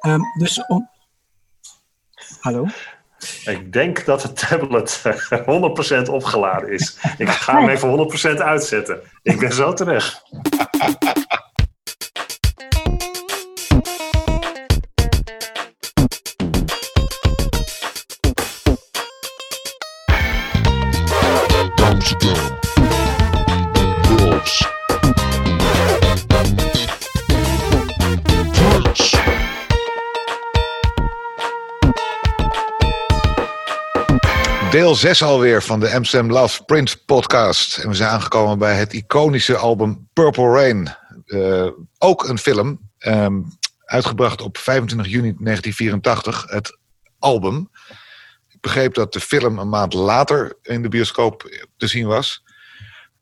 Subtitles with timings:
[0.00, 0.90] Ehm, dus om...
[2.40, 2.66] Hallo?
[3.44, 5.02] Ik denk dat het tablet
[6.06, 6.98] 100% opgeladen is.
[7.18, 9.00] Ik ga hem even 100% uitzetten.
[9.22, 10.22] Ik ben zo terug.
[34.90, 37.78] Deel 6 alweer van de Amsterdam Love Prince podcast.
[37.78, 40.88] En we zijn aangekomen bij het iconische album Purple Rain.
[41.24, 43.40] Eh, ook een film, ehm,
[43.84, 46.44] uitgebracht op 25 juni 1984.
[46.48, 46.78] Het
[47.18, 47.70] album.
[48.48, 52.42] Ik begreep dat de film een maand later in de bioscoop te zien was.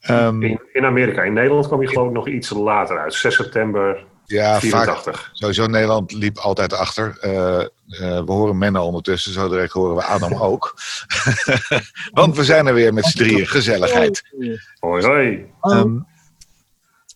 [0.00, 1.22] Ehm, In, in Amerika.
[1.22, 3.14] In Nederland kwam je geloof ik nog iets later uit.
[3.14, 5.20] 6 september ja, 84.
[5.20, 5.30] vaak.
[5.32, 7.18] Sowieso Nederland liep altijd achter.
[7.20, 7.68] Eh, eh,
[8.24, 10.74] we horen Menno ondertussen, zo direct horen we Adam ook.
[12.12, 13.46] Want we zijn er weer met z'n drieën.
[13.46, 14.22] Gezelligheid.
[14.78, 15.46] Hoi hoi.
[15.60, 15.98] Ehm,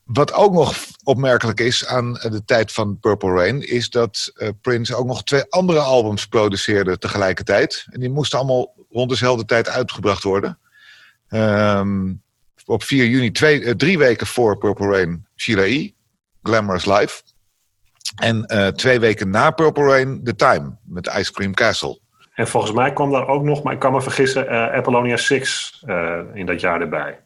[0.05, 4.95] wat ook nog opmerkelijk is aan de tijd van Purple Rain, is dat eh, Prince
[4.95, 7.87] ook nog twee andere albums produceerde tegelijkertijd.
[7.91, 10.59] En die moesten allemaal rond dezelfde tijd uitgebracht worden.
[11.29, 12.13] Ehm,
[12.65, 15.93] op 4 juni, twee, drie weken voor Purple Rain, Sheila E.,
[16.43, 17.23] Glamorous Life.
[18.17, 22.01] En eh, twee weken na Purple Rain, The Time, met Ice Cream Castle.
[22.35, 25.83] En volgens mij kwam daar ook nog, maar ik kan me vergissen, eh, Apollonia 6
[25.87, 27.21] eh, in dat jaar erbij.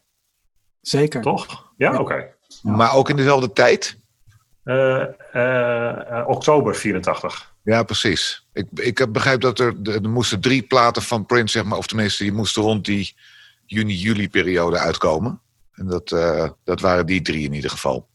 [0.81, 1.23] Zeker.
[1.23, 1.73] Toch?
[1.77, 2.35] Ja, oké.
[2.63, 3.99] Maar ook in dezelfde tijd.
[4.67, 7.55] Eh, eh, eh, oktober 84.
[7.63, 8.47] Ja, precies.
[8.53, 11.87] Ik, ik heb begrepen dat er, er moesten drie platen van Prince, zeg maar, of
[11.87, 13.15] tenminste, die moesten rond die
[13.67, 15.41] juni-juli-periode uitkomen.
[15.73, 18.09] En dat, eh, dat waren die drie in ieder geval.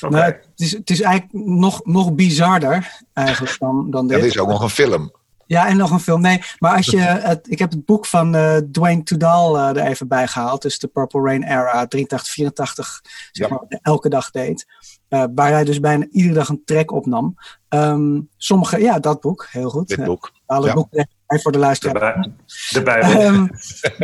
[0.00, 4.18] Nou, het, is, het is eigenlijk nog, nog bizarder eigenlijk dan, dan dit.
[4.18, 5.12] Er is ook nog een film.
[5.46, 6.20] Ja, en nog een film.
[6.20, 6.98] Nee, maar als je.
[7.00, 10.62] Het, ik heb het boek van eh, Dwayne Tudal eh, er even bij gehaald.
[10.62, 13.00] Dus de Purple Rain Era 83, 84.
[13.32, 13.54] Zeg Ja.
[13.54, 14.66] maar, elke dag deed.
[15.08, 17.34] Eh, waar hij dus bijna iedere dag een track opnam.
[17.68, 19.88] Ehm, sommige, ja, dat boek, heel goed.
[19.88, 20.32] Dit boek.
[20.46, 20.74] Alle Ja.
[20.74, 22.22] boeken voor de luisteraar.
[22.22, 23.20] De, bij, de Bijbel.
[23.20, 23.46] Ehm,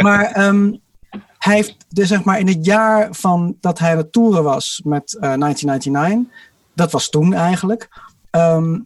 [0.04, 0.72] maar ehm,
[1.38, 5.14] hij heeft dus zeg maar in het jaar van dat hij het toeren was met
[5.14, 6.40] eh, 1999,
[6.74, 7.88] dat was toen eigenlijk,
[8.30, 8.80] ehm,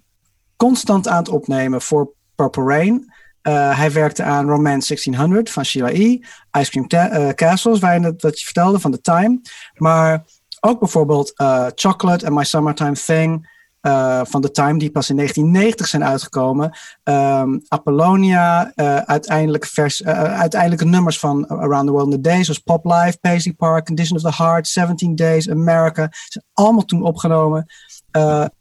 [0.56, 3.15] constant aan het opnemen voor Purple Rain.
[3.47, 6.19] Eh, hij werkte aan Romance 1600 van Sheila E.
[6.59, 9.41] Ice Cream eh, Castles, het, wat je vertelde van The Time.
[9.75, 10.25] Maar
[10.60, 13.56] ook bijvoorbeeld eh, Chocolate and My Summertime Thing
[13.86, 16.76] eh, van The Time, die pas in 1990 zijn uitgekomen.
[17.02, 22.44] Ehm, Apollonia, eh, uiteindelijk, vers, eh, uiteindelijke nummers van Around the World in a Day,
[22.44, 27.02] zoals Pop Life, Paisley Park, Condition of the Heart, 17 Days, America, zijn allemaal toen
[27.02, 27.66] opgenomen.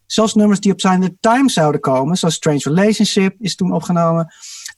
[0.06, 4.34] Zelfs nummers die op zijn The Time zouden komen, zoals Strange Relationship is toen opgenomen.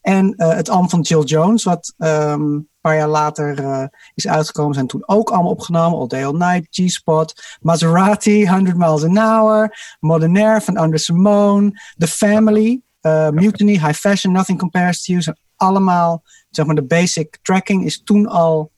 [0.07, 4.27] En eh, het album van Jill Jones, wat ehm, een paar jaar later eh, is
[4.27, 5.99] uitgekomen, zijn toen ook allemaal opgenomen.
[5.99, 12.07] All Day All Night, G-Spot, Maserati, 100 Miles an Hour, Modernaire van Under Simone, The
[12.07, 15.23] Family, eh, Mutiny, High Fashion, Nothing Compares to You.
[15.23, 18.71] Zijn allemaal, zeg maar, de basic tracking is toen al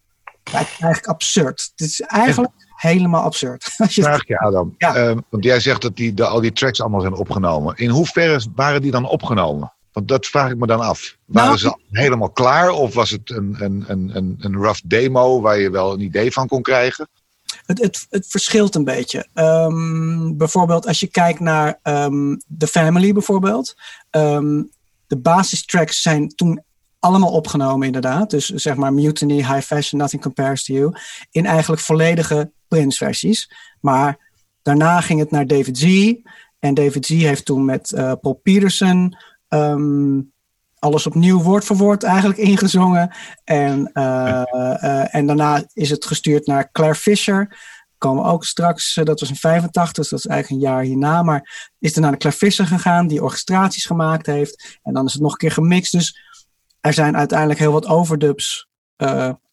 [0.52, 1.72] eigenlijk absurd.
[1.76, 3.74] Het is eigenlijk helemaal absurd.
[3.78, 4.76] Als je het- Vraag je, Adam.
[4.78, 4.96] Ja.
[4.96, 7.78] Ehm, want jij zegt dat die, de, al die tracks allemaal zijn opgenomen.
[7.78, 9.74] In hoeverre waren die dan opgenomen?
[9.92, 11.18] Want dat vraag ik me dan af.
[11.26, 12.70] Waren Nou, ze al helemaal klaar?
[12.70, 16.32] Of was het een, een, een, een, een rough demo waar je wel een idee
[16.32, 17.10] van kon krijgen?
[17.66, 19.28] Het, het, het verschilt een beetje.
[19.34, 23.76] Ehm, bijvoorbeeld als je kijkt naar ehm The Family bijvoorbeeld.
[24.10, 24.64] Ehm,
[25.08, 26.64] de basistracks zijn toen
[27.00, 28.30] allemaal opgenomen inderdaad.
[28.30, 30.94] Dus zeg maar Mutiny, High Fashion, Nothing Compares to You.
[31.32, 33.52] In eigenlijk volledige Prince versies.
[33.82, 34.18] Maar
[34.62, 36.14] daarna ging het naar David Z.
[36.60, 39.18] En David Z heeft toen met eh, Paul Peterson...
[39.50, 40.20] ehm,
[40.80, 43.12] alles opnieuw woord voor woord eigenlijk ingezongen.
[43.44, 47.58] En, eh, eh, en daarna is het gestuurd naar Claire Fisher.
[47.98, 51.24] Komen ook straks, eh, dat was in 85, dus dat is eigenlijk een jaar hierna.
[51.24, 54.80] Maar is er naar de Claire Fisher gegaan, die orchestraties gemaakt heeft.
[54.84, 55.92] En dan is het nog een keer gemixt.
[55.92, 56.20] Dus
[56.82, 58.68] er zijn uiteindelijk heel wat overdubs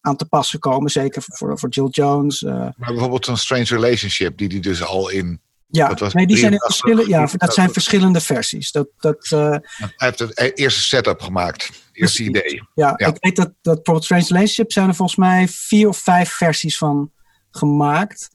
[0.01, 0.91] aan te pas gekomen.
[0.91, 2.41] Zeker voor, voor Jill Jones.
[2.41, 5.41] Maar bijvoorbeeld zo'n Strange Relationship, die die dus al in...
[5.69, 7.53] ja, Dat was nee, die zijn in 83, verschillen, ja, dat 84.
[7.53, 8.71] zijn verschillende versies.
[8.71, 11.65] Dat, dat, eh, Hij heeft het e- eerste setup gemaakt.
[11.67, 12.63] Het eerste idee.
[12.73, 13.07] Ja, Ja.
[13.07, 16.77] ik weet dat, dat bijvoorbeeld Strange Relationship zijn er volgens mij vier of vijf versies
[16.77, 17.11] van
[17.51, 18.29] gemaakt.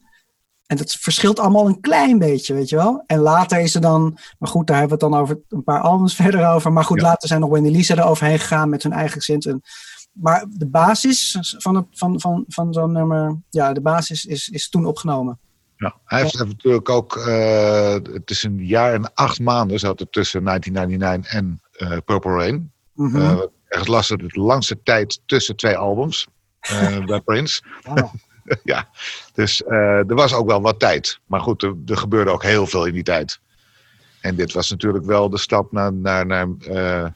[0.65, 3.03] En dat verschilt allemaal een klein beetje, weet je wel.
[3.05, 5.81] En later is er dan, maar goed, daar hebben we het dan over een paar
[5.81, 6.73] albums verder over.
[6.73, 7.07] Maar goed, Ja.
[7.07, 9.45] later zijn nog Wendy Lisa er overheen gegaan met hun eigen accent.
[9.45, 9.61] En,
[10.11, 14.69] maar de basis van, het, van, van, van zo'n nummer, ja, de basis is, is
[14.69, 15.39] toen opgenomen.
[15.77, 20.09] Ja, hij heeft natuurlijk ook, uh, het is een jaar en acht maanden zat er
[20.09, 21.61] tussen 1999 en
[21.91, 22.71] uh, Purple Rain.
[22.93, 23.21] Mm -hmm.
[23.21, 26.27] uh, ergens las het de langste tijd tussen twee albums
[27.05, 27.61] bij Prince.
[28.63, 28.89] Ja,
[29.33, 31.19] dus er was ook wel wat tijd.
[31.25, 33.39] Maar goed, er, er, gebeurde ook heel veel in die tijd.
[34.21, 36.47] En dit was natuurlijk wel de stap naar, naar, naar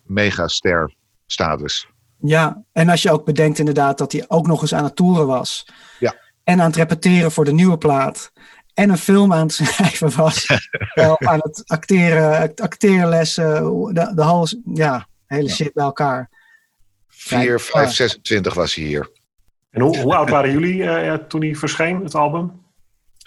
[0.03, 0.93] megaster
[1.25, 1.87] status.
[2.19, 5.27] Ja, en als je ook bedenkt inderdaad dat hij ook nog eens aan het toeren
[5.27, 5.67] was.
[5.99, 6.15] Ja.
[6.47, 8.31] En aan het repeteren voor de nieuwe plaat.
[8.73, 10.47] En een film aan het schrijven was.
[10.93, 13.63] wel aan het acteren, acteerlessen,
[13.93, 16.29] de, de hals, ja, hele shit bij elkaar.
[17.07, 19.09] 4, 5, 26 was hij hier.
[19.69, 22.51] En hoe, hoe oud waren jullie uh, toen hij verscheen, het album?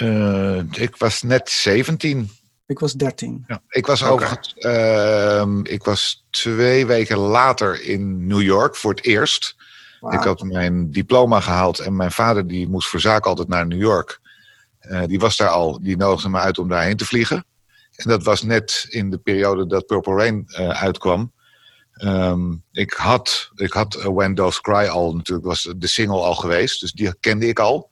[0.03, 2.31] Uh, ik was net 17.
[2.67, 3.45] Ik was 13.
[3.47, 4.13] Ja, ik was okay.
[4.13, 9.57] overigens, uh, ik was twee weken later in New York voor het eerst.
[10.09, 13.81] Ik had mijn diploma gehaald en mijn vader die moest voor zaak altijd naar New
[13.81, 14.21] York.
[14.81, 17.45] Uh, die was daar al, die nodigde me uit om daarheen te vliegen.
[17.97, 21.33] En dat was net in de periode dat Purple Rain uh, uitkwam.
[22.03, 26.35] Um, ik had, ik had uh, When Doves Cry al, natuurlijk was de single al
[26.35, 27.91] geweest, dus die kende ik al.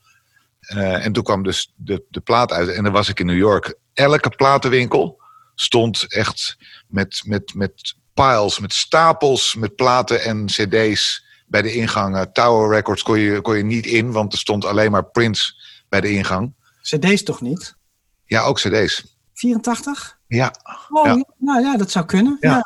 [0.68, 3.78] En toen kwam dus de, de plaat uit en dan was ik in New York.
[3.94, 5.20] Elke platenwinkel
[5.54, 6.56] stond echt
[6.86, 12.26] met, met, met piles, met stapels met platen en cd's bij de ingang.
[12.32, 15.54] Tower Records kon je, kon je niet in, want er stond alleen maar Prince
[15.88, 16.54] bij de ingang.
[16.82, 17.76] CD's toch niet?
[18.24, 19.16] Ja, ook CD's.
[19.34, 20.18] 84?
[20.26, 20.54] Ja.
[20.88, 21.24] Oh, ja.
[21.38, 22.36] Nou ja, dat zou kunnen.
[22.40, 22.50] Ja.
[22.50, 22.64] ja.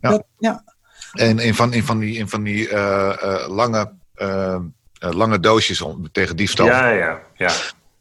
[0.00, 0.10] ja.
[0.10, 0.64] Dat, ja.
[1.12, 4.58] En in van, in van die, in van die uh, uh, lange, uh,
[4.98, 6.66] lange doosjes om, tegen diefstal.
[6.66, 7.52] Ja, ja, ja.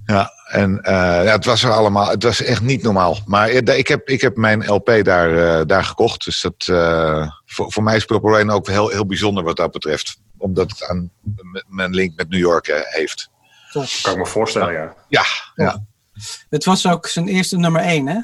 [0.09, 3.17] Ja, en ja, het was er allemaal, het was echt niet normaal.
[3.25, 6.25] Maar ik heb, ik heb mijn LP daar, daar gekocht.
[6.25, 6.63] Dus dat,
[7.45, 10.19] voor, voor mij is Purple Rain ook heel, heel bijzonder wat dat betreft.
[10.38, 11.11] Omdat het aan
[11.67, 13.29] mijn link met New York heeft.
[13.73, 14.95] Dat kan ik me voorstellen, ja.
[15.07, 15.23] Ja,
[15.56, 15.83] ja.
[16.50, 18.19] Het was ook zijn eerste nummer één, hè?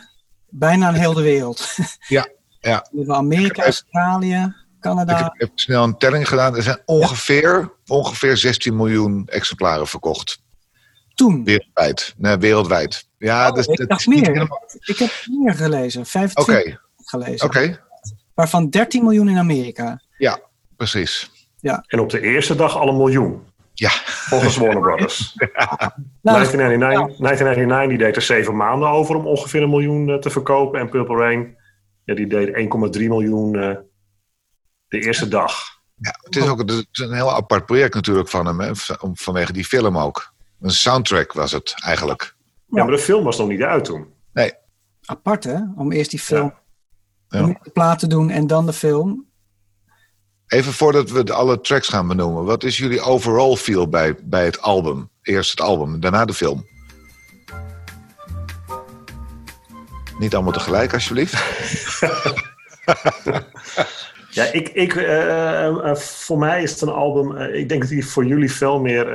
[0.49, 1.75] Bijna in heel de wereld.
[2.07, 2.27] Ja,
[2.59, 2.85] ja.
[3.07, 5.25] Amerika, Australië, Canada.
[5.25, 6.55] Ik heb snel een telling gedaan.
[6.55, 7.95] Er zijn ongeveer, ja.
[7.95, 10.43] ongeveer 16 miljoen exemplaren verkocht.
[11.15, 11.43] Toen?
[11.43, 12.13] Wereldwijd.
[12.17, 13.07] Nee, wereldwijd.
[13.17, 14.27] Ja, oh, dus, ik dacht meer.
[14.27, 14.63] Helemaal...
[14.85, 16.05] Ik heb meer gelezen.
[16.05, 16.79] 25 okay.
[16.97, 17.45] gelezen.
[17.45, 17.57] Oké.
[17.57, 17.79] Okay.
[18.33, 20.01] Waarvan 13 miljoen in Amerika.
[20.17, 20.39] Ja,
[20.77, 21.31] precies.
[21.59, 21.83] Ja.
[21.87, 23.43] En op de eerste dag al een miljoen.
[23.73, 23.89] Ja.
[24.05, 25.33] Volgens Warner Brothers.
[25.53, 25.77] ja.
[26.21, 30.29] nou, 1999, 1999 die deed er zeven maanden over om ongeveer een miljoen uh, te
[30.29, 30.79] verkopen.
[30.79, 31.57] En Purple Rain,
[32.03, 32.47] ja, die deed
[32.97, 33.75] 1,3 miljoen uh,
[34.87, 35.53] de eerste dag.
[35.95, 38.71] Ja, het is ook het is een heel apart project natuurlijk van hem, hè,
[39.13, 40.33] vanwege die film ook.
[40.61, 42.35] Een soundtrack was het eigenlijk.
[42.67, 44.13] Ja, maar de film was nog niet uit toen.
[44.33, 44.53] Nee.
[45.05, 46.53] Apart hè, om eerst die film
[47.29, 47.39] ja.
[47.39, 47.59] Ja.
[47.63, 49.25] de plaat te doen en dan de film.
[50.47, 52.45] Even voordat we alle tracks gaan benoemen.
[52.45, 55.09] Wat is jullie overall feel bij, bij het album?
[55.21, 56.65] Eerst het album, daarna de film.
[60.19, 61.33] Niet allemaal tegelijk, alsjeblieft.
[64.29, 67.37] ja, ik, ik, uh, uh, voor mij is het een album.
[67.37, 69.07] Uh, ik denk dat hij voor jullie veel meer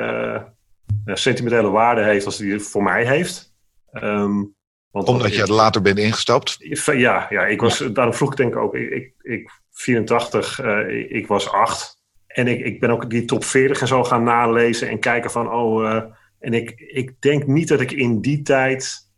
[1.04, 3.54] sentimentele waarde heeft als hij voor mij heeft.
[3.92, 4.54] Um,
[4.90, 6.56] want Omdat je er later bent ingestapt?
[6.84, 8.75] Ja, ja ik was, daarom vroeg ik denk ik ook.
[8.75, 11.98] Ik, ik, ik 84, uh, ik was 8.
[12.26, 15.52] En ik, ik ben ook die top 40 en zo gaan nalezen en kijken van,
[15.52, 16.02] oh, uh,
[16.38, 19.10] en ik, ik denk niet dat ik in die tijd,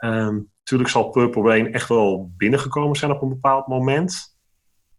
[0.00, 4.35] um, natuurlijk zal Purple Rain echt wel binnengekomen zijn op een bepaald moment.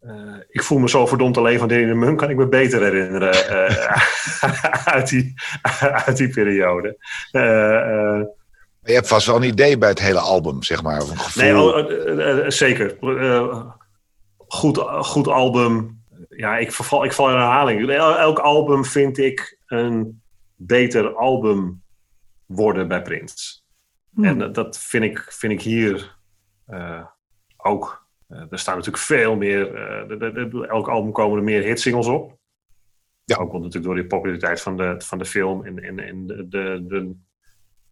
[0.02, 2.82] Uh, ik voel me zo verdomd alleen van Danny de Mun, kan ik me beter
[2.82, 3.34] herinneren
[4.94, 5.34] uit, die,
[6.06, 6.96] uit die periode.
[8.82, 11.02] je hebt vast wel een idee bij het hele album, zeg maar.
[11.02, 11.74] Of een gevoel.
[11.74, 12.96] Nee, oh, zeker
[14.48, 16.02] goed, goed album.
[16.28, 17.90] Ja, ik, verval, ik val in herhaling.
[17.90, 20.22] Elk album vind ik een
[20.54, 21.82] beter album
[22.46, 23.60] worden bij Prince.
[24.14, 24.24] Hmm.
[24.24, 26.16] En dat vind ik, vind ik hier
[26.68, 27.04] uh,
[27.56, 28.06] ook.
[28.28, 29.66] Uh, er staan natuurlijk veel meer.
[29.66, 32.38] Uh, de, de, de, elk album komen er meer hitsingles op.
[33.24, 33.36] Ja.
[33.36, 36.84] Ook natuurlijk door de populariteit van de, van de film en, en, en de, de,
[36.88, 37.14] de,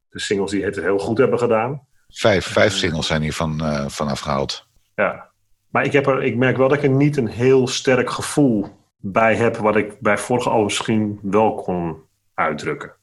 [0.09, 1.87] de singles die het heel goed hebben gedaan.
[2.09, 4.69] Vijf, vijf singles zijn hiervan uh, van afgehaald.
[4.95, 5.31] Ja,
[5.71, 8.69] maar ik, heb er, ik merk wel dat ik er niet een heel sterk gevoel
[8.97, 11.97] bij heb, wat ik bij vorige albums misschien wel kon
[12.35, 12.95] uitdrukken.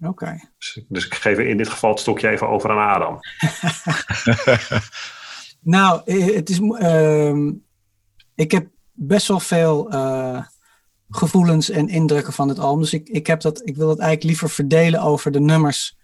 [0.00, 0.08] Oké.
[0.10, 0.48] Okay.
[0.58, 3.20] Dus, dus, ik geef in dit geval het stokje even over aan Adam.
[5.60, 6.58] nou, eh, het is.
[6.60, 7.52] Uh,
[8.34, 10.42] ik heb best wel veel uh,
[11.10, 12.80] gevoelens en indrukken van het album.
[12.80, 15.96] Dus ik, ik, heb dat, ik wil dat eigenlijk liever verdelen over de nummers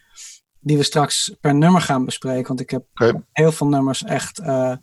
[0.60, 2.48] die we straks per nummer gaan bespreken.
[2.48, 3.22] Want ik heb okay.
[3.32, 4.76] heel veel nummers echt uh,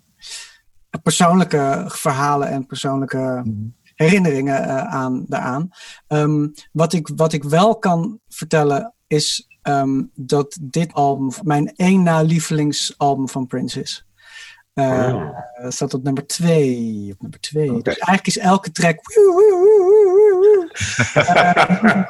[1.04, 3.44] persoonlijke verhalen en persoonlijke
[3.96, 5.70] herinneringen uh, aan, daaraan.
[6.08, 12.04] Um, wat, ik, wat ik wel kan vertellen is ehm, dat dit album mijn één
[12.04, 14.06] na lievelingsalbum van Prince is.
[14.76, 15.70] Uh, Oh.
[15.72, 17.10] Staat op nummer twee.
[17.14, 17.72] Op nummer twee.
[17.72, 17.82] Oké.
[17.82, 19.00] Dus eigenlijk is elke track.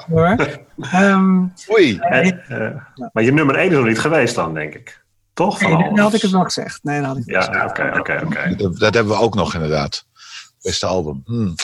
[0.10, 0.36] Hoor.
[1.72, 1.98] Oei.
[1.98, 2.42] En,
[3.14, 5.04] maar je nummer 1 is nog niet geweest dan, denk ik.
[5.34, 5.62] Toch?
[5.62, 6.84] Nee, dan had ik het wel gezegd.
[6.84, 8.56] Nee, dan had ik het wel Ja, oké, oké, oké.
[8.56, 10.06] Dat, dat hebben we ook nog inderdaad.
[10.62, 11.22] Beste album.
[11.26, 11.56] Hmm.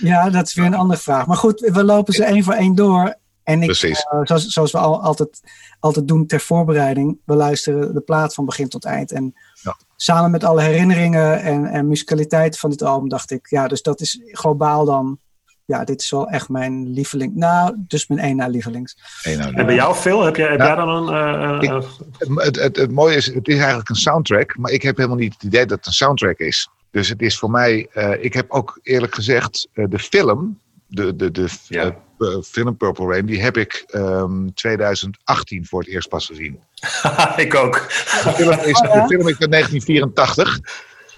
[0.00, 1.26] Ja, dat is weer een andere vraag.
[1.26, 3.14] Maar goed, we lopen ze één voor één door.
[3.46, 4.02] En ik, Precies.
[4.10, 5.40] eh, zoals, zoals we al, altijd,
[5.80, 9.12] altijd doen ter voorbereiding, we luisteren de plaat van begin tot eind.
[9.12, 9.76] En Ja.
[9.96, 14.00] samen met alle herinneringen en, en musicaliteit van dit album dacht ik, ja, dus dat
[14.00, 15.18] is globaal dan,
[15.64, 17.34] ja, dit is wel echt mijn lieveling.
[17.34, 18.96] Nou, dus mijn één na lievelings.
[19.22, 21.60] En bij jou, Phil, heb jij, heb jij dan een...
[21.60, 24.82] eh, Ik- eh, Het, het, het mooie is, het is eigenlijk een soundtrack, maar ik
[24.82, 26.68] heb helemaal niet het idee dat het een soundtrack is.
[26.90, 31.16] Dus het is voor mij, eh, ik heb ook eerlijk gezegd, eh, de film, de,
[31.16, 31.82] de, de Ja.
[31.82, 31.88] eh,
[32.32, 36.60] eh, film Purple Rain, die heb ik ehm 2018 voor het eerst pas gezien.
[37.36, 37.72] ik ook.
[37.74, 40.58] De film is, de film is uit 1984.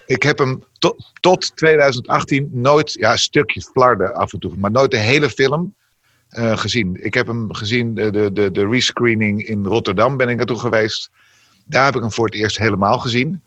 [0.06, 4.90] Ik heb hem to- tot 2018 nooit, ja, stukjes flarden af en toe, maar nooit
[4.90, 5.74] de hele film
[6.28, 7.04] eh, gezien.
[7.04, 11.10] Ik heb hem gezien, de, de, de, de rescreening in Rotterdam ben ik naartoe geweest.
[11.64, 13.42] Daar heb ik hem voor het eerst helemaal gezien.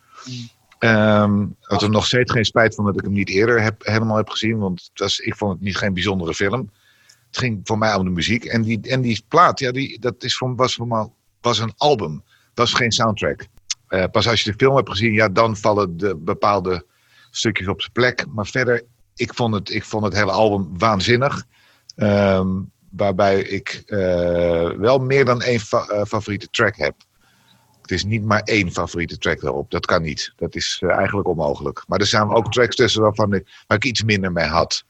[0.81, 3.85] Ehm ik had er nog steeds geen spijt van dat ik hem niet eerder heb,
[3.85, 6.69] helemaal heb gezien, want het was, ik vond het niet geen bijzondere film.
[7.27, 8.45] Het ging voor mij om de muziek.
[8.45, 10.79] En die, en die plaat, ja, die, dat is voor, was
[11.41, 12.23] was een album.
[12.53, 13.45] Dat was geen soundtrack.
[13.87, 16.85] Eh, pas als je de film hebt gezien, ja, dan vallen de bepaalde
[17.31, 18.25] stukjes op zijn plek.
[18.29, 18.83] Maar verder,
[19.15, 21.45] ik vond het, ik vond het hele album waanzinnig.
[21.95, 22.47] Ehm,
[22.89, 26.95] waarbij ik eh, wel meer dan één eh, favoriete track heb.
[27.91, 29.71] Het is niet maar één favoriete track daarop.
[29.71, 30.33] Dat kan niet.
[30.35, 31.83] Dat is eh, eigenlijk onmogelijk.
[31.87, 34.83] Maar er zijn ook tracks tussen waarvan ik, waar ik iets minder mee had.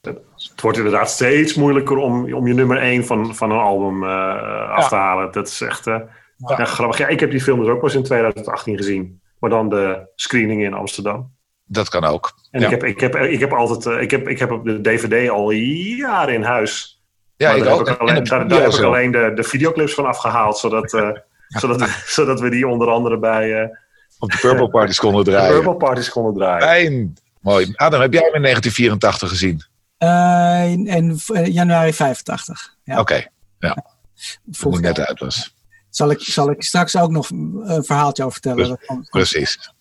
[0.00, 4.70] Het wordt inderdaad steeds moeilijker om, om je nummer 1 van, van een album eh,
[4.70, 5.32] af te halen.
[5.32, 6.00] Dat is echt, eh,
[6.46, 6.98] echt grappig.
[6.98, 9.20] Ja, ik heb die film dus ook pas in 2018 gezien.
[9.38, 11.32] Maar dan de screening in Amsterdam.
[11.64, 12.34] Dat kan ook.
[12.50, 12.66] En Ja.
[12.66, 14.02] ik, heb, ik, heb, ik heb altijd...
[14.02, 17.02] ik, heb, ik heb de DVD al jaren in huis.
[17.36, 17.78] Ja, Maar ik daar ook.
[17.78, 20.58] heb ik En alleen, daar, heb ik alleen de, de videoclips van afgehaald.
[20.58, 21.10] Zodat, eh,
[21.60, 23.68] zodat, we, zodat we die onder andere bij eh
[24.18, 25.52] Op de Purple Parties konden de draaien.
[25.54, 26.62] Purple Parties konden draaien.
[26.62, 27.16] Fijn.
[27.40, 27.72] Mooi.
[27.74, 29.62] Adam, heb jij hem in 1984 gezien?
[29.98, 32.74] Eh, in, in eh, januari 85.
[32.84, 33.26] Ja, Oké,
[33.58, 33.74] toen
[34.50, 34.92] vroeg ik jaar.
[34.96, 35.54] net uit was.
[35.90, 38.78] Zal ik, zal ik straks ook nog een verhaaltje over vertellen.
[39.10, 39.72] Precies.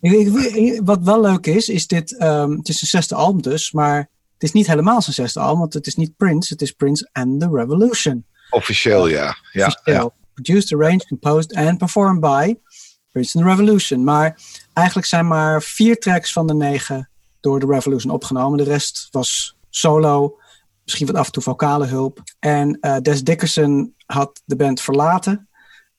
[0.84, 3.98] Wat wel leuk is, is dit, ehm, het is zijn zesde album dus, maar
[4.34, 7.10] het is niet helemaal zijn zesde album, want het is niet Prince, het is Prince
[7.12, 8.26] and the Revolution.
[8.50, 9.36] Officieel, ja.
[9.52, 10.14] Ja, Officieel.
[10.16, 10.23] ja.
[10.34, 12.56] Produced, arranged, composed and performed by
[13.12, 14.04] Prince and the Revolution.
[14.04, 14.40] Maar
[14.74, 17.10] eigenlijk zijn maar vier tracks van de negen
[17.40, 18.58] door de Revolution opgenomen.
[18.58, 20.38] De rest was solo,
[20.84, 22.22] misschien wat af en toe vocale hulp.
[22.40, 25.48] En eh, Des Dickerson had de band verlaten.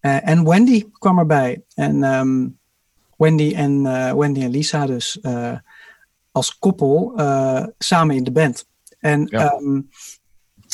[0.01, 1.63] Eh, en Wendy kwam erbij.
[1.75, 2.49] En ehm,
[3.17, 5.19] Wendy, en, eh, Wendy en Lisa dus
[6.33, 7.13] als koppel
[7.79, 8.67] samen in de band.
[8.99, 9.51] En Ja.
[9.51, 9.81] ehm,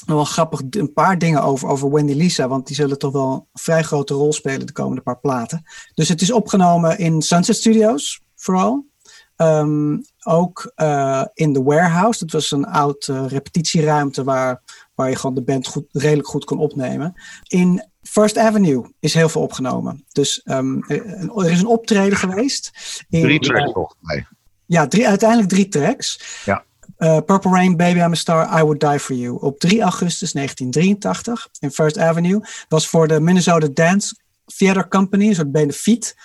[0.06, 3.60] wel grappig, een paar dingen over, over Wendy Lisa, want die zullen toch wel een
[3.60, 5.62] vrij grote rol spelen de komende paar platen.
[5.94, 8.88] Dus het is opgenomen in Sunset Studios, vooral.
[9.36, 12.18] Ehm, ook eh, in The Warehouse.
[12.18, 14.62] Dat was een oud eh, repetitieruimte waar,
[14.94, 17.14] waar je gewoon de band goed, redelijk goed kon opnemen.
[17.46, 20.04] In First Avenue is heel veel opgenomen.
[20.12, 22.70] Dus ehm, er, er is een optreden geweest.
[23.08, 24.26] In, Drie tracks volgens mij.
[24.66, 26.20] ja, drie, uiteindelijk drie tracks.
[26.44, 26.64] Ja.
[27.00, 29.38] Eh, Purple Rain, Baby I'm a Star, I Would Die For You.
[29.40, 32.40] Op 3 augustus 1983 in First Avenue.
[32.68, 34.14] was voor de Minnesota Dance
[34.56, 36.16] Theater Company, een soort benefiet.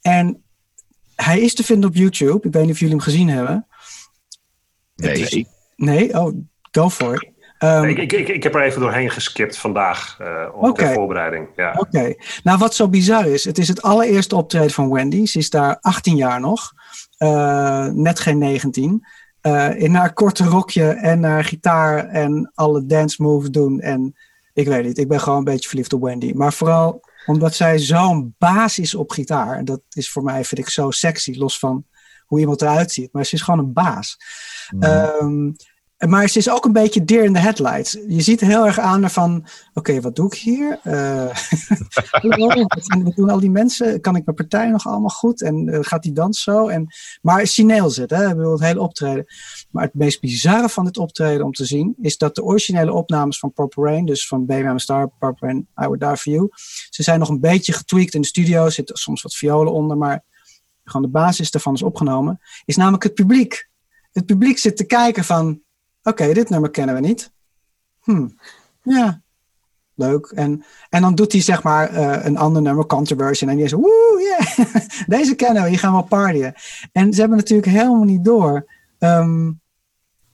[0.00, 0.42] En
[1.14, 2.46] hij is te vinden op YouTube.
[2.46, 3.66] Ik weet niet of jullie hem gezien hebben.
[4.96, 5.18] Nee.
[5.20, 5.44] Is-
[5.76, 6.20] Nee?
[6.20, 6.32] Oh,
[6.72, 7.30] go for it.
[7.58, 10.84] Ehm, ik, ik, ik, ik heb er even doorheen geskipt vandaag eh om Oké.
[10.84, 11.48] ter voorbereiding.
[11.56, 11.74] Ja.
[11.78, 12.14] Oké.
[12.42, 15.26] Nou, wat zo bizar is, het is het allereerste optreden van Wendy.
[15.26, 16.72] Ze is daar 18 jaar nog.
[17.16, 19.06] Eh, net geen 19.
[19.48, 23.80] Eh, in haar korte rokje en haar gitaar en alle dance moves doen.
[23.80, 24.16] En
[24.52, 26.32] ik weet niet, ik ben gewoon een beetje verliefd op Wendy.
[26.34, 29.56] Maar vooral omdat zij zo'n baas is op gitaar.
[29.56, 31.34] En dat is voor mij, vind ik, zo sexy.
[31.36, 31.84] Los van
[32.26, 33.12] hoe iemand eruit ziet.
[33.12, 34.16] Maar ze is gewoon een baas.
[34.80, 35.50] Ehm,
[36.06, 37.92] maar ze is ook een beetje deer in de headlights.
[38.08, 39.46] Je ziet heel erg aan van...
[39.74, 40.78] Oké, wat doe ik hier?
[42.10, 44.00] Hallo, wat, doen al die mensen?
[44.00, 45.42] Kan ik mijn partij nog allemaal goed?
[45.42, 46.68] En eh, gaat die dans zo?
[46.68, 46.86] En,
[47.22, 48.34] maar Chineel zit, hè?
[48.34, 49.24] Bedoel, het hele optreden.
[49.70, 51.94] Maar het meest bizarre van dit optreden om te zien...
[52.00, 54.06] is dat de originele opnames van Purple Rain...
[54.06, 56.48] dus van Baby Star, Purple Rain, I Would Die For You...
[56.90, 58.64] ze zijn nog een beetje getweakt in de studio.
[58.64, 60.24] Er zitten soms wat violen onder, maar...
[60.84, 62.40] gewoon de basis daarvan is opgenomen...
[62.64, 63.68] is namelijk het publiek.
[64.12, 65.66] Het publiek zit te kijken van...
[66.02, 67.32] Oké, dit nummer kennen we niet.
[68.00, 68.28] Hm,
[68.82, 69.22] ja.
[69.94, 70.26] leuk.
[70.26, 73.46] En, en dan doet hij zeg maar eh, een ander nummer, Controversy.
[73.46, 74.74] En die is woe, yeah,
[75.18, 76.54] deze kennen we, hier gaan we partyen.
[76.92, 79.52] En ze hebben natuurlijk helemaal niet door, ehm,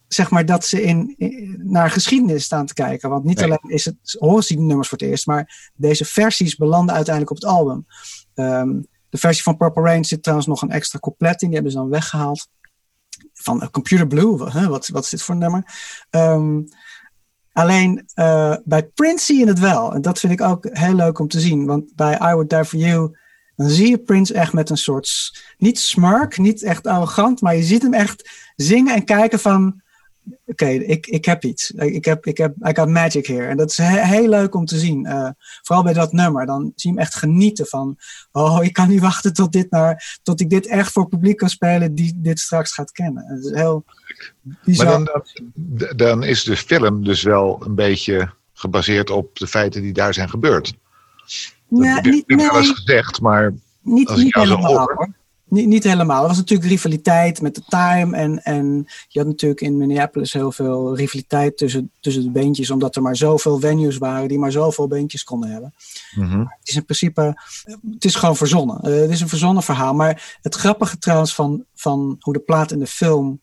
[0.09, 1.15] zeg maar, dat ze in,
[1.59, 3.11] naar geschiedenis staan te kijken.
[3.11, 6.57] Want niet alleen is het, horen ze die nummers voor het eerst, maar deze versies
[6.57, 7.87] belanden uiteindelijk op het album.
[8.35, 11.73] Ehm, de versie van Purple Rain zit trouwens nog een extra couplet in, die hebben
[11.73, 12.49] ze dan weggehaald.
[13.33, 14.37] Van Computer Blue,
[14.69, 15.65] wat, wat is dit voor nummer?
[16.11, 16.67] Um,
[17.55, 19.95] Alleen uh, bij Prince zie je het wel.
[19.95, 21.67] En dat vind ik ook heel leuk om te zien.
[21.67, 23.17] Want bij I Would Die For You,
[23.57, 27.63] dan zie je Prince echt met een soort, niet smirk, niet echt arrogant, maar je
[27.63, 29.83] ziet hem echt zingen en kijken van,
[30.47, 31.71] oké, ik, ik heb iets.
[31.71, 33.47] Ik heb, ik heb, I got magic here.
[33.47, 35.07] En dat is heel leuk om te zien.
[35.07, 35.29] Uh,
[35.63, 36.47] vooral bij dat nummer.
[36.47, 37.97] Dan zie je hem echt genieten van,
[38.33, 41.49] oh, ik kan niet wachten tot, dit naar, tot ik dit echt voor publiek kan
[41.49, 43.25] spelen die dit straks gaat kennen.
[43.27, 43.85] Het is heel
[44.65, 44.87] bizar.
[44.87, 45.23] Maar
[45.55, 50.15] dan, dan is de film dus wel een beetje gebaseerd op de feiten die daar
[50.15, 50.75] zijn gebeurd.
[51.69, 54.77] Nee, dat niet, nee, gezegd, maar niet, als ik niet jou zo helemaal.
[54.77, 55.14] hoor...
[55.55, 56.23] Niet, niet helemaal.
[56.23, 58.17] Er was natuurlijk rivaliteit met de Time.
[58.17, 62.71] En, en je had natuurlijk in Minneapolis heel veel rivaliteit tussen, tussen de beentjes.
[62.71, 65.75] Omdat er maar zoveel venues waren die maar zoveel beentjes konden hebben.
[66.15, 66.39] Mhm.
[66.39, 67.41] Het is in principe,
[67.91, 68.81] het is gewoon verzonnen.
[68.81, 69.95] Eh, het is een verzonnen verhaal.
[69.95, 73.41] Maar het grappige trouwens van, van hoe de plaat in de film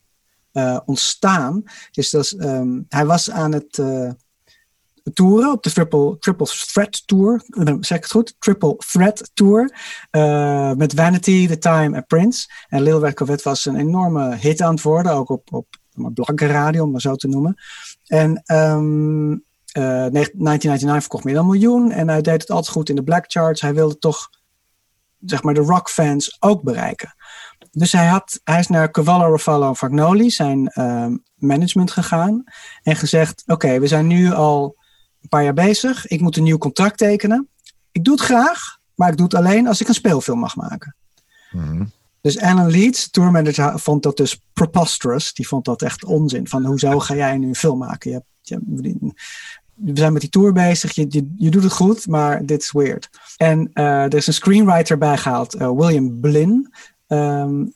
[0.52, 1.62] eh, ontstaan.
[1.92, 4.10] Is dat ehm, hij was aan het uh,
[5.12, 7.42] toeren op de Triple, Triple Threat Tour.
[7.80, 8.34] Zeg ik het goed?
[8.38, 9.76] Triple Threat Tour.
[10.10, 12.46] Uh, met Vanity, The Time en Prince.
[12.68, 15.12] En Lil Red Corvette was een enorme hit aan het worden.
[15.12, 17.54] Ook op, op blanke radio, om maar zo te noemen.
[18.06, 21.90] En um, 1999 verkocht meer dan een miljoen.
[21.90, 23.60] En hij deed het altijd goed in de black charts.
[23.60, 24.30] Hij wilde toch
[25.20, 27.14] zeg maar de rockfans ook bereiken.
[27.70, 32.44] Dus hij, had, hij is naar Cavallo Ravallo Fagnoli, zijn uh, management gegaan.
[32.82, 34.76] En gezegd, oké, we zijn nu al
[35.32, 36.06] paar jaar bezig.
[36.06, 37.48] Ik moet een nieuw contract tekenen.
[37.92, 40.96] Ik doe het graag, maar ik doe het alleen als ik een speelfilm mag maken.
[41.50, 41.92] Mm -hmm.
[42.20, 45.32] Dus Alan Leeds, tourmanager, vond dat dus preposterous.
[45.32, 46.48] Die vond dat echt onzin.
[46.48, 48.10] Van hoezo ga jij nu een film maken?
[48.10, 48.58] Je je,
[49.74, 50.92] we zijn met die tour bezig.
[50.92, 53.10] Je, je, je, doet het goed, maar dit is weird.
[53.36, 56.74] En uh, er is een screenwriter bijgehaald, uh, William Blinn.
[57.08, 57.74] Um,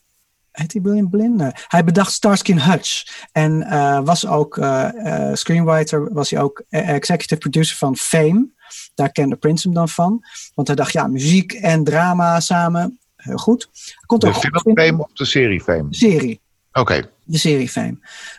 [0.60, 1.36] heet hij William Blinn?
[1.36, 1.50] Nee.
[1.68, 3.24] Hij bedacht Starsky Hutch.
[3.32, 4.88] En uh, was ook uh,
[5.32, 8.48] screenwriter, was hij ook executive producer van Fame.
[8.94, 10.24] Daar kende Prince hem dan van.
[10.54, 13.68] Want hij dacht, ja, muziek en drama samen, heel goed.
[14.06, 15.88] Komt de film Fame of de serie Fame?
[15.88, 16.40] De serie.
[16.68, 16.80] Oké.
[16.80, 17.10] Okay.
[17.24, 17.98] De serie Fame.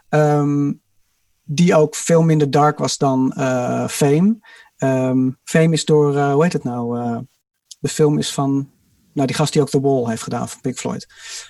[0.10, 0.82] Um,
[1.44, 3.34] die ook veel minder dark was dan
[3.90, 4.38] Fame.
[4.78, 6.98] Um, Fame is door, hoe heet het nou?
[7.80, 8.70] De film is van,
[9.18, 11.08] nou die gast die ook The Wall heeft gedaan van Pink Floyd.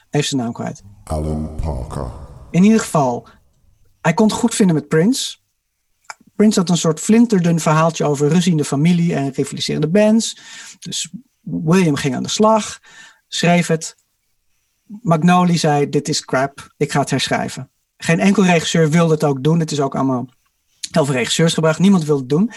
[0.10, 0.84] Heeft zijn naam kwijt.
[1.03, 2.12] Alan Parker.
[2.51, 3.27] In ieder geval,
[4.01, 5.38] hij kon het goed vinden met Prince.
[6.36, 10.39] Prince had een soort flinterdun verhaaltje over ruzie in de familie en rivaliserende bands.
[10.80, 11.10] Dus
[11.41, 12.80] William ging aan de slag,
[13.27, 13.95] schreef het.
[15.01, 17.69] Magnoli zei, dit is crap, ik ga het herschrijven.
[17.97, 19.60] Geen enkel regisseur wilde het ook doen.
[19.60, 20.30] Het is ook allemaal
[20.91, 21.80] heel veel regisseurs gebracht.
[21.80, 22.51] Niemand wilde het doen.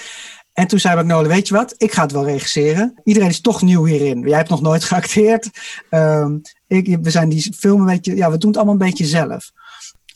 [0.53, 1.75] En toen zei Magnoli, weet je wat?
[1.77, 3.01] Ik ga het wel regisseren.
[3.05, 4.21] Iedereen is toch nieuw hierin.
[4.21, 5.51] Jij hebt nog nooit geacteerd.
[5.91, 8.17] Um, ik, we zijn die film een beetje...
[8.17, 9.51] Ja, we doen het allemaal een beetje zelf.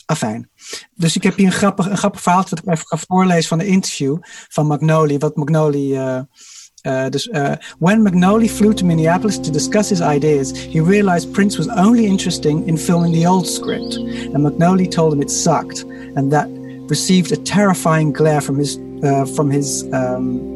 [0.06, 0.50] Afijn.
[0.94, 2.44] Dus ik heb hier een grappig, een grappig verhaal...
[2.50, 4.16] wat ik even ga voorlezen van de interview
[4.48, 5.18] van Magnoli.
[5.18, 5.92] Wat Magnoli...
[5.92, 6.20] Uh,
[6.86, 11.56] uh, dus, uh, when Magnoli flew to Minneapolis to discuss his ideas, he realized Prince
[11.56, 13.96] was only interested in filming the old script,
[14.34, 16.46] and Magnoli told him it sucked, and that
[16.88, 20.52] received a terrifying glare from his uh, from his um,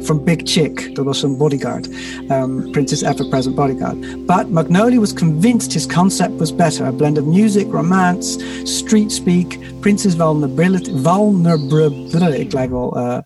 [0.00, 1.88] from Big Chick, the Russian bodyguard,
[2.30, 4.00] um, Prince's ever-present bodyguard.
[4.26, 9.58] But Magnoli was convinced his concept was better, a blend of music, romance, street speak,
[9.80, 13.24] Prince's vulnerability, vulnerability, ik lijk wel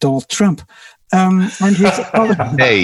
[0.00, 0.62] Donald Trump.
[1.12, 1.98] Um, and his
[2.54, 2.82] nee,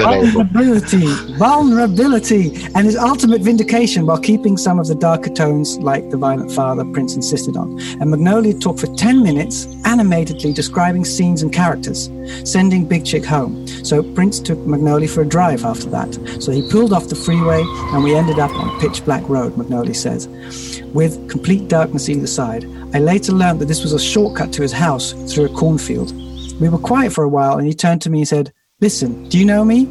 [0.00, 6.16] vulnerability, vulnerability, and his ultimate vindication while keeping some of the darker tones like the
[6.16, 7.78] violent father Prince insisted on.
[8.00, 12.10] And Magnolia talked for 10 minutes, animatedly describing scenes and characters,
[12.44, 13.66] sending Big Chick home.
[13.84, 16.14] So Prince took Magnolia for a drive after that.
[16.42, 19.58] So he pulled off the freeway, and we ended up on a pitch black road,
[19.58, 20.28] Magnolia says,
[20.94, 22.64] with complete darkness either side.
[22.94, 26.12] I later learned that this was a shortcut to his house through a cornfield.
[26.60, 29.38] We were quiet for a while, and he turned to me and said, Listen, do
[29.38, 29.86] you know me?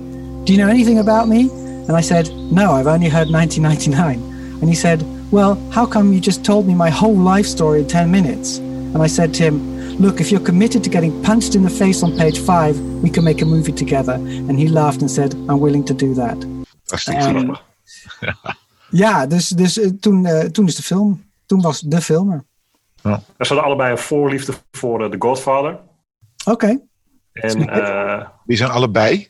[0.45, 1.49] Do you know anything about me?
[1.87, 4.59] And I said, No, I've only heard 1999.
[4.61, 7.87] And he said, Well, how come you just told me my whole life story in
[7.87, 8.57] 10 minutes?
[8.57, 12.03] And I said to him, Look, if you're committed to getting punched in the face
[12.03, 14.13] on page five, we can make a movie together.
[14.13, 16.37] And he laughed and said, I'm willing to do that.
[17.07, 17.57] Um,
[18.89, 21.23] ja, dus, dus uh, toen, uh, toen is de film.
[21.45, 22.43] Toen was de filmer.
[23.03, 23.23] Ja.
[23.37, 25.79] Ze hadden allebei een voorliefde voor uh, The Godfather.
[26.45, 26.79] Oké.
[27.31, 29.29] En eh, Die zijn allebei?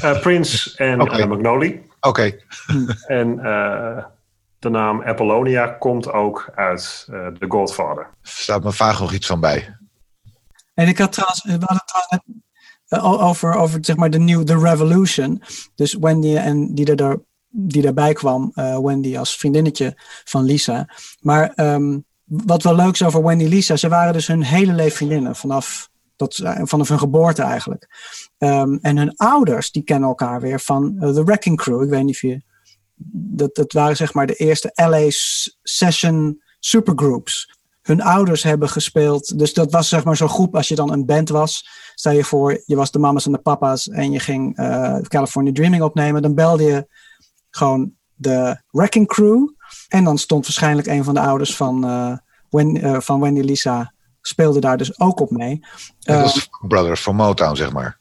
[0.00, 1.16] eh, Prince en Oké.
[1.16, 1.82] eh, Magnoli.
[2.00, 2.32] Oké.
[3.06, 4.04] En eh,
[4.58, 8.10] de naam Apollonia komt ook uit eh The Godfather.
[8.22, 9.76] Staat me vaag nog iets van bij.
[10.74, 12.22] En ik had trouwens, we hadden trouwens
[12.88, 15.42] eh, over, over zeg maar de nieuwe The Revolution.
[15.74, 20.88] Dus Wendy en die, er, daar- die daarbij kwam, eh, Wendy als vriendinnetje van Lisa.
[21.20, 24.72] Maar ehm, wat wel leuk is over Wendy en Lisa, ze waren dus hun hele
[24.72, 25.88] leven vriendinnen vanaf,
[26.28, 27.88] ze- vanaf hun geboorte eigenlijk.
[28.38, 31.82] Ehm, en hun ouders, die kennen elkaar weer van eh, The Wrecking Crew.
[31.82, 32.42] Ik weet niet of je.
[33.14, 35.06] Dat, dat waren zeg maar de eerste LA
[35.62, 39.38] session supergroups hun ouders hebben gespeeld.
[39.38, 41.68] Dus dat was zeg maar zo'n groep als je dan een band was.
[41.94, 45.52] Stel je voor, je was de mama's en de papa's en je ging eh, California
[45.52, 46.22] Dreaming opnemen.
[46.22, 46.86] Dan belde je
[47.50, 49.48] gewoon de Wrecking Crew.
[49.88, 52.16] En dan stond waarschijnlijk een van de ouders van, eh,
[52.94, 55.64] eh, van Wendy Lisa speelde daar dus ook op mee.
[55.98, 57.98] Dat is Brothers van Motown, zeg maar.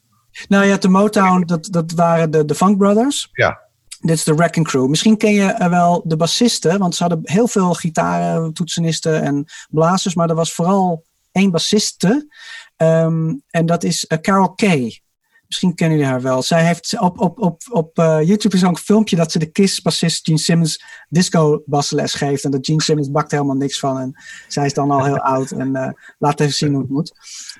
[0.47, 3.29] nou ja, de Motown, dat, dat waren de, de Funk Brothers.
[3.31, 3.59] Ja.
[3.99, 4.87] Dit is de Wrecking Crew.
[4.87, 9.45] Misschien ken je eh, wel de bassisten, want ze hadden heel veel gitaren, toetsenisten en
[9.69, 12.27] blazers, maar er was vooral één bassiste.
[12.75, 15.01] Ehm, en dat is eh, Carol Kay.
[15.51, 16.41] Misschien kennen jullie haar wel.
[16.41, 19.51] Zij heeft op, op, op, op eh, YouTube is ook een filmpje dat ze de
[19.51, 22.43] Kiss-bassist Gene Simmons disco basles geeft.
[22.43, 23.99] En dat Gene Simmons bakt helemaal niks van.
[23.99, 24.13] En
[24.47, 27.11] zij is dan al heel oud en eh, laat even zien hoe het moet.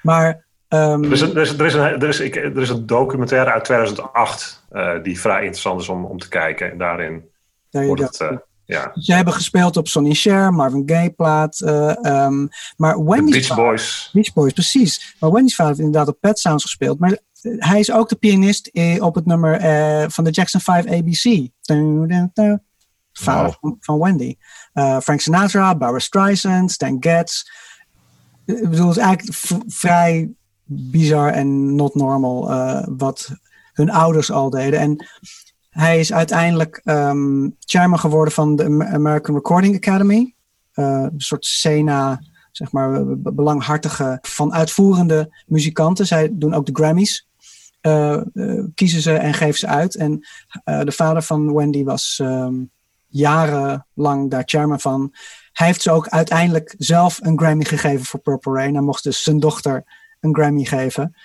[0.02, 2.86] Maar Er is, een, er, is, er, is een, er, is, ik, er is een
[2.86, 6.72] documentaire uit 2008 eh, die vrij interessant is om, om te kijken.
[6.72, 7.24] En daarin
[7.72, 8.50] wordt het...
[8.72, 11.60] ja, Ze hebben gespeeld op Sonny Cher, Marvin Gaye plaat.
[11.62, 14.10] eh, ehm, maar Wendy's Beach vader- Boys.
[14.14, 15.16] Beach Boys, precies.
[15.20, 17.00] Maar Wendy's vader heeft inderdaad op Pet Sounds gespeeld.
[17.00, 17.18] Maar eh,
[17.58, 19.60] hij is ook de pianist eh, op het nummer
[20.12, 21.50] van de Jackson 5 ABC.
[23.14, 24.36] Vader van, Wendy.
[24.74, 27.44] Frank Sinatra, Barbara Streisand, Stan Getz.
[28.46, 30.32] Ik bedoel, het is eigenlijk vrij
[30.66, 32.48] bizar en not normal
[32.98, 33.30] wat
[33.74, 34.80] hun ouders al deden.
[34.80, 35.06] En
[35.72, 40.36] hij is uiteindelijk ehm, chairman geworden van de Am- American Recording Academy.
[40.72, 46.08] Eh, een soort Sena, zeg maar, be- belanghartige van uitvoerende muzikanten.
[46.08, 47.28] Zij doen ook de Grammys.
[47.82, 49.96] Eh, eh, kiezen ze en geven ze uit.
[49.96, 50.28] En
[50.64, 52.54] de vader van Wendy was ehm,
[53.08, 55.14] jarenlang daar chairman van.
[55.54, 58.74] Hij heeft ze ook uiteindelijk zelf een Grammy gegeven voor Purple Rain.
[58.74, 59.84] Hij mocht dus zijn dochter
[60.20, 61.16] een Grammy geven.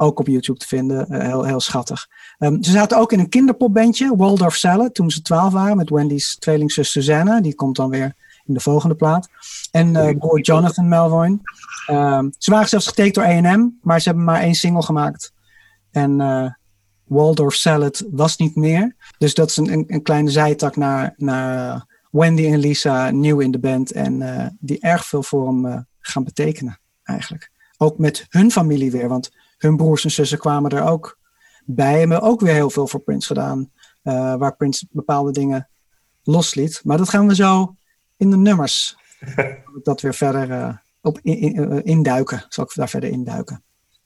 [0.00, 1.08] Ook op YouTube te vinden.
[1.08, 2.08] Eh, heel, heel schattig.
[2.38, 6.36] Ehm, ze zaten ook in een kinderpopbandje, Waldorf Salad, toen ze twaalf waren, met Wendy's
[6.36, 7.40] tweelingzus Susanna.
[7.40, 9.28] Die komt dan weer in de volgende plaat.
[9.70, 11.42] En broer Jonathan Melvoin.
[11.86, 15.32] Ehm, ze waren zelfs getekend door A&M, maar ze hebben maar één single gemaakt.
[15.90, 16.50] En eh,
[17.04, 18.96] Waldorf Salad was niet meer.
[19.18, 23.50] Dus dat is een, een, een kleine zijtak naar, naar Wendy en Lisa, nieuw in
[23.50, 23.92] de band.
[23.92, 27.50] En die erg veel voor hem gaan betekenen, eigenlijk.
[27.76, 31.18] Ook met hun familie weer, want hun broers en zussen kwamen er ook
[31.64, 31.92] bij.
[31.92, 33.70] En hebben ook weer heel veel voor Prince gedaan.
[34.02, 35.68] eh, waar Prince bepaalde dingen
[36.22, 36.80] losliet.
[36.84, 37.74] Maar dat gaan we zo
[38.16, 38.96] in de nummers.
[39.82, 42.44] dat weer verder eh, op in, in- eh, induiken.
[42.48, 43.62] Zal ik daar verder induiken.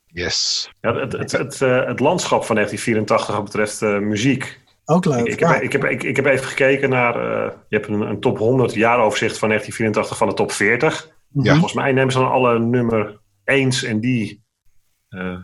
[0.07, 0.71] Yes.
[0.81, 4.61] Ja, het, het, het, het landschap van 1984 wat betreft eh, muziek.
[4.85, 5.27] Ook leuk.
[5.27, 7.15] Ik heb, ik, heb, ik, ik heb even gekeken naar.
[7.17, 11.09] eh, je hebt een, een top 100 jaaroverzicht van 1984 van de top 40.
[11.29, 11.45] Mhm.
[11.47, 11.53] Ja.
[11.53, 14.42] Volgens mij nemen ze dan alle nummer 1 en die.
[15.13, 15.37] Eh,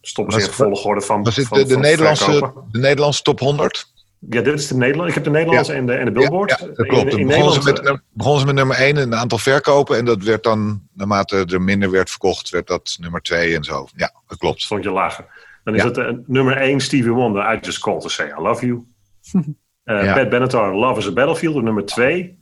[0.00, 1.22] stoppen ze in volgorde van.
[1.22, 3.92] Was dit van- de, de, van Nederlandse, de Nederlandse top 100?
[4.30, 5.08] Ja, dit is de Nederland.
[5.08, 6.50] Ik heb de Nederlandse en, de, en de Billboard.
[6.50, 7.12] Ja, ja, dat klopt.
[7.12, 9.96] In, begonnen, ze met, num- begonnen ze met nummer 1 en een aantal verkopen.
[9.96, 13.88] En dat werd dan, naarmate er minder werd verkocht, werd dat nummer 2 en zo.
[13.96, 14.60] Ja, dat klopt.
[14.62, 15.26] stond je lager.
[15.64, 17.54] Dan is het eh, nummer 1 Stevie Wonder.
[17.54, 18.84] I just called to say I love you.
[19.84, 20.14] Ja.
[20.14, 22.38] Pat Benatar, Love is a Battlefield op nummer 2.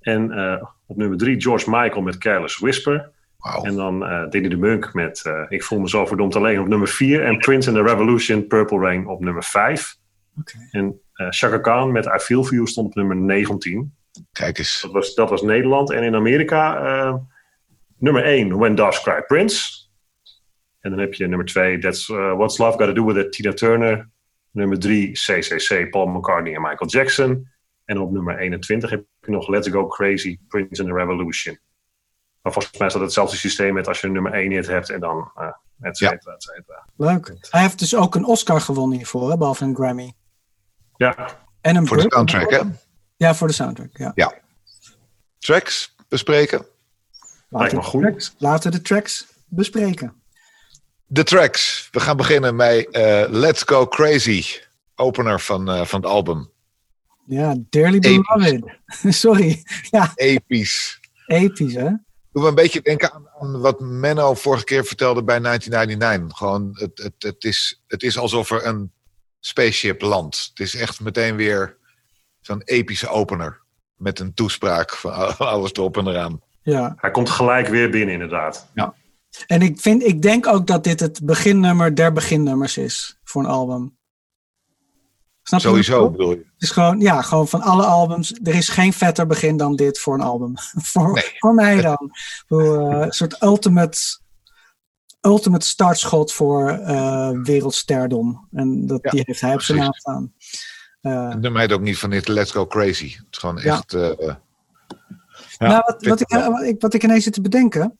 [0.00, 0.22] En
[0.86, 3.10] op nummer 3 George Michael met Careless Whisper.
[3.62, 6.68] En dan eh Diddy de Munk met eh, Ik voel me zo verdomd alleen op
[6.68, 7.24] nummer 4.
[7.24, 9.96] En Prince and the Revolution, Purple Rain op nummer 5.
[10.38, 10.58] Oké.
[10.70, 13.94] En eh Chaka Khan met I Feel For You stond op nummer 19.
[14.32, 14.80] Kijk eens.
[14.80, 15.92] Dat was, dat was Nederland.
[15.92, 17.22] En in Amerika
[17.98, 19.82] nummer 1 When Doves Cry Prince.
[20.80, 23.32] En dan heb je nummer 2 That's uh, What's Love Got To Do With It
[23.32, 24.08] Tina Turner.
[24.50, 27.48] Nummer 3 CCC Paul McCartney en Michael Jackson.
[27.84, 31.58] En op nummer 21 heb je nog Let's Go Crazy Prince and the Revolution.
[32.44, 34.90] Maar volgens mij is dat hetzelfde systeem met als je een nummer 1 hit hebt
[34.90, 35.46] en dan uh,
[35.80, 36.86] et cetera, et cetera.
[36.96, 37.36] Leuk.
[37.50, 40.12] Hij heeft dus ook een Oscar gewonnen hiervoor, hè, behalve een Grammy.
[40.96, 41.28] Ja,
[41.60, 42.60] En een Voor de soundtrack, hè?
[43.16, 44.12] Ja, voor de soundtrack.
[44.14, 44.34] Ja.
[45.38, 46.66] Tracks bespreken.
[47.48, 48.02] Laten, me we goed.
[48.02, 50.22] de tracks, laten we de tracks bespreken.
[51.06, 51.88] De tracks.
[51.90, 54.44] We gaan beginnen met eh, Let's Go Crazy.
[54.94, 56.50] Opener van, eh, van het album.
[57.26, 57.98] Ja, Dearly.
[57.98, 58.64] Beloved.
[59.22, 59.62] Sorry.
[59.90, 61.00] Ja, Episch.
[61.26, 61.90] episch hè.
[62.34, 66.38] Doe me een beetje denken aan, aan, wat Menno vorige keer vertelde bij 1999.
[66.38, 68.92] Gewoon, het, het, het, is, het is alsof er een
[69.40, 70.46] spaceship landt.
[70.48, 71.76] Het is echt meteen weer
[72.40, 73.60] zo'n epische opener.
[73.96, 76.40] Met een toespraak van alles erop en eraan.
[76.62, 76.94] Ja.
[76.96, 78.70] Hij komt gelijk weer binnen, inderdaad.
[78.74, 78.94] Ja.
[79.46, 83.48] En ik, vind, ik denk ook dat dit het beginnummer der beginnummers is voor een
[83.48, 83.96] album.
[85.44, 86.36] Snap je Sowieso bedoel je?
[86.36, 88.32] Het is gewoon, ja, gewoon van alle albums.
[88.42, 90.52] Er is geen vetter begin dan dit voor een album.
[90.92, 92.10] voor, voor mij dan.
[92.48, 93.98] uh, een soort ultimate,
[95.20, 98.48] ultimate startschot voor uh, wereldsterdom.
[98.52, 100.32] En dat, die heeft hij op zijn naam staan.
[101.02, 103.14] Uh, het ook niet van dit Let's Go Crazy.
[103.16, 103.92] Het is gewoon echt...
[103.92, 104.14] Ja.
[104.18, 107.98] ja, nou, wat, wat, ik, wat, ik, wat ik ineens zit te bedenken...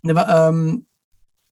[0.00, 0.86] Um,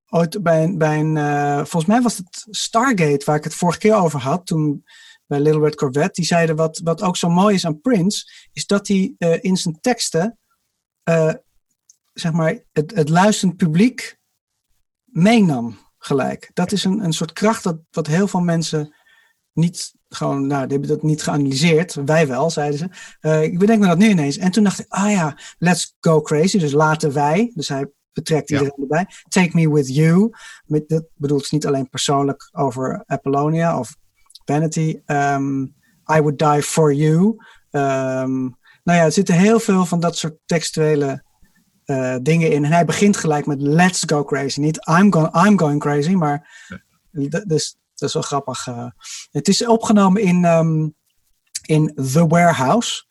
[0.09, 1.17] ooit bij een, bij een
[1.57, 4.85] volgens mij was het Stargate waar ik het vorige keer over had, toen
[5.33, 8.67] bij Little Red Corvette, die zeiden wat, wat ook zo mooi is aan Prince, is
[8.67, 10.39] dat hij uh, in zijn teksten,
[11.09, 11.33] uh,
[12.13, 14.19] zeg maar, het, het luisterend publiek
[15.05, 16.51] meenam gelijk.
[16.55, 18.95] Dat is een, een soort kracht dat, wat heel veel mensen
[19.53, 21.95] niet gewoon, nou, die hebben dat niet geanalyseerd.
[21.95, 22.89] Wij wel, zeiden ze.
[23.21, 24.37] Uh, ik bedenk me dat nu ineens.
[24.37, 26.59] En toen dacht ik, ah ja, let's go crazy.
[26.59, 27.53] Dus laten wij.
[27.55, 28.83] Dus hij betrekt iedereen ja.
[28.83, 29.07] erbij.
[29.29, 30.31] Take me with you.
[30.65, 33.97] Met, dat bedoelt niet alleen persoonlijk over Apollonia of
[34.45, 35.01] Vanity.
[35.07, 35.75] Um,
[36.17, 37.37] I would die for you.
[37.71, 41.25] Um, nou ja, er zitten heel veel van dat soort textuele
[41.87, 42.65] uh, dingen in.
[42.65, 44.61] En hij begint gelijk met let's go crazy.
[44.61, 46.49] Niet I'm, go I'm going crazy, maar
[47.47, 48.67] dus dat is wel grappig.
[48.67, 48.87] Uh,
[49.31, 50.95] het is opgenomen in, um,
[51.67, 53.05] in The Warehouse,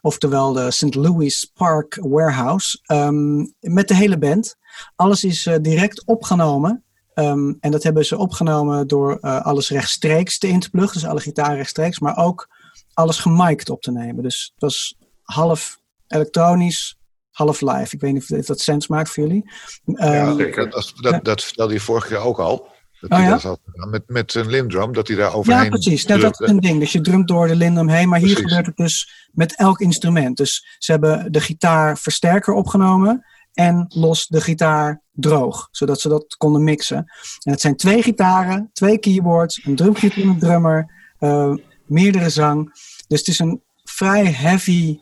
[0.00, 0.94] oftewel de St.
[0.94, 4.56] Louis Park Warehouse, um, met de hele band.
[4.96, 6.84] Alles is uh, direct opgenomen.
[7.18, 11.08] Um, en dat hebben ze opgenomen door uh, alles rechtstreeks te in te pluggen, dus
[11.08, 12.48] alle gitaar rechtstreeks, maar ook
[12.92, 14.22] alles gemiked op te nemen.
[14.22, 16.98] Dus het was half elektronisch,
[17.30, 17.94] half live.
[17.94, 19.50] Ik weet niet of dat sens maakt voor jullie.
[19.84, 20.70] ja, zeker.
[20.70, 22.68] Dat, dat, dat vertelde je vorige keer ook al.
[23.00, 23.56] Dat oh, ja?
[23.90, 26.06] met, met een lindrum, dat hij daar overheen Ja, precies.
[26.06, 26.80] Nou, dat is een ding.
[26.80, 28.08] Dus je drumt door de lindrum heen.
[28.08, 30.36] Maar hier gebeurt het dus met elk instrument.
[30.36, 35.68] Dus ze hebben de gitaar versterker opgenomen en los de gitaar droog.
[35.70, 36.96] Zodat ze dat konden mixen.
[37.42, 41.54] En het zijn twee gitaren, twee keyboards, een drumkit en een drummer, uh,
[41.86, 42.72] meerdere zang.
[43.06, 45.00] Dus het is een vrij heavy,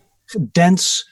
[0.53, 1.09] dense,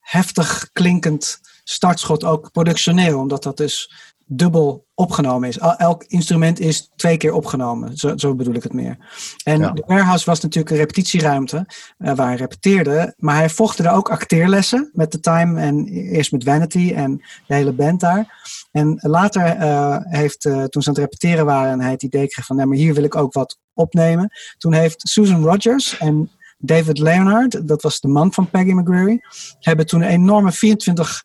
[0.00, 2.24] heftig klinkend startschot.
[2.24, 3.92] Ook productioneel, omdat dat dus
[4.26, 5.58] dubbel opgenomen is.
[5.58, 7.96] Elk instrument is twee keer opgenomen.
[7.96, 8.98] Zo, zo bedoel ik het meer.
[9.44, 11.66] En de warehouse was natuurlijk een repetitieruimte
[11.98, 13.14] uh, waar hij repeteerde.
[13.16, 17.54] Maar hij volgde er ook acteerlessen met The Time en eerst met Vanity en de
[17.54, 18.42] hele band daar.
[18.72, 22.28] En later uh, heeft, uh, toen ze aan het repeteren waren en hij het idee
[22.28, 24.30] kreeg van, nee, maar hier wil ik ook wat opnemen.
[24.58, 29.20] Toen heeft Susan Rogers en David Leonard, dat was de man van Peggy McGreary,
[29.60, 31.24] hebben toen een enorme 24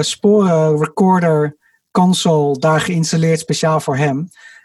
[0.00, 1.57] sporen recorder
[2.00, 4.16] console daar geïnstalleerd speciaal voor hem.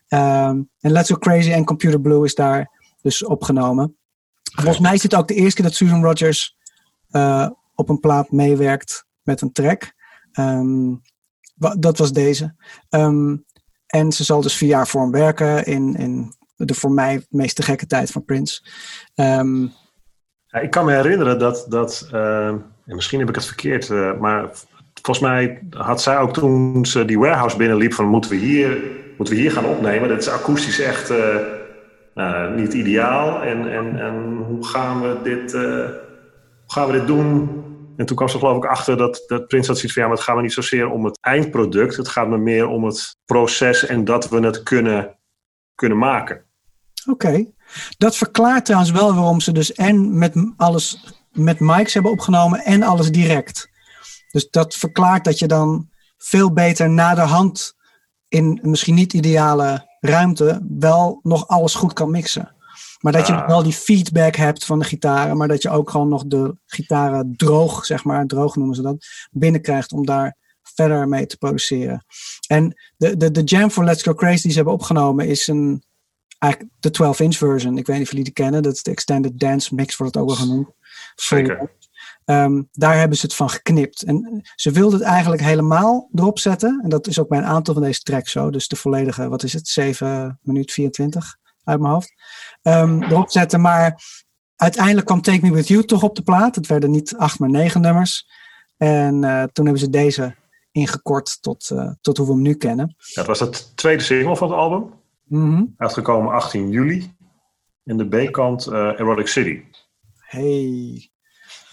[0.07, 2.69] Um, en Let's Go Crazy en Computer Blue is daar
[3.01, 3.97] dus opgenomen.
[4.55, 6.57] Volgens mij is het ook de eerste keer dat Susan Rogers
[7.11, 9.93] uh, op een plaat meewerkt met een track.
[10.39, 11.01] Um,
[11.79, 12.55] dat was deze.
[12.89, 13.45] Um,
[13.85, 17.63] en ze zal dus vier jaar voor hem werken in, in de voor mij meest
[17.63, 18.61] gekke tijd van Prince.
[20.61, 22.07] Ik kan me herinneren dat, dat
[22.85, 24.49] en misschien heb ik het verkeerd, uh, maar
[25.03, 28.77] volgens mij had zij ook toen ze die warehouse binnenliep van moeten we hier,
[29.17, 30.09] moeten we hier gaan opnemen.
[30.09, 31.35] Dat is akoestisch echt uh,
[32.13, 33.41] nou, niet ideaal.
[33.41, 37.49] En, en, en hoe, gaan we dit, uh, hoe gaan we dit doen?
[37.97, 40.17] En toen kwam ze geloof ik achter dat, dat Prins had zoiets van ja, maar
[40.17, 41.97] het gaat me niet zozeer om het eindproduct.
[41.97, 45.17] Het gaat me meer om het proces en dat we het kunnen,
[45.75, 46.45] kunnen maken.
[47.09, 47.45] Oké.
[47.97, 52.83] Dat verklaart trouwens wel waarom ze dus en met alles met mics hebben opgenomen en
[52.83, 53.71] alles direct.
[54.33, 57.75] Dus dat verklaart dat je dan veel beter na de hand
[58.27, 62.55] in misschien niet ideale ruimte wel nog alles goed kan mixen.
[62.99, 63.47] Maar dat je ah.
[63.47, 67.33] wel die feedback hebt van de gitaren, maar dat je ook gewoon nog de gitaren
[67.35, 72.05] droog, zeg maar, droog noemen ze dat, binnenkrijgt om daar verder mee te produceren.
[72.47, 75.83] En de, de, de jam voor Let's Go Crazy die ze hebben opgenomen is een,
[76.39, 77.77] eigenlijk de 12-inch version.
[77.77, 78.63] Ik weet niet of jullie die kennen.
[78.63, 80.67] Dat is de Extended Dance Mix, wordt het ook wel genoemd.
[81.15, 81.71] Zeker.
[82.25, 84.03] Um, daar hebben ze het van geknipt.
[84.03, 86.79] En ze wilden het eigenlijk helemaal erop zetten.
[86.83, 88.49] En dat is ook bij een aantal van deze tracks zo.
[88.49, 92.13] Dus de volledige, wat is het, 7 minuut 24 uit mijn hoofd.
[92.61, 93.61] Um, erop zetten.
[93.61, 94.01] Maar
[94.55, 96.55] uiteindelijk kwam Take Me With You toch op de plaat.
[96.55, 98.27] Het werden niet acht, maar negen nummers.
[98.77, 100.35] En uh, toen hebben ze deze
[100.71, 102.95] ingekort tot, uh, tot hoe we hem nu kennen.
[103.13, 104.93] Dat was het tweede single van het album.
[105.23, 105.73] Mm -hmm.
[105.77, 107.15] Uitgekomen 18 juli.
[107.83, 109.61] In de B-kant uh, Erotic City.
[110.17, 111.12] Hey.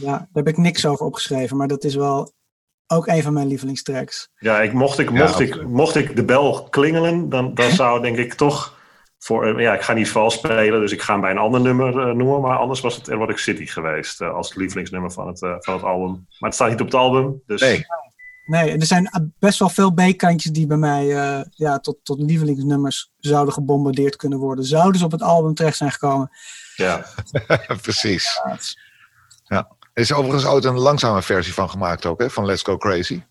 [0.00, 2.32] Ja, daar heb ik niks over opgeschreven, maar dat is wel
[2.86, 4.28] ook een van mijn lievelingstracks.
[4.38, 8.16] Ja, ik, mocht, ik, mocht, ik, mocht ik de bel klingelen, dan, dan zou denk
[8.16, 8.78] ik toch
[9.18, 12.08] voor, ja, ik ga niet vals spelen, dus ik ga hem bij een ander nummer
[12.08, 12.40] uh, noemen.
[12.40, 15.82] Maar anders was het Erotic City geweest uh, als lievelingsnummer van het, uh, van het
[15.82, 16.26] album.
[16.38, 17.42] Maar het staat niet op het album.
[17.46, 17.60] Dus...
[17.60, 17.86] Nee.
[18.46, 21.06] Nee, er zijn best wel veel B-kantjes die bij mij
[21.50, 24.64] ja, tot, tot lievelingsnummers zouden gebombardeerd kunnen worden.
[24.64, 26.30] Zouden ze op het album terecht zijn gekomen.
[26.76, 27.06] Ja,
[27.82, 28.40] precies.
[29.44, 29.68] Ja.
[29.92, 33.22] Er is overigens ooit een langzame versie van gemaakt ook, hè, van Let's Go Crazy.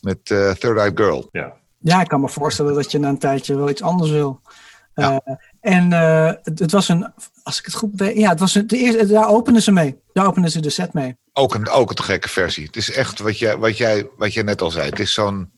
[0.00, 1.28] Met Third Eye Girl.
[1.32, 1.52] Ja.
[1.78, 4.40] ja, ik kan me voorstellen dat je na een tijdje wel iets anders wil.
[4.94, 5.20] Ja.
[5.24, 8.54] Uh, en uh, het, het, was een, als ik het goed weet, ja, het was
[8.54, 10.00] een, de eerste, daar openden ze mee.
[10.12, 11.16] Daar openden ze de set mee.
[11.32, 12.66] Ook een, ook een te gekke versie.
[12.66, 14.88] Het is echt wat jij, wat, jij, wat jij net al zei.
[14.88, 15.50] Het is zo'n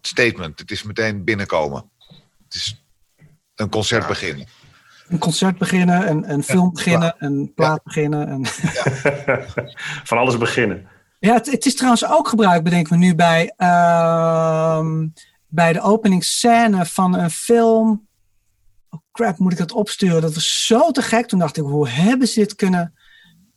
[0.00, 0.58] statement.
[0.58, 1.90] Het is meteen binnenkomen.
[2.44, 2.84] Het is
[3.54, 4.08] een concert ja.
[4.08, 4.46] beginnen.
[5.08, 8.28] Een concert beginnen, een, een film beginnen, een plaat beginnen.
[8.28, 8.46] En
[10.10, 10.86] Van alles beginnen.
[11.18, 14.86] Ja, het, het, is trouwens ook gebruikt, bedenk me nu, bij, uh,
[15.48, 18.06] bij de openingsscène van een film
[18.90, 20.20] oh crap, moet ik dat opsturen?
[20.20, 21.26] Dat was zo te gek.
[21.26, 22.94] Toen dacht ik, hoe hebben ze dit kunnen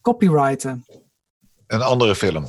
[0.02, 0.86] copyrighten?
[1.68, 2.46] Een andere film.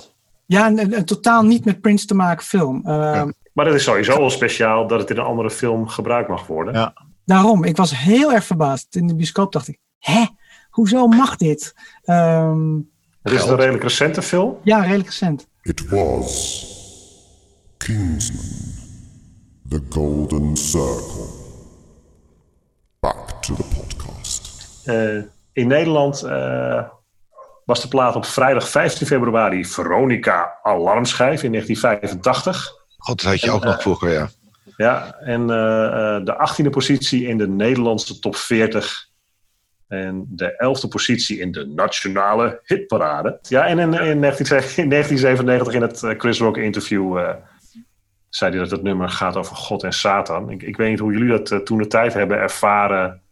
[0.46, 2.82] Ja, een, een, een totaal niet met Prince te maken film.
[2.86, 3.32] Uh, ja.
[3.52, 6.74] Maar dat is sowieso wel speciaal dat het in een andere film gebruikt mag worden.
[6.74, 6.94] Ja.
[7.24, 8.96] Daarom, ik was heel erg verbaasd.
[8.96, 10.24] In de bioscoop dacht ik, hè,
[10.70, 11.74] hoezo mag dit?
[12.04, 12.90] Um,
[13.22, 14.56] het is een redelijk recente film?
[14.62, 15.46] Ja, redelijk recent.
[15.62, 16.66] It was
[17.76, 18.44] Kingsman,
[19.68, 21.26] The Golden Circle.
[23.00, 24.50] Back to the podcast.
[24.84, 26.82] Uh, in Nederland uh,
[27.64, 32.72] was de plaat op vrijdag 15 februari Veronica Alarmschijf in 1985.
[32.96, 34.30] God, dat had je en, ook nog vroeger, ja.
[34.80, 35.46] Ja, en uh,
[36.24, 39.08] de 18e positie in de Nederlandse top 40.
[39.88, 43.38] En de 11e positie in de nationale hitparade.
[43.42, 47.18] Ja, en in, in, 19, in 1997 in het Chris Rock interview
[48.30, 50.50] zei hij dat het nummer gaat over God en Satan.
[50.50, 53.22] Ik, ik weet niet hoe jullie dat uh, toen de tijd hebben ervaren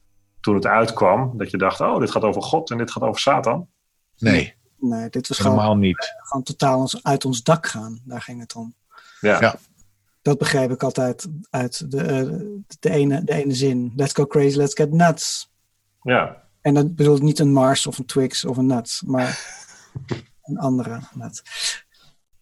[0.40, 1.32] toen het uitkwam.
[1.36, 3.68] Dat je dacht, oh, dit gaat over God en dit gaat over Satan.
[4.18, 4.56] Nee.
[4.80, 6.14] Nee, dit was Helemaal gewoon, niet.
[6.18, 8.00] gewoon totaal ons, uit ons dak gaan.
[8.04, 8.74] Daar ging het om.
[9.20, 9.40] Ja.
[9.40, 9.54] Ja.
[10.28, 13.92] Dat begreep ik altijd uit de, uh, de, ene, de ene zin.
[13.96, 15.50] Let's go crazy, let's get nuts.
[16.02, 16.44] Ja.
[16.60, 19.40] En dat bedoelt niet een Mars of een Twix of een Nuts, maar
[20.42, 21.42] een andere nut.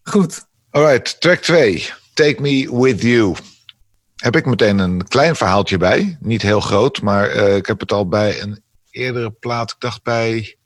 [0.03, 0.47] Goed.
[0.71, 1.91] Alright, track 2.
[2.15, 3.35] Take Me With You.
[4.17, 6.17] Heb ik meteen een klein verhaaltje bij.
[6.21, 9.71] Niet heel groot, maar uh, ik heb het al bij een eerdere plaat.
[9.71, 10.57] Ik dacht bij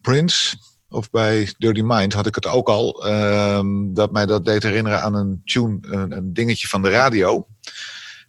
[0.00, 0.56] Prince
[0.90, 3.06] of bij Dirty Mind had ik het ook al.
[3.06, 7.46] Uh, dat mij dat deed herinneren aan een tune, een, een dingetje van de radio.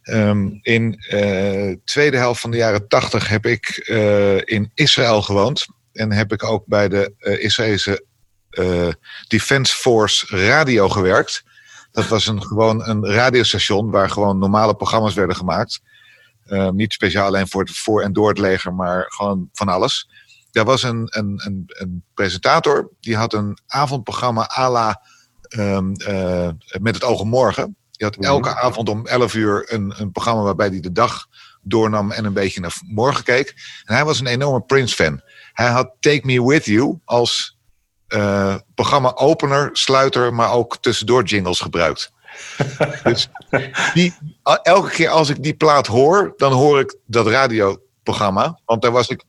[0.04, 5.22] Um, in de uh, tweede helft van de jaren tachtig heb ik uh, in Israël
[5.22, 5.66] gewoond.
[5.92, 8.04] En heb ik ook bij de uh, Israëlische
[9.28, 11.42] Defense Force radio gewerkt.
[11.92, 15.80] Dat was een, gewoon een radiostation waar gewoon normale programma's werden gemaakt.
[16.46, 20.08] Uh, niet speciaal alleen voor, het, voor en door het leger, maar gewoon van alles.
[20.52, 25.02] Daar was een, een, een, een presentator, die had een avondprogramma à la
[25.56, 26.48] um, uh,
[26.80, 27.76] Met het op morgen.
[27.90, 28.64] Die had elke mm -hmm.
[28.64, 31.26] avond om 11 uur een, een programma waarbij hij de dag
[31.62, 33.54] doornam en een beetje naar morgen keek.
[33.84, 35.20] En hij was een enorme Prince-fan.
[35.52, 37.58] Hij had Take Me With You als
[38.08, 42.12] uh, programma opener, sluiter, maar ook tussendoor jingles gebruikt.
[43.04, 43.28] dus
[43.94, 44.14] die,
[44.62, 48.60] elke keer als ik die plaat hoor, dan hoor ik dat radioprogramma.
[48.64, 49.24] Want daar was ik,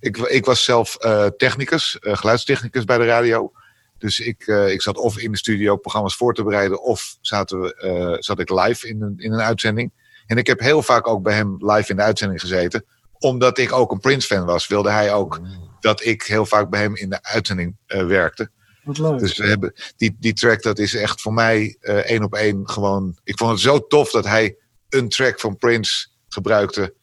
[0.00, 3.52] ik, ik was zelf uh, technicus, uh, geluidstechnicus bij de radio.
[3.98, 8.16] Dus ik, ik zat of in de studio programma's voor te bereiden, of zaten we,
[8.20, 9.92] zat ik live in een, in een uitzending.
[10.26, 12.84] En ik heb heel vaak ook bij hem live in de uitzending gezeten.
[13.18, 15.40] Omdat ik ook een Prince-fan was, wilde hij ook
[15.80, 18.50] dat ik heel vaak bij hem in de uitzending uh, werkte.
[18.82, 19.18] Wat leuk.
[19.18, 22.68] Dus we hebben die, die track, dat is echt voor mij uh, één op één
[22.68, 23.18] gewoon.
[23.24, 24.56] Ik vond het zo tof dat hij
[24.88, 26.94] een track van Prince gebruikte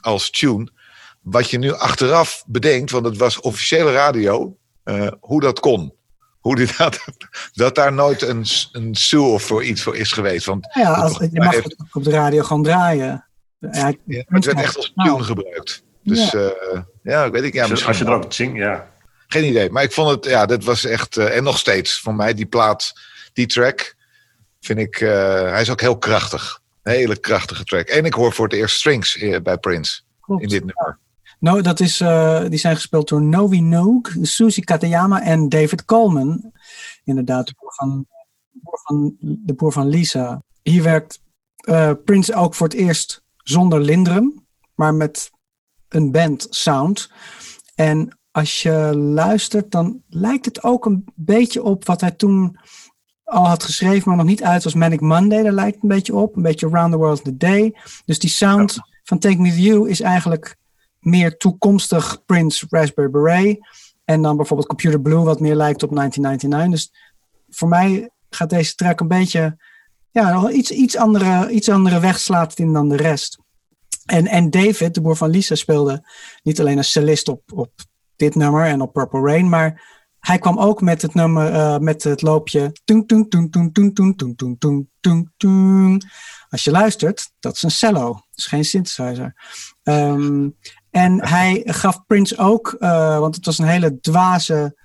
[0.00, 0.72] als tune.
[1.24, 5.94] Wat je nu achteraf bedenkt, want het was officiële radio, uh, hoe dat kon.
[6.38, 7.04] Hoe die dat,
[7.52, 10.46] dat daar nooit een, een sue of voor iets voor is geweest.
[10.46, 13.26] Want ja, als, je mag heeft, het op de radio gewoon draaien.
[13.58, 15.22] Ja, ja, het werd echt als tune nou.
[15.22, 15.82] gebruikt.
[16.02, 16.40] Dus ja,
[16.72, 17.52] uh, ja weet ik.
[17.52, 18.90] Ja, dus als je er ook zing, ja.
[19.26, 19.70] Geen idee.
[19.70, 21.16] Maar ik vond het, ja, dat was echt.
[21.16, 22.92] Uh, en nog steeds, voor mij, die plaat,
[23.32, 23.94] die track,
[24.60, 25.00] vind ik.
[25.00, 25.10] Uh,
[25.50, 26.60] hij is ook heel krachtig.
[26.82, 27.88] Een hele krachtige track.
[27.88, 30.00] En ik hoor voor het eerst strings bij Prince.
[30.20, 30.42] Klopt.
[30.42, 30.98] In dit nummer.
[31.44, 36.52] No, dat is, uh, die zijn gespeeld door Novi Noog, Susie Katayama en David Coleman.
[37.04, 38.06] Inderdaad, de boer van,
[38.50, 40.42] de boer van, de boer van Lisa.
[40.62, 41.22] Hier werkt
[42.04, 45.30] Prince ook voor het eerst zonder Lindrum, maar met
[45.88, 47.10] een band sound.
[47.74, 52.58] En als je luistert, dan lijkt het ook een beetje op wat hij toen
[53.24, 55.42] al had geschreven, maar nog niet uit was Manic Monday.
[55.42, 56.36] Daar lijkt het een beetje op.
[56.36, 57.76] Een beetje Around the World in a Day.
[58.04, 60.56] Dus die sound van Take Me To You is eigenlijk
[61.04, 63.58] meer toekomstig Prince Raspberry Beret.
[64.04, 66.70] En dan bijvoorbeeld Computer Blue, wat meer lijkt op 1999.
[66.70, 67.14] Dus
[67.48, 69.58] voor mij gaat deze track een beetje.
[70.10, 73.38] Ja, nog iets, iets, andere, iets andere weg slaat in dan de rest.
[74.04, 76.08] En, en David, de boer van Lisa, speelde
[76.42, 77.72] niet alleen als cellist op, op
[78.16, 79.82] dit nummer en op Purple Rain, maar
[80.24, 82.72] hij kwam ook met het nummer, met het loopje.
[86.48, 89.34] Als je luistert, dat is een cello, is geen synthesizer
[90.94, 94.76] en hij gaf Prince ook, uh, want het was een hele dwaze,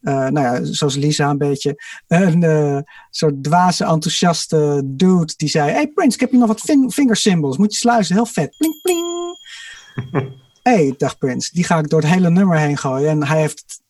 [0.00, 2.78] uh, nou ja, zoals Lisa een beetje, een uh,
[3.10, 7.16] soort dwaze, enthousiaste dude die zei: Hey Prince, ik heb hier nog wat ving finger
[7.16, 8.56] symbols, moet je sluizen, heel vet.
[8.58, 9.08] Pling, pling.
[10.62, 13.08] hey, dacht Prince, die ga ik door het hele nummer heen gooien.
[13.08, 13.80] En hij heeft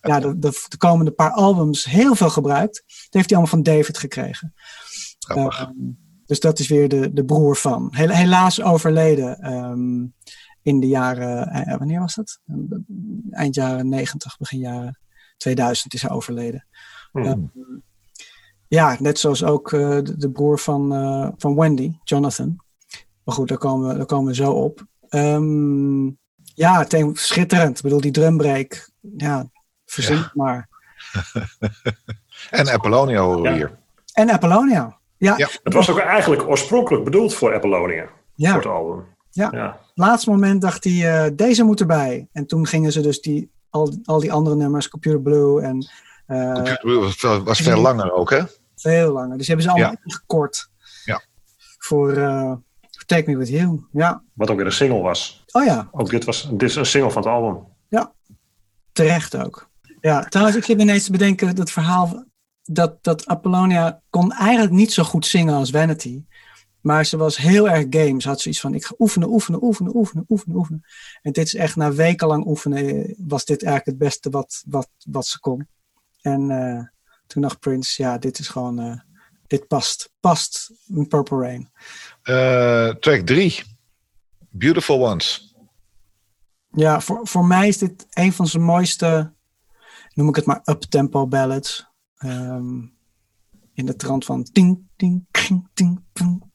[0.00, 2.82] ja, de, de, de, komende paar albums heel veel gebruikt.
[2.86, 4.54] Dat heeft hij allemaal van David gekregen.
[5.36, 5.64] Uh,
[6.26, 7.88] dus dat is weer de, de broer van.
[7.92, 10.14] helaas overleden um,
[10.68, 12.40] in de jaren, uh, wanneer was dat?
[13.30, 14.98] Eind jaren 90, begin jaren
[15.36, 16.66] 2000 is hij overleden.
[17.12, 17.24] Mm.
[17.24, 17.64] Uh,
[18.68, 20.88] ja, net zoals ook uh, de, de, broer van,
[21.38, 22.60] van Wendy, Jonathan.
[23.24, 24.86] Maar goed, daar komen we, daar komen we zo op.
[25.10, 26.18] Um,
[26.54, 27.76] ja, het schitterend.
[27.76, 28.90] Ik bedoel, die drumbreak.
[29.16, 29.50] Ja,
[29.84, 30.30] Verzin ja.
[30.34, 30.68] maar.
[32.50, 33.54] en Apollonia horen we ja.
[33.54, 33.78] hier.
[34.12, 34.98] En Apollonia.
[35.16, 35.34] Ja.
[35.36, 35.48] ja.
[35.62, 38.08] Het was ook eigenlijk oorspronkelijk bedoeld voor Apollonia.
[38.34, 38.52] Ja.
[38.52, 39.04] Voor het album.
[39.38, 39.48] Ja.
[39.52, 39.80] ja.
[39.94, 42.28] Laatste moment dacht hij, uh, deze moet erbij.
[42.32, 45.86] En toen gingen ze dus die, al, al die andere nummers, Computer Blue en...
[46.28, 48.42] Uh, Computer Blue was, veel, was veel langer ook, hè?
[48.76, 49.38] Veel langer.
[49.38, 50.70] Dus hebben ze allemaal gekort.
[51.04, 51.22] Ja.
[51.78, 52.52] Voor, uh,
[53.06, 54.22] Take Me With You, ja.
[54.34, 55.44] Wat ook weer een single was.
[55.52, 55.88] Oh ja.
[55.90, 57.64] Ook dit was dit is een single van het album.
[57.88, 58.12] Ja.
[58.92, 59.68] Terecht ook.
[60.00, 62.24] Ja, trouwens, ik zit ineens te bedenken dat verhaal
[62.62, 66.24] dat, dat Apollonia kon eigenlijk niet zo goed zingen als Vanity.
[66.80, 68.20] Maar ze was heel erg game.
[68.20, 70.84] Ze had zoiets van, ik ga oefenen, oefenen, oefenen, oefenen, oefenen, oefenen.
[71.22, 75.26] En dit is echt na wekenlang oefenen, was dit eigenlijk het beste wat, wat, wat
[75.26, 75.68] ze kon.
[76.20, 76.82] En uh,
[77.26, 79.00] toen dacht Prince, ja, dit is gewoon, uh,
[79.46, 81.70] dit past, past in Purple Rain.
[82.24, 83.62] Uh, track 3,
[84.50, 85.54] Beautiful Ones.
[86.70, 89.36] Ja, voor, voor mij is dit een van zijn mooiste
[90.18, 91.86] noem ik het maar up-tempo ballads.
[92.24, 92.96] Um,
[93.72, 96.47] in de trant van ting, ting, ting, ting, ting,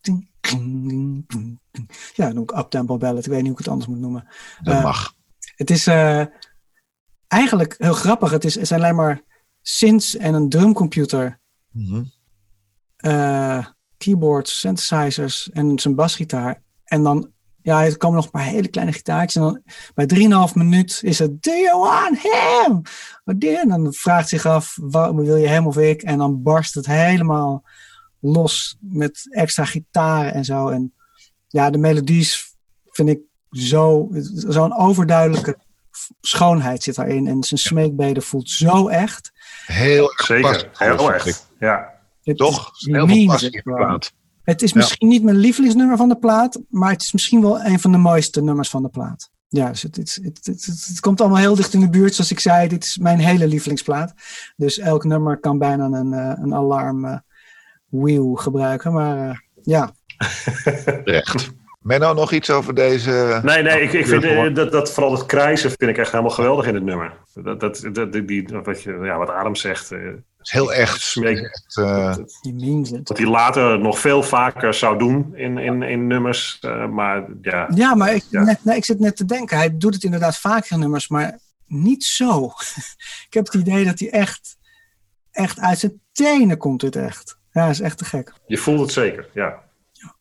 [2.13, 3.25] Ja, noem ik up-tempo ballad.
[3.25, 4.27] Ik weet niet hoe ik het anders moet noemen.
[4.61, 5.15] Dat uh, mag.
[5.55, 6.25] Het is uh,
[7.27, 8.31] eigenlijk heel grappig.
[8.31, 9.21] Het, is, het zijn alleen maar
[9.61, 11.39] synths en een drumcomputer.
[11.71, 12.11] Mm -hmm.
[13.05, 13.65] uh,
[13.97, 16.61] keyboards, synthesizers en zijn basgitaar.
[16.83, 17.33] En dan
[17.63, 19.35] ja, er komen nog een paar hele kleine gitaartjes.
[19.35, 19.61] En dan
[19.93, 22.81] bij 3,5 minuut is het, do you want him?
[23.57, 26.01] En dan vraagt zich af, wat, wil je hem of ik?
[26.01, 27.63] En dan barst het helemaal
[28.25, 30.67] los met extra gitaren en zo.
[30.67, 30.93] En
[31.47, 32.55] ja, de melodies
[32.89, 33.19] vind ik
[33.49, 35.57] zo, zo'n overduidelijke
[36.21, 37.27] schoonheid zit daarin.
[37.27, 39.31] En zijn smeekbeden voelt zo echt.
[39.65, 41.47] Heel erg Zeker, heel erg.
[41.59, 41.91] Ja.
[42.35, 42.71] Toch?
[42.79, 43.61] Heel veel passie
[44.43, 47.79] het is misschien niet mijn lievelingsnummer van de plaat, maar het is misschien wel een
[47.79, 49.31] van de mooiste nummers van de plaat.
[49.47, 52.15] Ja, dus het, het, het, het, komt allemaal heel dicht in de buurt.
[52.15, 54.13] Zoals ik zei, dit is mijn hele lievelingsplaat.
[54.55, 57.17] Dus elk nummer kan bijna een, eh, een alarm uh,
[58.01, 58.93] wheel gebruiken.
[58.93, 59.95] Maar uh, ja.
[61.03, 61.51] Recht.
[61.81, 63.39] Menno, nog iets over deze...
[63.43, 66.65] Nee, nee, ik, ik vind dat, dat vooral het krijzen vind ik echt helemaal geweldig
[66.65, 67.13] in het nummer.
[67.33, 69.91] Dat, dat, dat, die, wat, je, ja, wat Adam zegt,
[70.43, 71.01] is heel echt.
[71.01, 72.15] Smeek, echt uh,
[73.03, 76.59] wat hij later nog veel vaker zou doen in, in, in nummers.
[76.61, 77.69] Uh, maar ja.
[77.75, 78.43] Ja, maar ik, ja.
[78.43, 79.57] Net, nee, ik zit net te denken.
[79.57, 82.45] Hij doet het inderdaad vaker in nummers, maar niet zo.
[83.27, 84.57] ik heb het idee dat hij echt,
[85.31, 86.79] echt uit zijn tenen komt.
[86.79, 87.37] Dit echt.
[87.53, 88.33] Ja, is echt te gek.
[88.47, 89.63] Je voelt het zeker, ja.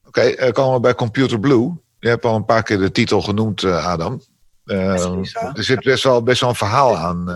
[0.07, 1.73] Oké, okay, uh, komen we bij Computer Blue.
[1.99, 4.23] Je hebt al een paar keer de titel genoemd, Adam.
[4.65, 7.29] er zit best wel, best wel een verhaal aan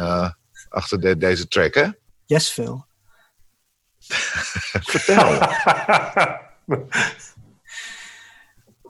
[0.68, 1.86] achter de, deze track, hè?
[2.24, 2.86] Yes, Phil.
[4.92, 5.49] Vertel.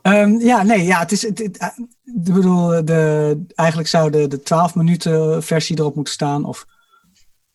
[0.02, 1.22] um, ja, nee, ja, het is.
[1.22, 1.68] Het, het, eh,
[2.04, 6.44] ik bedoel, de, eigenlijk zou de, de 12 minuten versie erop moeten staan.
[6.44, 6.66] Of,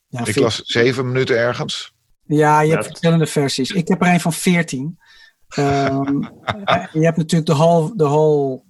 [0.07, 1.93] ja, ik las 7 minuten ergens.
[2.37, 3.71] Ja, je hebt verschillende versies.
[3.71, 4.99] Ik heb er een van 14.
[5.57, 6.19] Um,
[6.93, 8.61] je hebt natuurlijk de whole, de whole,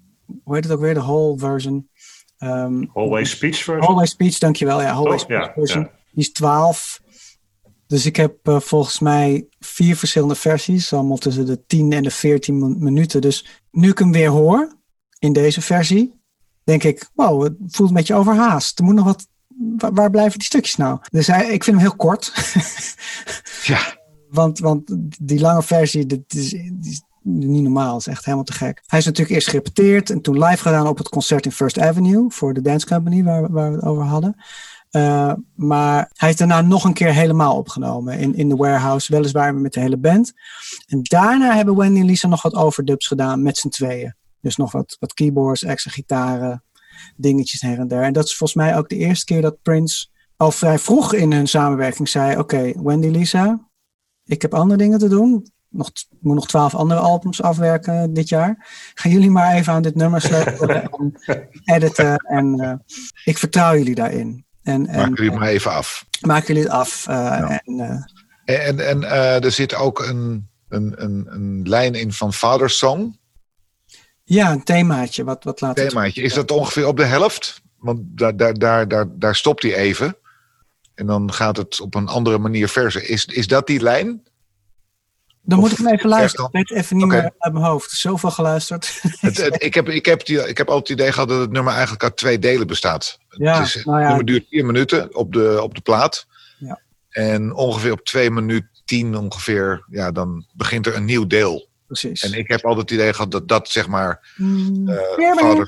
[0.43, 0.93] hoe heet het ook weer?
[0.93, 1.89] De whole version.
[2.39, 3.83] Um, Hallway Speech version?
[3.83, 4.81] Hallway Speech, dankjewel.
[4.81, 5.83] Ja, Hallway oh, Speech ja, version.
[5.83, 5.89] Ja.
[6.11, 7.01] Die is 12.
[7.87, 12.11] Dus ik heb uh, volgens mij vier verschillende versies, allemaal tussen de 10 en de
[12.11, 13.21] 14 minuten.
[13.21, 14.75] Dus nu ik hem weer hoor,
[15.19, 16.19] in deze versie,
[16.63, 18.79] denk ik, wow, het voelt een beetje overhaast.
[18.79, 19.27] Er moet nog wat,
[19.77, 20.99] waar, waar blijven die stukjes nou?
[21.11, 22.33] Dus hij, ik vind hem heel kort.
[23.71, 23.99] ja.
[24.29, 27.97] Want, want die lange versie, dat is, is niet normaal.
[27.97, 28.83] Is echt helemaal te gek.
[28.85, 32.25] Hij is natuurlijk eerst gerepeteerd en toen live gedaan op het concert in First Avenue
[32.27, 34.35] voor de Dance Company waar, waar we het over hadden.
[34.91, 39.55] Uh, maar hij is daarna nog een keer helemaal opgenomen in, in de warehouse, weliswaar
[39.55, 40.33] met de hele band.
[40.87, 44.15] En daarna hebben Wendy en Lisa nog wat overdubs gedaan met z'n tweeën.
[44.41, 46.63] Dus nog wat, wat keyboards, extra gitaren,
[47.15, 48.03] dingetjes her en der.
[48.03, 51.31] En dat is volgens mij ook de eerste keer dat Prince al vrij vroeg in
[51.33, 53.69] hun samenwerking zei: Oké, Wendy, Lisa,
[54.25, 55.51] ik heb andere dingen te doen.
[55.69, 58.67] Nog, ik moet nog twaalf andere albums afwerken dit jaar.
[58.93, 61.19] Gaan jullie maar even aan dit nummer sleutelen en
[61.63, 62.15] editen.
[62.15, 62.73] En uh,
[63.23, 64.45] ik vertrouw jullie daarin.
[64.63, 66.05] En, en, Maak jullie maar even af.
[66.21, 67.05] Maak jullie het af.
[67.09, 67.61] Uh, ja.
[67.63, 68.03] En,
[68.45, 69.03] uh, en, en
[69.43, 73.19] er zit ook een, een, een, een lijn in van Father's Song.
[74.33, 75.23] Ja, een themaatje.
[75.23, 76.21] Wat, wat laat themaatje.
[76.21, 77.61] Is dat ongeveer op de helft?
[77.77, 80.17] Want daar, daar, daar, daar, daar stopt hij even.
[80.95, 83.09] En dan gaat het op een andere manier verder.
[83.09, 84.23] Is, is dat die lijn?
[85.41, 86.49] Dan moet ik hem even luisteren.
[86.51, 87.21] Ik weet even niet okay.
[87.21, 87.91] meer uit mijn hoofd.
[87.91, 89.01] Zoveel geluisterd.
[89.19, 91.51] Het, het, ik, heb, ik, heb die, ik heb altijd het idee gehad dat het
[91.51, 93.19] nummer eigenlijk uit twee delen bestaat.
[93.29, 94.07] Ja, het, is, het nou ja.
[94.07, 96.27] nummer duurt vier minuten op de, op de plaat.
[96.59, 96.81] Ja.
[97.09, 101.69] En ongeveer op twee minuten tien ongeveer, ja, dan begint er een nieuw deel.
[101.91, 102.23] Precies.
[102.23, 104.95] En ik heb altijd het idee gehad dat dat zeg maar uh,
[105.37, 105.67] vader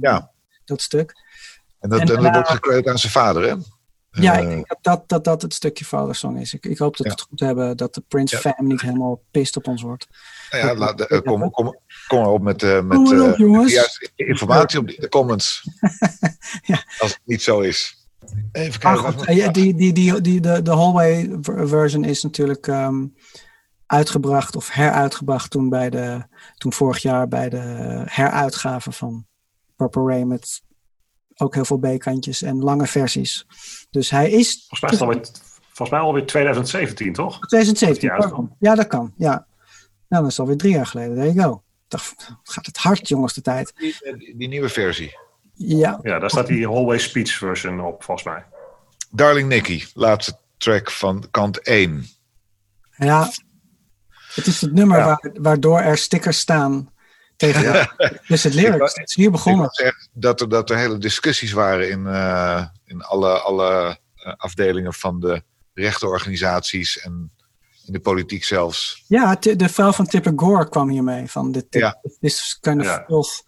[0.00, 0.30] Ja.
[0.64, 1.12] Dat stuk.
[1.80, 3.54] En dat, En en dat wordt gekleurd aan zijn vader, hè?
[4.10, 6.54] Ja, Eh, ik denk dat dat, dat, dat het stukje Vadersong is.
[6.54, 7.18] Ik, ik hoop dat we Ja.
[7.18, 7.76] het goed hebben.
[7.76, 8.40] Dat de Prince Ja.
[8.40, 10.06] fam niet helemaal pist op ons wordt.
[10.50, 11.76] nou ja, laat, eh, kom, kom,
[12.08, 15.62] op met, eh, Kom met op, eh, juiste informatie op de comments.
[16.62, 16.84] Ja.
[16.98, 18.06] Als het niet zo is.
[18.52, 19.12] Even kijken.
[19.12, 23.04] goed, die, die, die, die, de, de hallway ver- version is natuurlijk ehm,
[23.90, 26.24] uitgebracht of heruitgebracht toen, bij de,
[26.56, 27.58] toen vorig jaar bij de
[28.06, 29.26] heruitgave van
[29.76, 30.62] Purple Rain met
[31.36, 33.46] ook heel veel B-kantjes en lange versies.
[33.90, 35.26] Dus hij is Volgens mij is het alweer,
[35.66, 37.38] volgens mij alweer 2017, toch?
[37.46, 38.08] 2017.
[38.58, 39.12] Ja, dat kan.
[39.16, 39.46] Ja.
[40.08, 41.14] Nou, dat is alweer drie jaar geleden.
[41.14, 41.54] There you go.
[41.54, 43.72] Ik dacht, gaat het hard, jongens, de tijd.
[43.76, 45.18] Die, die- die nieuwe versie.
[45.54, 48.44] Ja, Ja, daar staat die Hallway Speech version op, volgens mij.
[49.10, 52.06] Darling Nikki, laatste track van kant 1.
[52.96, 53.30] ja.
[54.34, 55.04] Het is het nummer Ja.
[55.04, 56.92] waar, waardoor er stickers staan
[57.36, 57.90] tegen
[58.26, 58.94] Dus het lyrics.
[58.94, 59.68] Het is hier Ik begonnen.
[59.70, 64.94] echt dat er, dat er hele discussies waren in, eh, in alle, alle eh, afdelingen
[64.94, 65.42] van de
[65.74, 67.32] rechtenorganisaties en
[67.86, 69.04] in de politiek zelfs.
[69.06, 71.26] Ja, de vrouw van Tipper Gore kwam hiermee.
[71.30, 71.98] Van dit, dit, Ja.
[72.02, 73.04] dit is kind of Ja.
[73.06, 73.42] filth.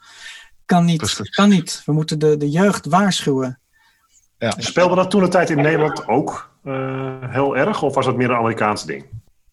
[0.64, 1.30] Kan niet, Precies.
[1.30, 1.82] kan niet.
[1.86, 3.60] We moeten de, de jeugd waarschuwen.
[4.38, 4.52] Ja.
[4.58, 7.82] Speelde dat toen de tijd in Nederland ook eh, heel erg?
[7.82, 9.04] Of was het meer een Amerikaans ding?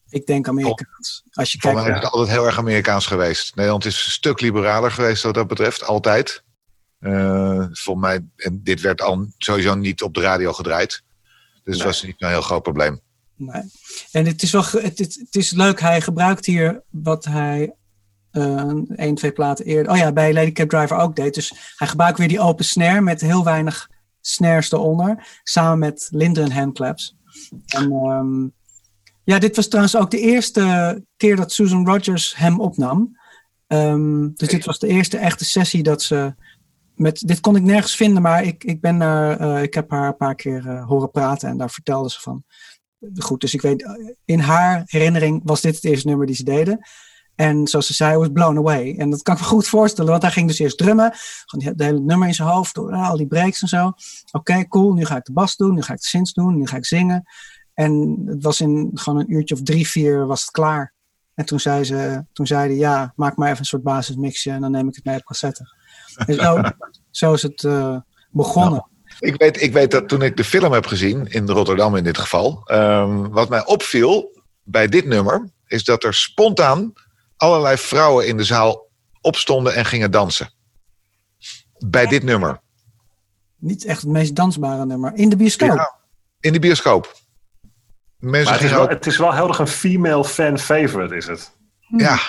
[0.09, 1.23] Ik denk Amerikaans.
[1.31, 3.55] Als je Voor kijkt, mij is het altijd heel erg Amerikaans geweest.
[3.55, 6.43] Nederland is een stuk liberaler geweest wat dat betreft, altijd.
[6.99, 11.03] Eh volgens mij, en dit werd al sowieso niet op de radio gedraaid.
[11.63, 11.83] Dus het Nee.
[11.83, 13.01] was niet een heel groot probleem.
[13.35, 13.61] Nee.
[14.11, 15.79] En het is wel het, is leuk.
[15.79, 17.73] Hij gebruikt hier wat hij
[18.31, 19.91] eh één, twee platen eerder.
[19.91, 21.33] Oh ja, bij Lady Cab Driver ook deed.
[21.33, 23.89] Dus hij gebruikt weer die open snare met heel weinig
[24.21, 25.27] snares eronder.
[25.43, 27.15] Samen met Linden handclaps.
[27.67, 28.47] En ehm,
[29.29, 33.17] ja, dit was trouwens ook de eerste keer dat Susan Rogers hem opnam.
[33.67, 36.33] Ehm, dus dit was de eerste echte sessie dat ze.
[36.95, 40.07] Met, dit kon ik nergens vinden, maar ik, ik, ben naar, eh, ik heb haar
[40.07, 42.43] een paar keer eh, horen praten en daar vertelde ze van.
[43.17, 43.91] Goed, dus ik weet, eh,
[44.25, 46.79] in haar herinnering was dit het eerste nummer die ze deden.
[47.35, 48.95] En zoals ze zei, I was blown away.
[48.97, 51.11] En dat kan ik me goed voorstellen, want hij ging dus eerst drummen.
[51.45, 53.93] Gewoon die- de hele nummer in zijn hoofd, door al die breaks en zo.
[54.31, 56.65] Oké, cool, nu ga ik de bas doen, nu ga ik de synths doen, nu
[56.67, 57.23] ga ik zingen.
[57.79, 60.93] En het was in gewoon een uurtje of drie, vier was het klaar.
[61.33, 64.71] En toen zei ze, toen zeiden ja, maak maar even een soort basismixje en dan
[64.71, 65.75] neem ik het mee op cassette.
[66.15, 66.61] En zo,
[67.19, 67.97] zo is het eh,
[68.31, 68.87] begonnen.
[69.19, 72.17] Ik weet, ik weet dat toen ik de film heb gezien, in Rotterdam in dit
[72.17, 76.93] geval, ehm, wat mij opviel bij dit nummer, is dat er spontaan
[77.37, 78.87] allerlei vrouwen in de zaal
[79.21, 80.51] opstonden en gingen dansen.
[81.77, 82.61] Bij dit nummer.
[83.57, 85.13] Niet echt het meest dansbare nummer.
[85.15, 85.75] In de bioscoop.
[85.75, 85.95] Ja,
[86.39, 87.27] in de bioscoop.
[88.19, 91.15] Mensen Maar het is, wel, ook, het is wel heel erg een female fan favorite,
[91.15, 91.51] is het?
[91.97, 92.19] ja,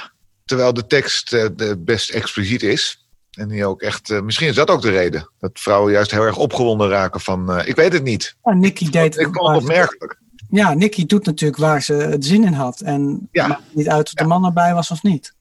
[0.45, 3.09] terwijl de tekst eh, de best expliciet is.
[3.31, 5.31] En die ook echt, eh, misschien is dat ook de reden.
[5.39, 8.37] Dat vrouwen juist heel erg opgewonden raken van, eh, ik weet het niet.
[8.43, 10.19] Ja, Nicky deed Ik vond het opmerkelijk.
[10.49, 12.81] Ja, Nicky doet natuurlijk waar ze het zin in had.
[12.81, 13.43] En Ja.
[13.43, 15.35] het maakt niet uit of de man erbij was of niet.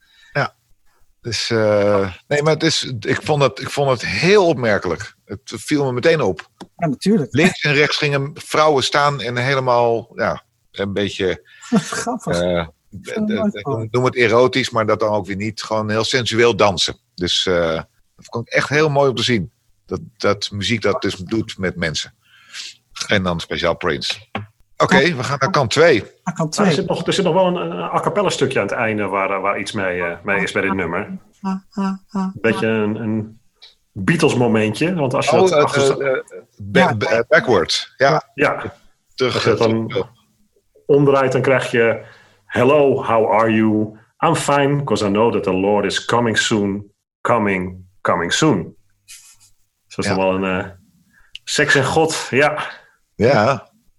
[1.21, 5.15] Dus, eh, nee, maar het is, ik, vond het, ik vond het heel opmerkelijk.
[5.29, 6.49] Het viel me meteen op.
[6.75, 7.33] Ja, natuurlijk.
[7.33, 12.39] Links en rechts gingen vrouwen staan en helemaal, ja, een beetje, Grappig.
[12.41, 12.67] eh, eh,
[13.91, 15.61] noem het erotisch, maar dat dan ook weer niet.
[15.63, 16.97] Gewoon heel sensueel dansen.
[17.15, 17.73] Dus eh,
[18.15, 19.51] dat vond ik echt heel mooi om te zien.
[19.85, 22.13] Dat, dat muziek dat dus doet met mensen.
[23.07, 24.27] En dan speciaal Prince.
[24.77, 26.03] Oké, we gaan naar kant 2.
[26.23, 26.73] Ah, kan er, twee.
[26.73, 29.41] zit nog, er zit nog wel een, een a cappella stukje aan het einde waar,
[29.41, 30.99] waar iets mee, eh, mee is bij dit nummer.
[30.99, 32.27] Een Ah, ah, ah.
[32.33, 33.38] beetje een, een
[34.03, 34.93] Beatles momentje.
[34.95, 36.01] Want als je Oh, dat eh, achter...
[36.01, 36.23] eh, eh,
[36.71, 36.95] Ja.
[36.95, 37.93] ba- backwards.
[37.97, 38.73] Ja, ja,
[39.15, 39.33] terug.
[39.33, 40.05] als je het dan
[40.85, 42.05] omdraait, dan krijg je...
[42.45, 43.97] Hello, how are you?
[44.25, 46.91] I'm fine, because I know that the Lord is coming soon.
[47.21, 48.75] Coming, coming soon.
[49.05, 50.17] Dus dat is Ja.
[50.17, 50.59] nog wel een...
[50.65, 50.69] eh,
[51.43, 52.63] seks en God, ja.
[53.15, 53.45] Ja,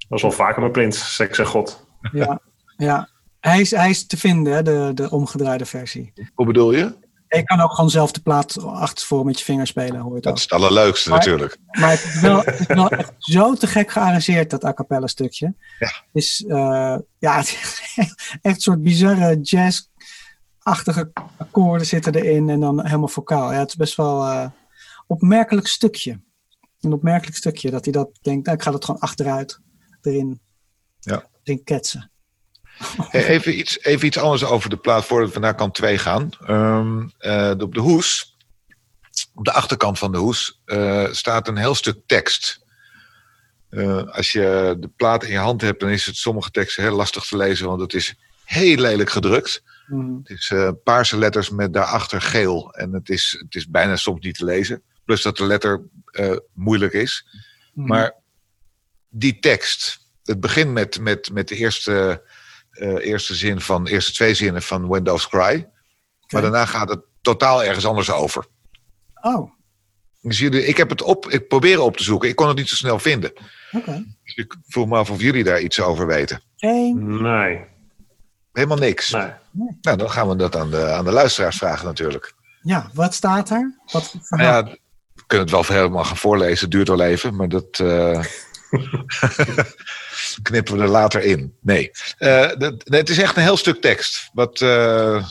[0.08, 1.86] Dat is wel vaker met Prins, seks en God.
[2.12, 2.40] Ja,
[2.76, 3.08] ja.
[3.40, 6.12] Hij, is, hij is te vinden, hè, de, de omgedraaide versie.
[6.34, 6.94] hoe bedoel je?
[7.36, 10.30] Je kan ook gewoon zelf de plaat achtervoor met je vinger spelen, hoor je Dat
[10.32, 10.36] ook.
[10.38, 11.56] is het allerleukste Maar- natuurlijk.
[11.70, 15.06] Maar het is, wel, het is wel echt zo te gek gearrangeerd, dat a cappella
[15.06, 15.54] stukje.
[15.78, 15.92] Ja.
[16.12, 17.82] Is, eh, ja, het is
[18.42, 23.52] echt een soort bizarre jazz-achtige akkoorden zitten erin en dan helemaal vocaal.
[23.52, 24.46] Ja, het is best wel eh
[25.06, 26.20] opmerkelijk stukje.
[26.80, 29.60] Een opmerkelijk stukje dat hij dat denkt, nou, ik ga dat gewoon achteruit
[30.02, 30.40] erin,
[31.00, 31.24] Ja.
[31.42, 32.10] erin ketsen.
[33.10, 36.30] Even, iets, even iets anders over de plaat voordat we naar kant 2 gaan.
[36.46, 38.36] Ehm, eh, op de hoes,
[39.34, 42.64] op de achterkant van de hoes, eh, staat een heel stuk tekst.
[43.68, 46.96] Eh, als je de plaat in je hand hebt, dan is het sommige teksten heel
[46.96, 48.14] lastig te lezen, want het is
[48.44, 49.62] heel lelijk gedrukt.
[49.86, 50.16] Mhm.
[50.22, 50.52] Het is
[50.84, 52.72] paarse letters met daarachter geel.
[52.72, 54.82] En het is, het is bijna soms niet te lezen.
[55.04, 55.82] Plus dat de letter
[56.54, 57.26] moeilijk is.
[57.74, 57.88] Mhm.
[57.88, 58.14] Maar
[59.08, 62.22] die tekst, het begint met, met, met de eerste,
[62.80, 65.68] eh, eerste zin van, eerste twee zinnen van When Doves Cry.
[66.32, 68.46] Maar daarna gaat het totaal ergens anders over.
[69.20, 69.50] Oh,
[70.20, 72.28] Dus jullie, ik heb het op, ik probeer op te zoeken.
[72.28, 73.32] Ik kon het niet zo snel vinden.
[73.72, 74.04] oké.
[74.24, 76.42] Dus ik vroeg me af of jullie daar iets over weten.
[76.56, 77.22] Geen.
[77.22, 77.64] Nee,
[78.52, 79.10] Helemaal niks.
[79.10, 79.30] nee.
[79.80, 82.34] Nou, dan gaan we dat aan de, aan de luisteraars vragen natuurlijk.
[82.62, 83.74] Ja, wat staat er?
[83.92, 84.64] Wat Nou ja,
[85.14, 86.60] we kunnen het wel helemaal gaan voorlezen.
[86.60, 88.24] Het duurt wel even, maar dat eh,
[90.42, 91.54] knippen we er later in.
[91.60, 91.90] Nee.
[92.18, 94.30] Eh, dat, nee, het is echt een heel stuk tekst.
[94.32, 95.24] Wat eh,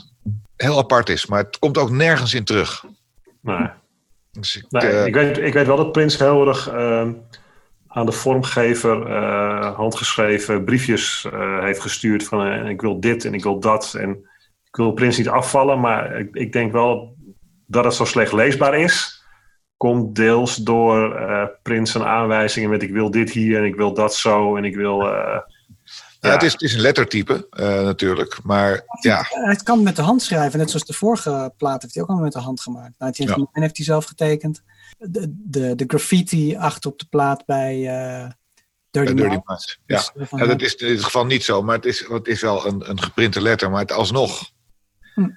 [0.56, 1.26] heel apart is.
[1.26, 2.86] Maar het komt ook nergens in terug.
[3.42, 3.70] nee.
[4.32, 7.14] Dus ik, Nee, eh, ik, weet, ik weet wel dat Prins heel erg ehm,
[7.88, 9.12] aan de vormgever
[9.76, 11.28] handgeschreven briefjes
[11.60, 14.10] heeft gestuurd van ik wil dit en ik wil dat en
[14.68, 17.16] ik wil Prins niet afvallen, maar ik, ik denk wel
[17.68, 19.19] dat het zo slecht leesbaar is.
[19.80, 23.94] Komt deels door eh, Prins zijn aanwijzingen met ik wil dit hier en ik wil
[23.94, 25.02] dat zo en ik wil...
[25.02, 25.40] eh,
[26.20, 28.40] ja, het, is, het is een lettertype eh, natuurlijk.
[28.44, 32.04] Maar ja, Het kan met de hand schrijven, net zoals de vorige plaat heeft hij
[32.04, 32.94] ook allemaal met de hand gemaakt.
[32.98, 34.64] 1989 heeft hij zelf getekend.
[34.98, 38.30] De, de, de graffiti achter op de plaat bij eh
[38.92, 39.48] Dirty, een dirty Mouth.
[39.48, 39.80] Minds.
[39.86, 39.96] Ja.
[40.14, 42.66] Dus, Ja, dat is in dit geval niet zo, maar het is, het is wel
[42.66, 43.70] een, een geprinte letter.
[43.70, 44.52] Maar het alsnog.
[45.14, 45.30] Hm.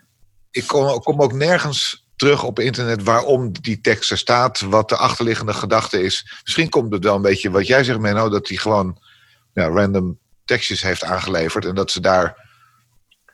[0.51, 4.97] Ik kom, kom ook nergens terug op internet waarom die tekst er staat, wat de
[4.97, 6.41] achterliggende gedachte is.
[6.43, 8.99] Misschien komt het wel een beetje wat jij zegt, Menno, dat hij gewoon
[9.53, 12.51] ja, random tekstjes heeft aangeleverd en dat ze daar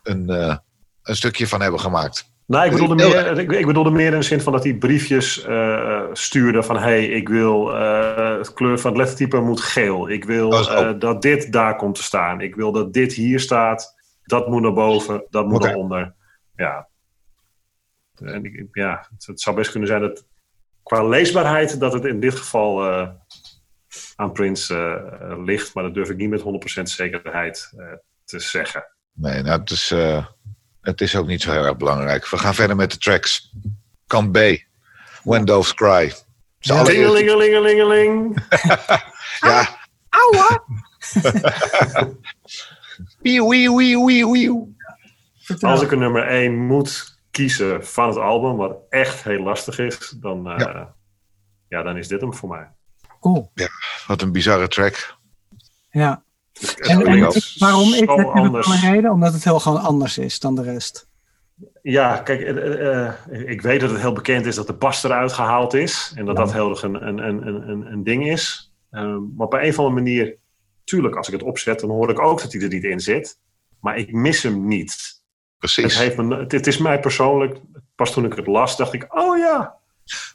[0.03, 0.57] een, eh,
[1.03, 2.31] een stukje van hebben gemaakt.
[2.47, 5.45] Nou, ik bedoelde, meer, ik, ik bedoelde meer in de zin van dat hij briefjes
[5.45, 6.79] eh, stuurde van...
[6.79, 10.11] hey, ik wil eh, het kleur van het lettertype moet geel.
[10.11, 12.41] Ik wil Oh, dat dit daar komt te staan.
[12.41, 13.95] Ik wil dat dit hier staat.
[14.25, 16.15] Dat moet naar boven, dat moet naar onder.
[16.57, 16.88] Ja.
[18.21, 20.25] En ik, ja, het, het zou best kunnen zijn dat
[20.83, 21.81] qua leesbaarheid...
[21.81, 23.09] dat het in dit geval eh,
[24.17, 24.75] aan Prince
[25.21, 25.75] eh, ligt.
[25.75, 27.87] Maar dat durf ik niet met 100% zekerheid eh,
[28.25, 28.87] te zeggen.
[29.13, 30.27] Nee, nou, het is, eh,
[30.81, 32.29] het is ook niet zo heel erg belangrijk.
[32.29, 33.55] We gaan verder met de tracks.
[34.07, 34.39] Kant B.
[35.23, 36.13] When Doves Cry.
[36.61, 36.79] Ja.
[36.79, 38.39] allereerste- Lingelingelingeling.
[39.41, 39.79] Ja.
[40.09, 40.65] Auwa!
[45.61, 47.08] Als ik een nummer 1 moet
[47.43, 50.95] kiezen van het album, wat echt heel lastig is, dan, eh, Ja.
[51.69, 51.83] ja.
[51.83, 52.69] dan is dit hem voor mij.
[53.21, 53.51] Cool.
[54.07, 55.17] Wat een bizarre track.
[55.91, 56.23] Ja.
[56.77, 58.67] En, het- waarom heb ik anders.
[58.67, 59.11] wel een reden?
[59.11, 61.09] Omdat het heel gewoon anders is dan de rest.
[61.83, 63.15] Ja, kijk, eh, eh,
[63.51, 66.13] ik weet dat het heel bekend is dat de bas eruit gehaald is.
[66.15, 66.43] En dat Ja.
[66.45, 68.73] dat heel erg een, een, een, een, een ding is.
[68.91, 70.37] Ehm, maar op een of andere manier,
[70.85, 73.39] tuurlijk, als ik het opzet, dan hoor ik ook dat hij er niet in zit.
[73.81, 75.18] Maar ik mis hem niet.
[75.59, 75.99] Het, Precies.
[75.99, 77.61] heeft me, het, het is mij persoonlijk,
[77.95, 79.77] pas toen ik het las, dacht ik, oh ja.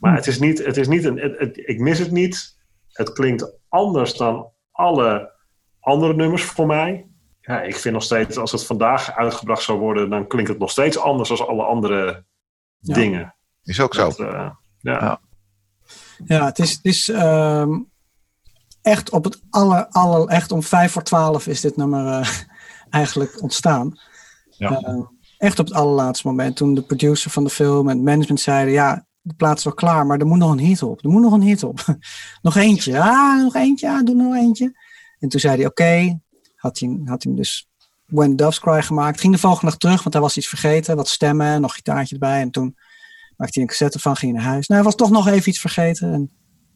[0.00, 2.56] Maar het is niet, het is niet een, het, het- ik mis het niet.
[2.88, 5.32] Het klinkt anders dan alle
[5.80, 7.06] andere nummers voor mij.
[7.40, 10.70] Ja, ik vind nog steeds, als het vandaag uitgebracht zou worden, dan klinkt het nog
[10.70, 12.24] steeds anders dan alle andere
[12.78, 12.94] Ja.
[12.94, 13.34] dingen.
[13.62, 14.02] Is ook zo.
[14.08, 14.58] Dat, eh, ja.
[14.80, 15.20] Ja.
[16.24, 17.80] Ja, het is, het is ehm,
[18.82, 22.28] echt op het aller, aller, echt om vijf voor twaalf is dit nummer eh,
[22.90, 23.98] eigenlijk ontstaan.
[24.50, 24.80] Ja.
[24.80, 25.00] Eh,
[25.44, 28.72] echt op het allerlaatste moment, toen de producer van de film en het management zeiden,
[28.72, 31.04] ja, de plaat is wel klaar, maar er moet nog een hit op.
[31.04, 31.84] Er moet nog een hit op.
[32.42, 33.00] nog eentje.
[33.00, 33.90] Ah, nog eentje.
[33.90, 34.72] Ah, doe nog eentje.
[35.18, 36.20] En toen zei hij, oké,
[36.56, 37.68] had hij, had hij hem dus
[38.06, 39.20] When Doves Cry gemaakt.
[39.20, 40.96] Ging de volgende dag terug, want hij was iets vergeten.
[40.96, 42.40] Wat stemmen, nog gitaartje erbij.
[42.40, 42.76] En toen
[43.36, 44.66] maakte hij een cassette van, ging naar huis.
[44.66, 46.12] Nou, hij was toch nog even iets vergeten.
[46.12, 46.30] En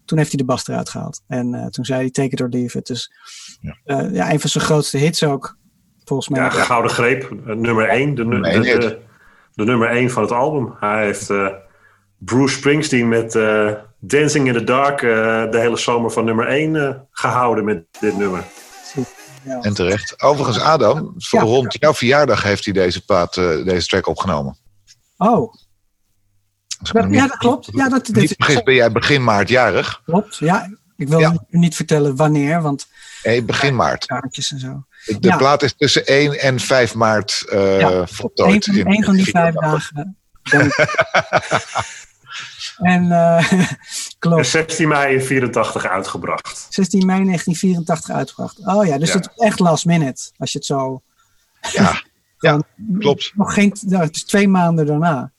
[0.05, 1.23] toen heeft hij de bas eruit gehaald.
[1.27, 2.87] En eh, toen zei hij Take It or Leave It.
[2.87, 3.13] Dus
[3.61, 3.79] Ja.
[3.85, 5.58] ja, ja een van zijn grootste hits ook.
[6.09, 6.41] Volgens mij.
[6.41, 8.15] Ja, Gouden Greep, eh, nummer 1.
[8.15, 8.81] De, nu- Nummer de, één hit.
[8.81, 8.99] de,
[9.55, 10.75] de nummer 1 van het album.
[10.81, 11.47] Hij heeft eh,
[12.19, 15.09] Bruce Springsteen met eh, Dancing in the Dark eh,
[15.51, 18.45] de hele zomer van nummer 1 gehouden met dit nummer.
[19.43, 19.61] Ja.
[19.61, 20.23] En terecht.
[20.23, 21.45] Overigens, Adam, voor Ja.
[21.45, 24.57] rond jouw verjaardag heeft hij deze, plaat, eh, deze track opgenomen.
[25.17, 25.53] Oh,
[26.93, 27.69] dat, niet- ja, dat klopt.
[27.73, 30.03] Ja, dat, dat Niet vergis, ben jij begin maart jarig?
[30.05, 30.37] klopt.
[30.37, 31.33] Ja, ik wil Ja.
[31.51, 32.87] u niet vertellen wanneer, want
[33.23, 34.07] Nee, begin maart.
[34.07, 34.85] kaartjes en zo.
[35.09, 35.37] De Ja.
[35.37, 38.55] plaat is tussen 1 en 5 maart eh Ja, voltooid.
[38.67, 40.17] Eén van, in- één van die vijf dagen.
[42.79, 43.67] en eh En
[44.19, 44.47] klopt.
[44.47, 46.67] 16 mei in 84 uitgebracht.
[46.69, 48.59] 16 mei 1984 uitgebracht.
[48.67, 49.15] Oh ja, dus Ja.
[49.17, 50.31] het is echt last minute.
[50.37, 51.03] Als je het zo.
[51.73, 52.03] Ja,
[52.39, 52.61] ja,
[52.99, 53.33] klopt.
[53.35, 53.77] Nog geen.
[53.87, 55.33] Nou, het is twee maanden daarna.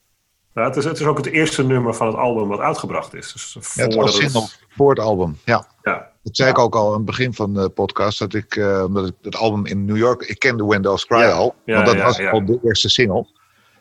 [0.54, 3.32] Ja, het, is, het is ook het eerste nummer van het album wat uitgebracht is.
[3.34, 5.38] Dus Ja, het was voor het album.
[5.46, 5.68] Ja.
[5.84, 8.20] Ja, Dat zei ik ook al aan het begin van de podcast.
[8.20, 10.22] Dat ik, eh, omdat ik het album in New York.
[10.22, 11.56] Ik kende Windows Cry al.
[11.66, 13.28] Want dat was al de eerste single.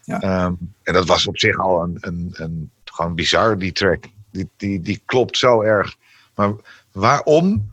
[0.02, 0.20] Ja.
[0.20, 4.04] Ehm, en dat was op zich al een, een, een, gewoon bizar, die track.
[4.30, 5.96] Die, die, die klopt zo erg.
[6.34, 6.52] Maar
[6.92, 7.72] waarom,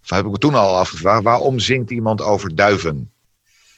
[0.00, 3.10] dat heb ik me toen al afgevraagd, waarom zingt iemand over duiven?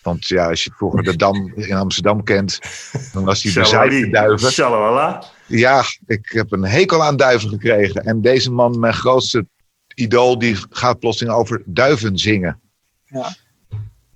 [0.03, 2.59] Want ja, als je vroeger de Dam in Amsterdam kent,
[3.13, 4.53] dan was die bezaaid duiven.
[4.53, 5.25] Shalala.
[5.47, 8.05] Ja, ik heb een hekel aan duiven gekregen.
[8.05, 9.47] En deze man, mijn grootste
[9.99, 12.61] idool, die gaat plotseling over duiven zingen.
[13.05, 13.35] Ja.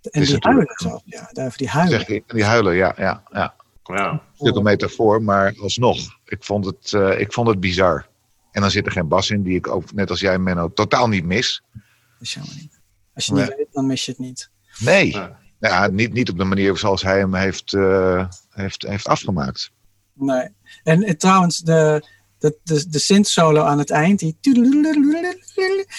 [0.03, 1.01] En die huilen zo.
[1.05, 2.01] Ja, duiven die huilen.
[2.01, 3.55] Zeg die huilen, ja, ja, ja.
[3.83, 4.11] Ja.
[4.11, 8.07] Een stuk een metafoor, maar alsnog, ik vond, het, eh, ik vond het bizar.
[8.51, 11.09] En dan zit er geen bas in, die ik ook, net als jij, Menno, totaal
[11.09, 11.62] niet mis.
[11.72, 11.83] Dat
[12.20, 12.80] is jammer niet.
[13.14, 14.51] Als je het niet weet, dan mis je het niet.
[14.78, 15.39] Nee, Ja.
[15.61, 19.70] ja, niet, niet op de manier zoals hij hem heeft, eh, heeft, heeft afgemaakt.
[20.12, 20.49] Nee.
[20.83, 22.07] En, eh, trouwens, de,
[22.43, 24.18] de, de, de synth solo aan het eind.
[24.18, 24.36] Die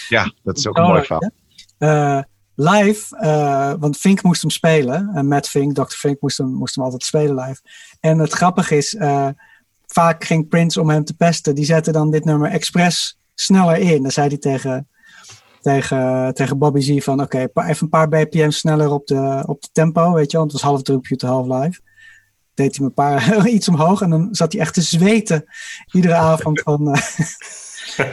[0.10, 1.32] Ja, dat is ook een mooi verhaal.
[1.78, 2.22] Eh,
[2.56, 5.12] live, eh, want Fink moest hem spelen.
[5.14, 5.96] En Matt Fink, Dr.
[5.96, 7.62] Fink moest hem, moest hem altijd spelen live.
[8.00, 9.28] En het grappige is, eh,
[9.86, 11.56] vaak ging Prince om hem te pesten.
[11.56, 14.02] Die zette dan dit nummer expres sneller in.
[14.02, 14.88] Dan zei hij tegen,
[15.62, 19.70] tegen, tegen Bobby Z van oké, even een paar bpm sneller op de, op de
[19.72, 21.82] tempo, weet je, want het was half drukje half live.
[22.54, 25.46] Deed hij me een paar iets omhoog en dan zat hij echt te zweten
[25.92, 26.88] iedere avond van.
[26.88, 26.96] oh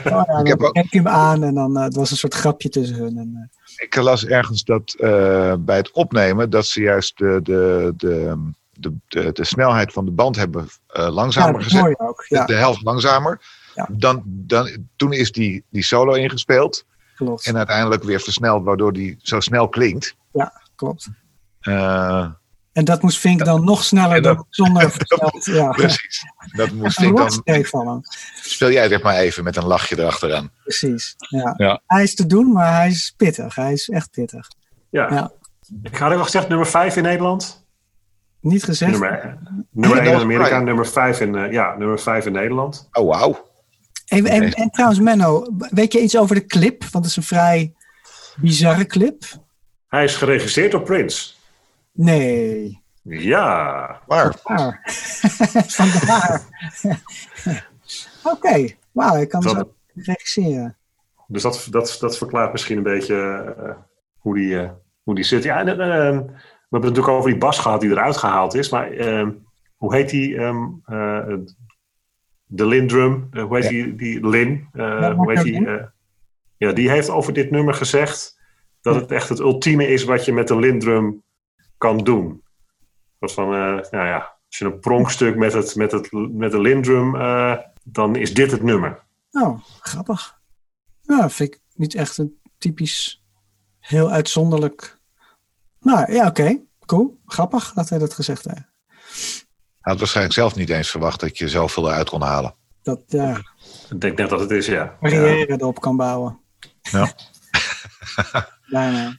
[0.05, 2.69] ja, dan Ik heb ook- hem aan en dan eh, het was een soort grapje
[2.69, 3.19] tussen hun.
[3.19, 7.93] En, eh, Ik las ergens dat eh, bij het opnemen dat ze juist de, de,
[7.97, 8.37] de,
[8.73, 11.99] de, de, de snelheid van de band hebben eh, ja, langzamer gezet.
[12.01, 12.25] ook.
[12.29, 13.41] Ja, De helft langzamer.
[13.75, 13.89] Ja.
[13.93, 16.85] Dan, dan, toen is die, die solo ingespeeld.
[17.17, 17.47] klopt.
[17.47, 20.17] En uiteindelijk weer versneld, waardoor die zo snel klinkt.
[20.77, 21.09] klopt.
[21.61, 22.27] Eh,
[22.73, 25.45] En dat moest Fink dan nog sneller dat- dan zonder versneld.
[25.45, 26.25] Ja, precies.
[26.53, 27.19] Dat moest ik dan.
[27.19, 28.01] rotstreek van hem.
[28.43, 30.51] Speel jij dit maar even met een lachje erachteraan.
[30.63, 31.15] Precies.
[31.19, 31.55] Ja.
[31.57, 31.81] Ja.
[31.87, 33.55] Hij is te doen, maar hij is pittig.
[33.55, 34.49] Hij is echt pittig.
[34.91, 35.13] Ja.
[35.13, 35.33] Ja.
[35.83, 37.65] Ik had ook al gezegd nummer 5 in Nederland.
[38.41, 38.91] Niet gezegd.
[38.93, 39.39] Nummer,
[39.71, 42.89] nummer 1 in Amerika, nummer 5 in, eh, ja, nummer 5 in Nederland.
[42.93, 43.49] Oh, wauw.
[44.07, 46.81] En, en, en trouwens, Menno, weet je iets over de clip?
[46.83, 47.73] Want het is een vrij
[48.37, 49.23] bizarre clip.
[49.89, 51.31] Hij is geregisseerd door Prince.
[51.93, 52.83] Nee.
[53.03, 54.01] Ja.
[54.07, 54.37] Waar?
[54.43, 54.83] Vandaar.
[58.33, 58.69] Oké.
[58.93, 60.75] Wauw, ik kan Dat- zo regisseren.
[61.27, 63.17] Dus dat, dat, dat verklaart misschien een beetje
[63.59, 63.77] eh,
[64.19, 64.71] hoe, die, eh,
[65.03, 65.43] hoe die zit.
[65.43, 66.21] Ja, en, eh, we hebben
[66.71, 68.71] het natuurlijk over die bas gehad die eruit gehaald is.
[68.71, 69.29] Maar eh,
[69.77, 70.37] hoe heet die?
[70.37, 71.35] ehm, eh,
[72.45, 73.29] de Lindrum.
[73.33, 73.69] hoe heet Ja.
[73.71, 73.95] die?
[73.95, 74.69] Die Lin.
[74.73, 75.69] eh, Ja, hoe heet die?
[76.57, 78.39] Ja, die heeft over dit nummer gezegd
[78.81, 81.23] dat het echt het ultieme is wat je met de Lindrum
[81.81, 82.43] kan doen.
[83.19, 86.61] Dat van, eh, nou ja, als je een pronkstuk met, het, met, het, met de
[86.61, 89.03] Lindrum, eh, dan is dit het nummer.
[89.31, 90.39] Oh, grappig.
[91.03, 93.25] Ja, vind ik niet echt een typisch,
[93.79, 94.99] heel uitzonderlijk.
[95.81, 96.61] Nou ja, oké.
[96.87, 97.21] Cool.
[97.27, 98.67] Grappig dat hij dat gezegd heeft.
[99.81, 102.55] hij had waarschijnlijk zelf niet eens verwacht dat je zoveel eruit kon halen.
[102.83, 103.43] Dat ja,
[103.91, 104.75] Ik denk net dat het is, ja.
[104.75, 104.97] ja.
[105.01, 106.41] carrière erop kan bouwen.
[106.81, 107.13] Ja.
[108.71, 109.19] Bijna.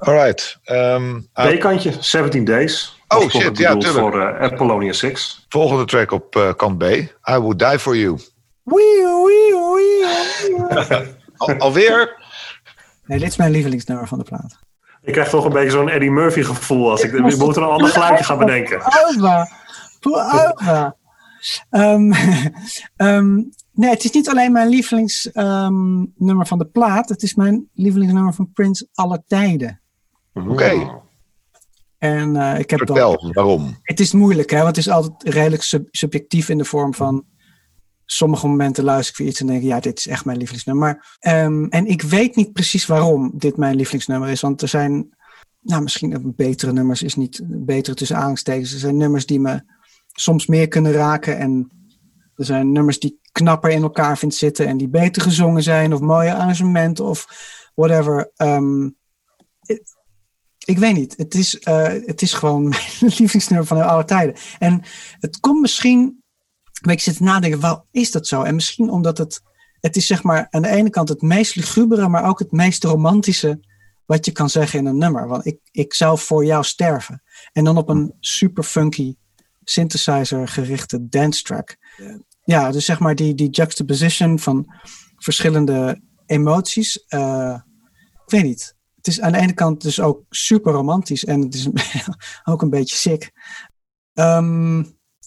[0.00, 0.58] Alright.
[0.64, 2.98] ehm, ah, B-kantje, 17 Days.
[3.08, 3.98] Oh, shit, ja, tuurlijk.
[3.98, 5.46] Voor eh, Apollonia 6.
[5.48, 6.82] volgende track op eh, kant B.
[6.82, 8.18] I Would Die For You.
[8.62, 11.14] Wee, wee, wee, wee.
[11.36, 12.22] Al, alweer?
[13.06, 14.58] Nee, dit is mijn lievelingsnummer van de plaat.
[15.02, 16.90] Ik krijg toch een beetje zo'n Eddie Murphy gevoel.
[16.90, 18.82] Als ik, we moeten een ander geluidje gaan bedenken.
[18.82, 19.48] Alva.
[21.70, 22.12] Ehm,
[22.96, 23.34] ehm,
[23.72, 27.08] nee, het is niet alleen mijn lievelingsnummer van de plaat.
[27.08, 29.79] Het is mijn lievelingsnummer van Prince aller tijden.
[30.48, 30.98] Oké.
[31.98, 33.76] En eh, ik heb wel, Vertel, waarom?
[33.82, 34.56] het is moeilijk, hè?
[34.56, 37.24] Want het is altijd redelijk sub- subjectief in de vorm van.
[38.04, 40.88] Sommige momenten luister ik voor iets en denk ik, ja, dit is echt mijn lievelingsnummer.
[40.88, 44.40] Maar, ehm, en ik weet niet precies waarom dit mijn lievelingsnummer is.
[44.40, 45.16] Want er zijn,
[45.60, 48.72] nou, misschien betere nummers is niet betere tussen aanhalingstekens.
[48.72, 49.62] Er zijn nummers die me
[50.12, 51.38] soms meer kunnen raken.
[51.38, 51.70] En
[52.34, 55.92] er zijn nummers die ik knapper in elkaar vind zitten en die beter gezongen zijn.
[55.94, 57.26] Of mooier arrangementen of
[57.74, 58.30] whatever.
[58.36, 58.90] Ehm,
[59.60, 59.98] het-
[60.70, 61.14] ik weet niet.
[61.16, 64.34] Het is, eh, het is gewoon mijn lievelingsnummer van alle tijden.
[64.58, 64.82] En
[65.20, 66.22] het komt misschien.
[66.84, 68.42] Maar ik zit te nadenken, waarom is dat zo?
[68.42, 69.40] En misschien omdat het.
[69.80, 72.84] Het is zeg maar aan de ene kant het meest lugubere, maar ook het meest
[72.84, 73.60] romantische.
[74.06, 75.28] wat je kan zeggen in een nummer.
[75.28, 77.22] Want ik, ik zou voor jou sterven.
[77.52, 79.14] En dan op een super funky
[79.64, 81.76] synthesizer gerichte dance track.
[82.44, 84.66] Ja, dus zeg maar die, die juxtaposition van
[85.16, 87.04] verschillende emoties.
[87.06, 87.60] eh,
[88.24, 88.74] ik weet niet.
[89.00, 91.68] Het is aan de ene kant dus ook super romantisch en het is
[92.50, 93.32] ook een beetje sick.
[94.14, 94.82] Ehm,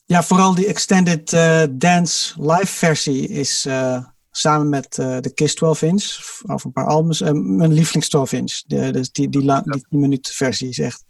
[0.05, 5.55] ja, vooral die extended eh, dance live versie is eh, samen met eh, de Kiss
[5.55, 8.61] 12 inch, of een paar albums, mijn lievelings 12 inch.
[8.65, 11.03] De, dus die, die, die 10 minuten versie is echt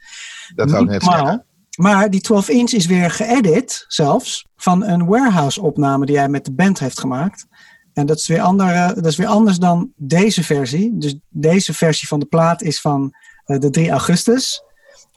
[0.55, 1.45] Dat zou ik net zeggen.
[1.77, 6.45] Maar die 12 inch is weer geëdit zelfs van een warehouse opname die hij met
[6.45, 7.45] de band heeft gemaakt.
[7.93, 10.97] En dat is, weer andere, dat is weer anders dan deze versie.
[10.97, 13.13] Dus deze versie van de plaat is van
[13.45, 14.63] eh, de 3 augustus.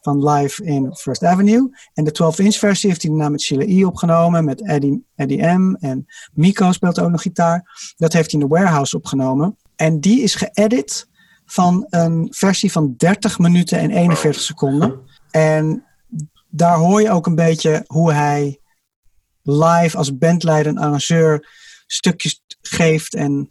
[0.01, 1.71] Van live in First Avenue.
[1.95, 3.85] En de 12 inch versie heeft hij daarna met Sheila E.
[3.85, 4.45] opgenomen.
[4.45, 5.75] Met Eddie, Eddie M.
[5.75, 7.93] En Miko speelt ook nog gitaar.
[7.97, 9.57] Dat heeft hij in de warehouse opgenomen.
[9.77, 11.09] En die is geëdit
[11.47, 15.01] van een versie van 30 minuten en 41 seconden.
[15.31, 15.85] En
[16.49, 18.61] daar hoor je ook een beetje hoe hij
[19.43, 21.49] live als bandleider en arrangeur
[21.87, 23.51] stukjes geeft en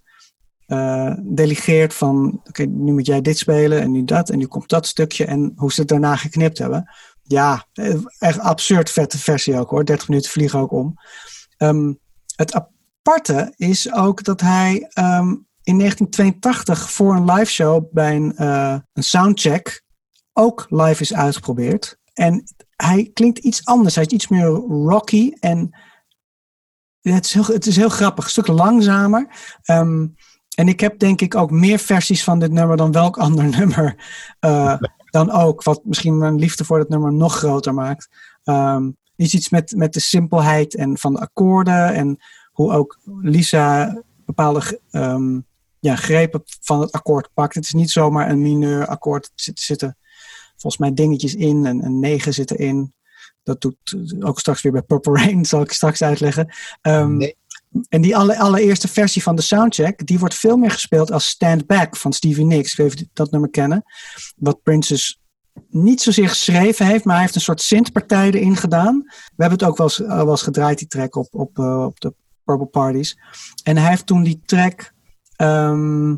[0.65, 4.69] eh, delegeert van oké, nu moet jij dit spelen en nu dat en nu komt
[4.69, 6.91] dat stukje en hoe ze het daarna geknipt hebben.
[7.23, 9.85] Ja, eh, echt absurd vette versie ook hoor.
[9.85, 10.93] 30 minuten vliegen ook om.
[11.57, 11.93] Ehm,
[12.35, 18.37] het aparte is ook dat hij ehm, in 1982 voor een live show bij een,
[18.37, 19.83] eh, een soundcheck
[20.33, 21.97] ook live is uitgeprobeerd.
[22.13, 22.43] En
[22.75, 23.95] hij klinkt iets anders.
[23.95, 25.77] Hij is iets meer rocky en
[27.13, 28.23] het, is heel, het is heel grappig.
[28.23, 29.27] Een stuk langzamer.
[29.63, 30.07] Ehm,
[30.55, 33.95] en ik heb denk ik ook meer versies van dit nummer dan welk ander nummer
[34.39, 34.77] eh,
[35.09, 35.63] dan ook.
[35.63, 38.09] Wat misschien mijn liefde voor dit nummer nog groter maakt.
[38.43, 41.93] Ehm, is iets met, met de simpelheid en van de akkoorden.
[41.93, 42.17] En
[42.51, 45.39] hoe ook Lisa bepaalde ehm,
[45.79, 47.55] ja, grepen van het akkoord pakt.
[47.55, 49.25] Het is niet zomaar een mineur akkoord.
[49.25, 49.97] Er zitten, zitten
[50.55, 51.65] volgens mij dingetjes in.
[51.65, 52.93] En een negen zit erin.
[53.45, 56.53] Dat doet ook straks weer bij Purple Rain, zal ik straks uitleggen.
[56.81, 57.35] Ehm, Nee.
[57.89, 61.65] En die alle, allereerste versie van de soundcheck, die wordt veel meer gespeeld als Stand
[61.65, 62.71] Back van Stevie Nicks.
[62.71, 63.83] Ik weet niet of jullie dat nummer kennen.
[64.35, 65.19] Wat Prince dus
[65.69, 69.03] niet zozeer geschreven heeft, maar hij heeft een soort synthpartij erin gedaan.
[69.05, 71.85] We hebben het ook wel eens, eh, wel eens gedraaid, die track, op, op, eh,
[71.85, 73.19] op de Purple Parties.
[73.63, 74.93] En hij heeft toen die track
[75.35, 76.15] ehm,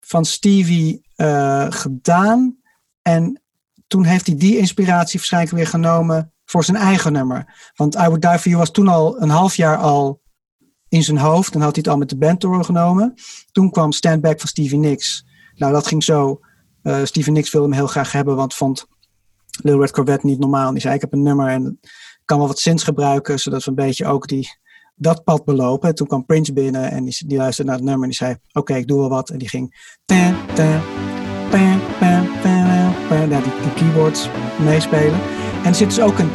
[0.00, 2.56] van Stevie eh, gedaan.
[3.02, 3.42] En
[3.86, 7.70] toen heeft hij die inspiratie waarschijnlijk weer genomen voor zijn eigen nummer.
[7.74, 10.20] Want I Would Die For You was toen al een half jaar al
[10.88, 11.54] in zijn hoofd.
[11.54, 13.14] En had hij het al met de band doorgenomen.
[13.52, 15.26] Toen kwam Stand Back van Stevie Nicks.
[15.54, 16.40] Nou, dat ging zo.
[16.82, 18.86] Eh Stevie Nicks wilde hem heel graag hebben, want vond
[19.62, 20.66] Little Red Corvette niet normaal.
[20.66, 21.80] En die zei, ik heb een nummer en
[22.24, 24.48] kan wel wat synths gebruiken, zodat we een beetje ook die,
[24.94, 25.88] dat pad belopen.
[25.88, 28.36] En toen kwam Prince binnen en die, die luisterde naar het nummer en die zei,
[28.52, 29.30] oké, ik doe wel wat.
[29.30, 29.96] En die ging...
[30.04, 30.80] Tan, tan,
[31.50, 31.80] pam,
[33.28, 34.28] nou, die, die keyboards
[34.58, 35.20] meespelen.
[35.62, 36.30] En er zit dus ook een...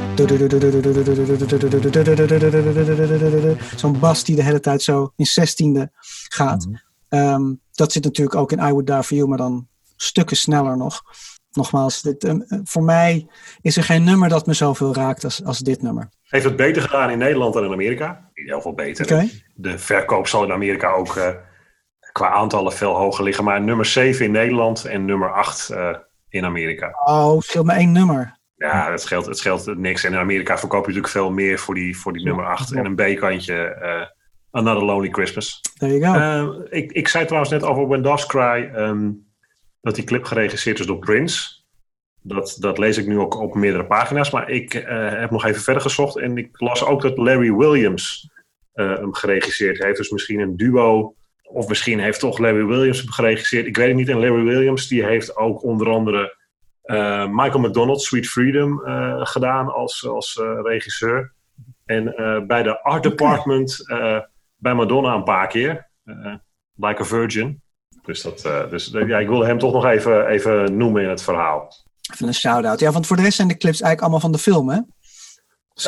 [3.76, 5.92] Zo'n bas die de hele tijd zo in zestiende
[6.28, 6.68] gaat.
[7.10, 10.78] Ehm, dat zit natuurlijk ook in I Would Die For You, maar dan stukken sneller
[10.78, 11.02] nog.
[11.52, 13.28] Nogmaals, dit, ehm, eh, voor mij
[13.62, 16.10] is er geen nummer dat me zoveel raakt als, als dit nummer.
[16.24, 18.30] Heeft het beter gedaan in Nederland dan in Amerika?
[18.34, 19.30] Heel veel beter.
[19.56, 21.30] De verkoop zal in Amerika ook eh,
[22.12, 23.44] qua aantallen veel hoger liggen.
[23.44, 25.96] Maar nummer 7 in Nederland en nummer 8 eh,
[26.30, 26.92] in Amerika.
[27.06, 28.37] Oh, scheelt me één nummer.
[28.58, 30.04] Ja, het scheelt, het scheelt niks.
[30.04, 32.74] En in Amerika verkoop je natuurlijk veel meer voor die, voor die nummer 8.
[32.74, 34.06] En een B-kantje, eh,
[34.52, 35.62] Another Lonely Christmas.
[35.78, 36.20] There you go.
[36.20, 39.12] Eh, ik, ik zei trouwens net over When Doves Cry ehm,
[39.82, 41.56] dat die clip geregisseerd is door Prince.
[42.22, 44.32] Dat, dat lees ik nu ook op meerdere pagina's.
[44.32, 46.18] Maar ik eh, heb nog even verder gezocht.
[46.18, 48.30] En ik las ook dat Larry Williams
[48.74, 49.98] hem geregisseerd heeft.
[49.98, 51.16] Dus misschien een duo.
[51.44, 53.66] Of misschien heeft toch Larry Williams hem geregisseerd.
[53.66, 54.10] Ik weet het niet.
[54.10, 56.37] En Larry Williams die heeft ook onder andere
[57.32, 61.34] Michael McDonald, Sweet Freedom, eh, gedaan als, als eh, regisseur.
[61.86, 64.20] En eh, bij de Art Department eh,
[64.56, 65.90] bij Madonna een paar keer.
[66.08, 66.34] eh,
[66.76, 67.62] like a Virgin.
[68.06, 71.10] Dus, dat, eh, dus eh, ja, ik wilde hem toch nog even, even noemen in
[71.10, 71.74] het verhaal.
[72.14, 72.80] Even een shout-out.
[72.80, 74.80] Ja, want voor de rest zijn de clips eigenlijk allemaal van de film, hè?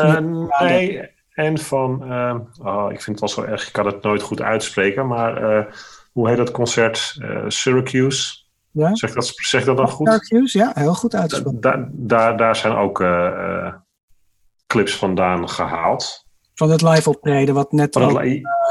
[0.02, 2.12] Uh, nee, en van...
[2.12, 5.44] Uh, oh, ik vind het wel zo erg, ik kan het nooit goed uitspreken, maar
[5.44, 5.74] uh,
[6.12, 7.18] hoe heet dat concert?
[7.48, 8.39] Syracuse.
[8.72, 8.96] Ja?
[8.96, 10.28] Zeg dat, zeg dat dan goed?
[10.52, 11.62] Ja, heel goed uitgesproken.
[11.62, 13.04] Da, da, daar zijn ook
[14.68, 16.28] clips vandaan gehaald.
[16.54, 18.22] Van het live optreden, wat net ook,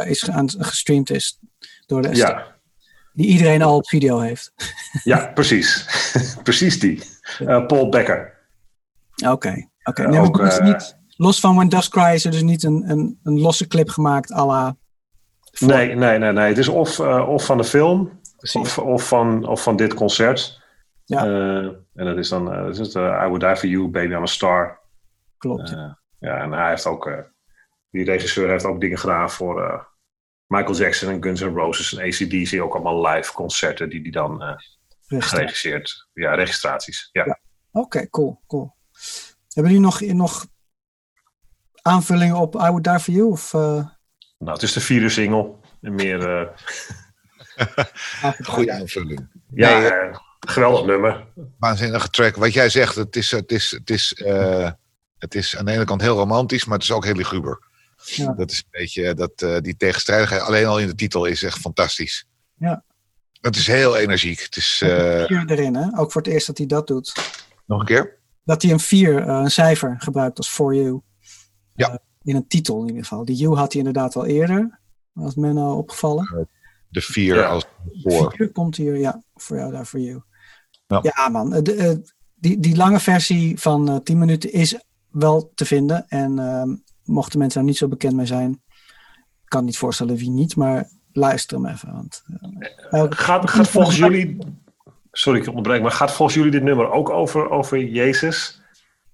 [0.06, 1.38] is aan, gestreamd is
[1.86, 2.16] door de ST.
[2.16, 2.56] Ja.
[3.12, 4.52] Die iedereen al op video heeft.
[5.04, 5.86] Ja, precies.
[6.42, 7.02] precies die.
[7.40, 8.48] Uh, Paul Becker.
[9.16, 9.66] Oké, oké.
[9.82, 10.06] Okay.
[10.06, 13.18] Nee, ook, uh, niet, los van When Dust Cry is er dus niet een, een,
[13.22, 14.76] een losse clip gemaakt à la...
[15.58, 16.48] Nee, nee, nee, nee.
[16.48, 18.20] Het is of, uh, of van de film
[18.52, 20.60] of, of, van, of van dit concert.
[21.04, 21.24] Ja.
[21.94, 24.80] en dat is dan dat is, I Would Die For You, Baby I'm a Star.
[25.38, 25.70] Klopt.
[26.18, 27.32] ja, en hij heeft ook...
[27.90, 29.86] die regisseur heeft ook dingen gedaan voor
[30.46, 32.62] Michael Jackson en Guns N' Roses en ACDC.
[32.62, 34.58] Ook allemaal live concerten die hij dan
[35.06, 36.08] geregisseerd.
[36.12, 37.08] Ja, registraties.
[37.12, 37.24] Ja.
[37.24, 37.40] ja.
[37.70, 38.76] Oké, okay, cool, cool.
[39.48, 40.46] Hebben jullie nog, nog
[41.82, 43.30] aanvullingen op I Would Die For You?
[43.30, 43.52] Of.
[44.38, 45.54] Nou, het is de vierde single.
[45.80, 46.18] En meer...
[48.44, 49.28] Goede aanvulling.
[49.54, 51.26] Ja, nee, uh, geweldig nummer.
[51.58, 52.36] Waanzinnige track.
[52.36, 54.22] Wat jij zegt, het is, het, is, het, is,
[55.18, 57.66] het is aan de ene kant heel romantisch, maar het is ook heel luguber.
[58.04, 58.32] Ja.
[58.32, 62.26] Dat is een beetje, dat, die tegenstrijdigheid alleen al in de titel is echt fantastisch.
[62.54, 62.84] Ja.
[63.40, 64.40] Het is heel energiek.
[64.40, 65.30] Het is, uh...
[65.30, 65.98] erin, hè?
[65.98, 67.12] Ook voor het eerst dat hij dat doet.
[67.66, 68.16] Nog een keer?
[68.44, 71.00] Dat hij een 4, uh, een cijfer, gebruikt als for you.
[71.74, 71.88] Ja.
[71.88, 73.24] Uh, in een titel in ieder geval.
[73.24, 74.80] Die you had hij inderdaad al eerder.
[75.12, 76.48] Was Menno opgevallen.
[76.88, 77.46] De 4 ja.
[77.46, 77.66] als
[78.02, 78.32] voor.
[78.36, 79.22] 4 komt hier, ja.
[79.34, 80.22] Voor jou, daar for you.
[80.86, 81.50] Ja, ja man.
[81.50, 82.02] De,
[82.34, 84.78] die, die lange versie van 10 minuten is
[85.10, 86.08] wel te vinden.
[86.08, 86.74] En ehm,
[87.04, 88.62] mochten mensen daar niet zo bekend mee zijn.
[89.42, 91.92] Ik kan niet voorstellen wie niet, maar luister hem even.
[91.92, 92.22] Want,
[92.90, 94.38] uh, gaat, gaat volgens jullie.
[95.12, 98.62] Sorry, ik onderbreek, maar gaat volgens jullie dit nummer ook over, over Jezus?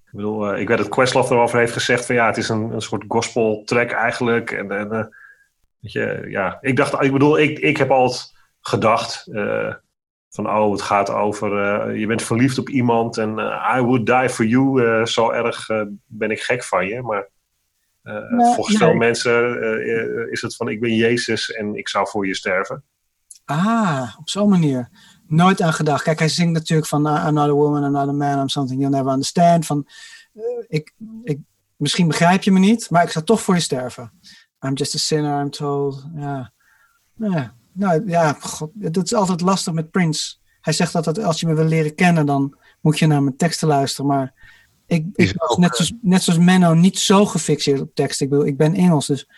[0.05, 2.71] Ik bedoel, uh, ik weet dat Questlove erover heeft gezegd van ja, het is een,
[2.71, 4.51] een soort gospel track eigenlijk.
[4.51, 5.05] En, en uh,
[5.85, 9.23] weet je, ja, ik dacht, ik bedoel, ik, ik heb altijd gedacht
[10.29, 11.49] van oh, het gaat over
[11.95, 13.29] je bent verliefd op iemand en
[13.77, 15.05] I would die for you.
[15.07, 15.67] zo erg
[16.05, 17.29] ben ik gek van je, maar
[18.55, 19.61] volgens veel mensen
[20.31, 22.83] is het van ik ben Jezus en ik zou voor je sterven.
[23.45, 24.89] Ah, op zo'n manier.
[25.27, 26.03] Nooit aan gedacht.
[26.03, 29.65] Kijk, hij zingt natuurlijk van Another woman, another man, I'm something you'll never understand.
[29.65, 29.87] Van,
[30.67, 31.39] ik, ik,
[31.75, 34.11] misschien begrijp je me niet, maar ik zou toch voor je sterven.
[34.65, 36.05] I'm just a sinner, I'm told.
[36.15, 36.51] Ja,
[37.15, 37.55] ja.
[37.71, 40.35] Nou ja, God, dat is altijd lastig met Prince.
[40.61, 43.67] Hij zegt dat, als je me wil leren kennen, dan moet je naar mijn teksten
[43.67, 44.05] luisteren.
[44.05, 44.33] Maar
[44.85, 48.21] ik, ik was ook, net, zoals, net zoals Menno niet zo gefixeerd op tekst.
[48.21, 49.29] Ik, bedoel, ik ben Engels, dus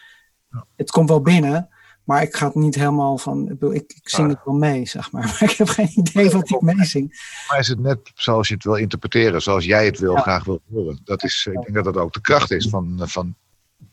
[0.52, 0.66] ja.
[0.76, 1.70] het komt wel binnen.
[2.04, 3.42] Maar ik ga het niet helemaal van.
[3.42, 4.34] Ik, bedoel, ik, ik zing ah.
[4.34, 5.24] het wel mee, zeg maar.
[5.40, 7.34] Maar ik heb geen idee wat ik meezing.
[7.48, 10.22] Maar is het net zoals je het wil interpreteren, zoals jij het wil, ja.
[10.22, 11.00] graag wil horen?
[11.04, 13.36] Dat is, ik denk dat dat ook de kracht is van, van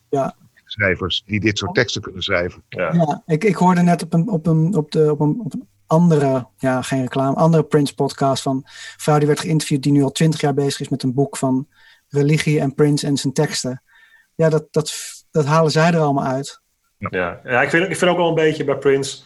[0.09, 0.37] ja.
[0.75, 2.63] Schrijvers die dit soort teksten kunnen schrijven.
[2.69, 5.53] Ja, ja ik, ik hoorde net op een, op een, op de, op een, op
[5.53, 8.65] een andere, ja, geen reclame, andere Prince podcast van een
[8.97, 11.69] vrouw die werd geïnterviewd die nu al twintig jaar bezig is met een boek van
[12.09, 13.83] religie en Prince en zijn teksten.
[14.35, 14.95] Ja, dat, dat,
[15.31, 16.63] dat halen zij er allemaal uit.
[16.99, 19.23] Ja, ja ik, vind, ik vind ook wel een beetje bij Prince.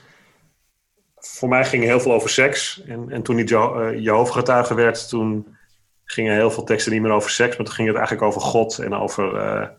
[1.14, 2.82] Voor mij ging heel veel over seks.
[2.86, 5.56] En, en toen hij Je, Jehovah-getuige werd, toen
[6.04, 8.78] gingen heel veel teksten niet meer over seks, maar toen ging het eigenlijk over God
[8.78, 9.34] en over.
[9.34, 9.77] Uh, ik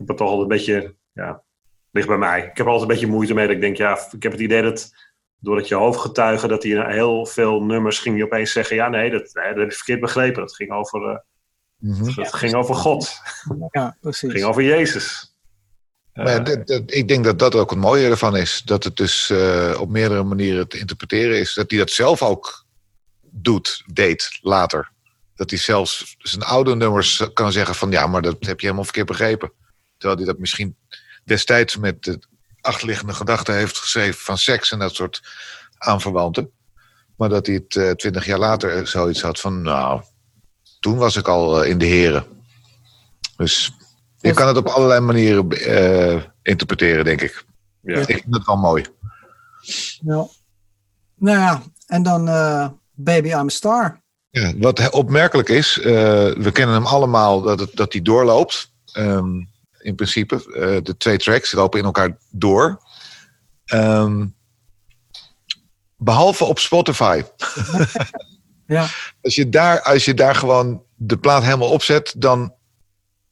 [0.00, 0.94] heb het toch altijd een beetje.
[1.12, 1.42] Ja,
[1.90, 2.38] ligt bij mij.
[2.38, 3.46] Ik heb er altijd een beetje moeite mee.
[3.46, 4.90] Dat ik denk, ja, ik heb het idee dat
[5.38, 9.30] doordat je hoofdgetuige, dat hij heel veel nummers ging hij opeens zeggen: ja, nee, dat,
[9.32, 10.40] nee, dat heb je verkeerd begrepen.
[10.40, 11.00] Dat ging over,
[11.78, 13.10] uh, dat ja, ging over God.
[13.70, 14.20] Ja, precies.
[14.20, 15.34] Het ging over Jezus.
[16.12, 16.48] Maar
[16.86, 18.62] ik denk dat dat ook het mooie ervan is.
[18.64, 21.54] Dat het dus uh, op meerdere manieren te interpreteren is.
[21.54, 22.66] Dat hij dat zelf ook
[23.20, 24.92] doet, deed later.
[25.34, 28.84] Dat hij zelfs zijn oude nummers kan zeggen van ja, maar dat heb je helemaal
[28.84, 29.52] verkeerd begrepen.
[30.00, 30.76] Terwijl hij dat misschien
[31.24, 32.18] destijds met de
[32.60, 35.22] achterliggende gedachten heeft geschreven van seks en dat soort
[35.78, 36.50] aanverwanten.
[37.16, 40.02] Maar dat hij het uh, twintig jaar later zoiets had van, nou,
[40.80, 42.26] toen was ik al uh, in de heren.
[43.36, 43.72] Dus
[44.18, 47.44] je kan het op allerlei manieren uh, interpreteren, denk ik.
[47.80, 47.98] Ja.
[47.98, 48.84] Ik vind het wel mooi.
[50.00, 50.26] Ja.
[51.14, 52.24] Nou ja, en dan
[52.92, 54.02] Baby I'm a Star.
[54.30, 58.72] Ja, wat opmerkelijk is, we kennen hem allemaal dat, het, dat hij doorloopt.
[58.96, 59.48] Um,
[59.82, 60.44] in principe.
[60.48, 62.80] Uh, de twee tracks lopen in elkaar door.
[63.74, 64.34] Um,
[65.96, 67.22] behalve op Spotify.
[68.66, 68.86] ja.
[69.22, 72.54] als, je daar, als je daar gewoon de plaat helemaal opzet, dan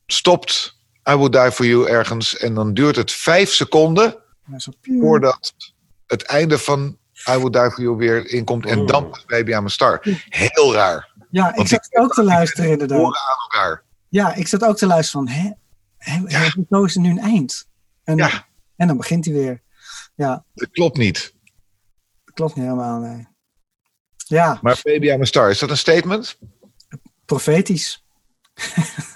[0.07, 0.79] stopt
[1.11, 2.37] I Would Die For You ergens.
[2.37, 4.17] En dan duurt het vijf seconden
[5.01, 5.55] voordat
[6.07, 6.99] het einde van
[7.31, 8.67] I Would Die For You weer inkomt.
[8.67, 10.01] En dan Baby I'm a Star.
[10.29, 11.17] Heel raar.
[11.31, 12.99] Ja, ik zat ook te luisteren inderdaad.
[12.99, 13.83] Horen aan elkaar.
[14.09, 15.51] Ja, ik zat ook te luisteren van, hè?
[16.55, 17.69] Hoezo is er nu een eind?
[18.05, 18.47] En, Ja.
[18.77, 19.63] en dan begint hij weer.
[20.15, 21.35] Ja, Dat klopt niet.
[22.25, 23.27] dat klopt niet helemaal, nee.
[24.17, 26.39] Ja, Maar Baby I'm a Star, is dat een statement?
[27.25, 28.05] profetisch.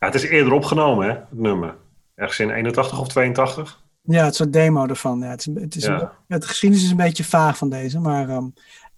[0.00, 1.76] Ja, het is eerder opgenomen, hè, het nummer.
[2.14, 3.82] Ergens in 81 of 82.
[4.02, 5.18] Ja, het soort demo ervan.
[5.20, 6.00] Ja, het, is, het, is Ja.
[6.00, 8.48] een- het geschiedenis is een beetje vaag van deze, maar ehm,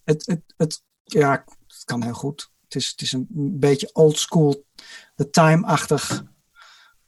[0.04, 2.50] het, het, het, ja, het kan heel goed.
[2.74, 3.26] Het is, het is een
[3.58, 4.64] beetje old school,
[5.14, 6.24] the time-achtig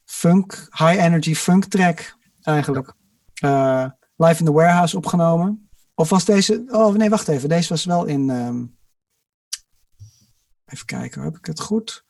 [0.04, 2.94] funk, high energy funk track eigenlijk.
[3.34, 3.86] Eh,
[4.16, 5.68] live in the Warehouse opgenomen.
[5.94, 7.48] Of was deze, oh nee, wacht even.
[7.48, 8.64] Deze was wel in, ehm,
[10.66, 12.04] even kijken, heb ik het goed?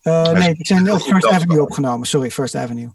[0.00, 1.32] Is nee, die zijn op First dansbaar.
[1.32, 2.06] Avenue opgenomen.
[2.06, 2.92] Sorry, First Avenue.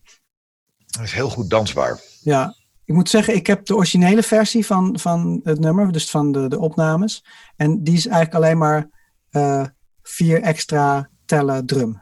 [0.85, 2.01] Dat is heel goed dansbaar.
[2.21, 2.55] Ja,
[2.85, 6.47] ik moet zeggen, ik heb de originele versie van, van het nummer, dus van de,
[6.47, 7.25] de opnames.
[7.55, 8.89] En die is eigenlijk alleen maar
[9.29, 9.65] eh,
[10.09, 11.99] vier extra tellen drum.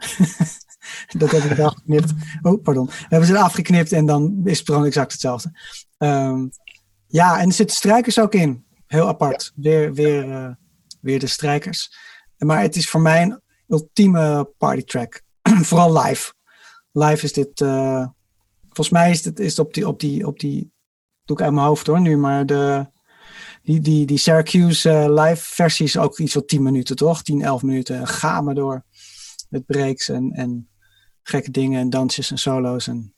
[1.18, 2.14] dat hebben we eraf geknipt.
[2.41, 2.86] Oh, pardon.
[2.86, 5.60] We hebben ze eraf geknipt en dan is het gewoon exact hetzelfde.
[5.97, 6.47] Ehm,
[7.08, 8.66] ja, en er zitten strijkers ook in.
[8.88, 9.51] Heel apart.
[9.55, 10.49] Weer, weer, eh,
[11.01, 11.97] weer de strijkers.
[12.38, 15.22] Maar het is voor mij een ultieme partytrack.
[15.70, 16.34] Vooral live.
[16.91, 17.62] Live is dit...
[17.62, 18.05] eh,
[18.78, 20.72] Volgens mij is het, is op, die, op, die, op die.
[21.26, 22.89] Doe ik uit mijn hoofd hoor nu, maar de.
[23.68, 27.22] Die, die, die Syracuse eh, live versie is ook iets van 10 minuten, toch?
[27.22, 27.99] 10, 11 minuten.
[27.99, 28.84] En Ga maar door.
[29.49, 30.70] Met breaks en, en
[31.24, 32.88] gekke dingen en dansjes en solo's.
[32.88, 33.15] En,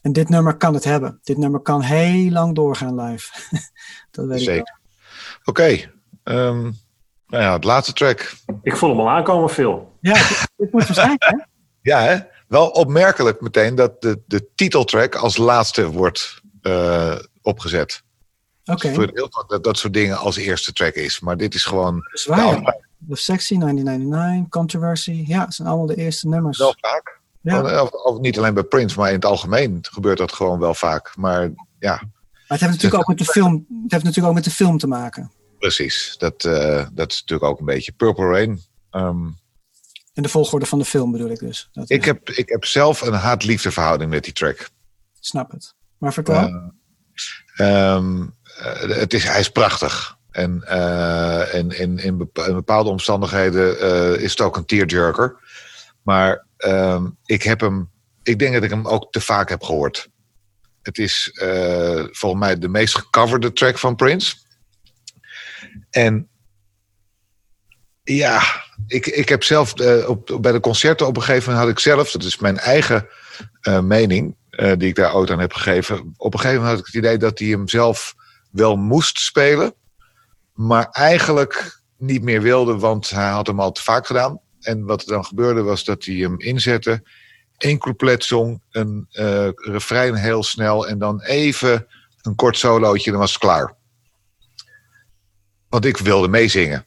[0.00, 1.20] en dit nummer kan het hebben.
[1.22, 3.32] Dit nummer kan heel lang doorgaan live.
[4.10, 4.54] dat weet ik wel.
[4.54, 4.78] Zeker.
[5.44, 5.92] Oké.
[6.22, 6.62] ehm,
[7.26, 8.32] nou ja, het laatste track.
[8.62, 9.92] Ik voel hem al aankomen, Phil.
[10.00, 11.36] Ja, dit, dit moet waarschijnlijk, hè?
[11.90, 12.18] Ja, hè?
[12.48, 18.04] wel opmerkelijk meteen dat de, de titeltrack als laatste wordt eh, opgezet.
[18.66, 21.20] Oké, Voor heel vaak dat dat soort dingen als eerste track is.
[21.20, 22.38] Maar dit is gewoon dat is waar.
[22.38, 22.84] Ja, ja.
[23.08, 25.24] The Sexy, 1999, Controversy.
[25.26, 26.58] Ja, het zijn allemaal de eerste nummers.
[26.58, 27.20] wel vaak.
[27.40, 27.82] Ja.
[27.82, 31.16] Of, of niet alleen bij Prince, maar in het algemeen gebeurt dat gewoon wel vaak.
[31.16, 31.42] Maar
[31.78, 32.02] ja, Maar
[32.46, 33.52] het heeft natuurlijk ook met de film,
[33.82, 35.30] het heeft natuurlijk ook met de film te maken.
[35.58, 36.14] precies.
[36.18, 38.60] Dat, eh, dat is natuurlijk ook een beetje Purple Rain.
[38.90, 39.26] Ehm,
[40.12, 41.68] In de volgorde van de film bedoel ik dus.
[41.72, 44.68] Dat, ik, heb, ik heb zelf een haat-liefde verhouding met die track.
[45.20, 45.74] snap het.
[45.98, 46.34] Maar vertel.
[47.56, 48.04] Eh,
[48.78, 50.16] het is, hij is prachtig.
[50.30, 55.36] En, eh, in, in bepa- in bepaalde omstandigheden eh, is het ook een tearjerker.
[56.02, 57.90] Maar ehm, ik heb hem.
[58.22, 60.08] Ik denk dat ik hem ook te vaak heb gehoord.
[60.82, 64.36] Het is eh, volgens mij de meest gecoverde track van Prince.
[65.90, 66.28] En
[68.02, 68.42] ja,
[68.86, 71.82] ik, ik heb zelf eh, op, bij de concerten op een gegeven moment had ik
[71.82, 73.08] zelf, dat is mijn eigen
[73.60, 76.14] eh, mening, eh, die ik daar ooit aan heb gegeven.
[76.16, 78.14] Op een gegeven moment had ik het idee dat hij hem zelf
[78.56, 79.74] wel moest spelen,
[80.52, 84.40] maar eigenlijk niet meer wilde, want hij had hem al te vaak gedaan.
[84.60, 87.02] En wat er dan gebeurde was dat hij hem inzette,
[87.56, 91.86] één couplet zong, een eh refrein heel snel en dan even
[92.22, 93.74] een kort solootje, dan was het klaar.
[95.68, 96.86] Want ik wilde meezingen,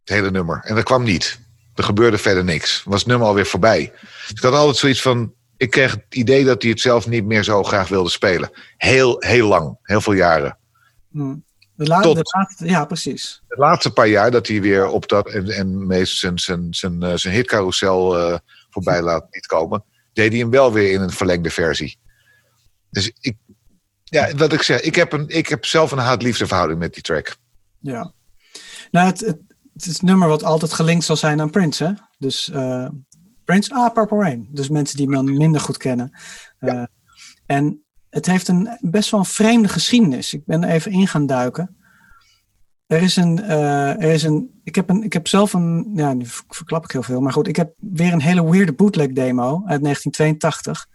[0.00, 0.60] het hele nummer.
[0.64, 1.40] En dat kwam niet.
[1.74, 2.82] Er gebeurde verder niks.
[2.84, 3.92] Was het nummer alweer voorbij.
[4.00, 5.32] Dus ik had altijd zoiets van.
[5.56, 8.50] Ik kreeg het idee dat hij het zelf niet meer zo graag wilde spelen.
[8.76, 9.78] Heel, heel lang.
[9.82, 10.57] Heel veel jaren.
[11.18, 11.36] Hm.
[11.74, 13.42] De, la- Tot- de laatste, ja, precies.
[13.48, 15.28] De laatste paar jaar dat hij weer op dat.
[15.28, 18.38] En, en meest zijn, zijn, zijn, eh, zijn hitcarousel eh,
[18.70, 19.84] voorbij laat niet komen.
[20.12, 21.98] Deed hij hem wel weer in een verlengde versie.
[22.90, 23.36] Dus ik.
[24.04, 24.80] Ja, wat ik zeg.
[24.80, 27.36] Ik heb, een, ik heb zelf een haat-liefde verhouding met die track.
[27.80, 28.12] Ja.
[28.90, 29.38] Nou, het, het,
[29.72, 31.92] het is nummer wat altijd gelinkt zal zijn aan Prince, hè?
[32.18, 32.88] Dus eh,
[33.44, 34.48] Prince, ah, Purple Rain.
[34.50, 36.18] Dus mensen die hem dan minder goed kennen.
[37.46, 40.34] En het heeft een best wel een vreemde geschiedenis.
[40.34, 41.76] Ik ben even in gaan duiken.
[42.86, 46.12] Er is een, eh, er is een, ik heb een, ik heb zelf een, ja,
[46.12, 49.62] nu verklap ik heel veel, maar goed, ik heb weer een hele weirde bootleg demo
[49.66, 50.86] uit 1982,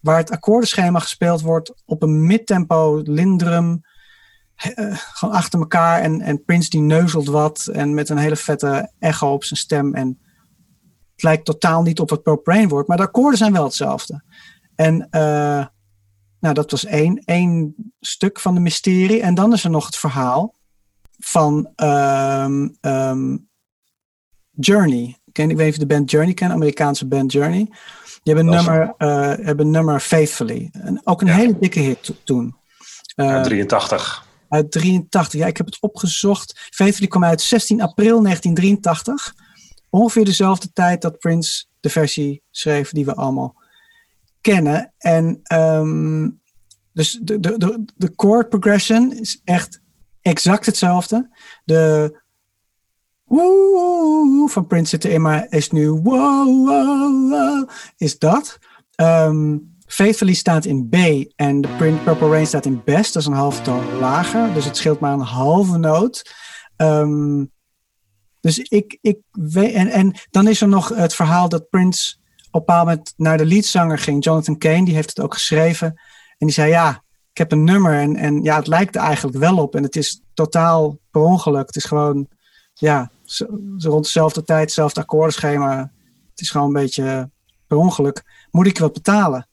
[0.00, 3.80] waar het akkoordenschema gespeeld wordt op een midtempo lindrum,
[4.54, 8.92] eh, gewoon achter elkaar en, en Prince die neuzelt wat en met een hele vette
[8.98, 10.18] echo op zijn stem en
[11.12, 14.22] het lijkt totaal niet op wat Purple Rain wordt, maar de akkoorden zijn wel hetzelfde.
[14.74, 15.66] En eh,
[16.44, 19.20] nou, dat was één, één stuk van de mysterie.
[19.20, 20.54] En dan is er nog het verhaal
[21.18, 23.36] van ehm, ehm,
[24.50, 25.18] Journey.
[25.32, 27.64] Ken, ik weet niet of je de band Journey kent, Amerikaanse band Journey.
[28.22, 30.68] Die hebben een, nummer, eh, hebben nummer Faithfully.
[30.72, 31.34] En ook een Ja.
[31.34, 32.56] hele dikke hit to- toen.
[33.14, 34.26] Eh, Ja, 83.
[34.48, 35.40] uit 83.
[35.40, 36.68] Ja, ik heb het opgezocht.
[36.70, 39.34] Faithfully kwam uit 16 april 1983.
[39.90, 43.62] Ongeveer dezelfde tijd dat Prince de versie schreef die we allemaal
[44.44, 44.92] kennen.
[44.98, 46.30] En ehm,
[46.92, 49.80] dus de, de, de, de chord progression is echt
[50.22, 51.30] exact hetzelfde.
[51.64, 52.12] De,
[53.24, 58.58] woe van Prince zit erin, maar is nu wow, is dat.
[58.94, 59.56] Ehm,
[59.86, 60.94] Faithfully staat in B
[61.36, 63.12] en de Prin- Purple Rain staat in Best.
[63.12, 66.34] Dat is een halve toon lager, dus het scheelt maar een halve noot.
[66.76, 67.44] Ehm,
[68.40, 72.16] dus ik, ik weet, en, en dan is er nog het verhaal dat Prince
[72.54, 75.86] op een bepaald moment naar de leadzanger ging, Jonathan Kane, die heeft het ook geschreven.
[76.38, 79.36] En die zei, ja, ik heb een nummer en, en ja, het lijkt er eigenlijk
[79.36, 79.74] wel op.
[79.74, 81.66] En het is totaal per ongeluk.
[81.66, 82.28] Het is gewoon,
[82.74, 83.46] ja, zo,
[83.78, 85.78] rond dezelfde tijd, hetzelfde akkoordenschema.
[86.30, 87.30] Het is gewoon een beetje
[87.66, 88.46] per ongeluk.
[88.50, 89.48] Moet ik wat betalen?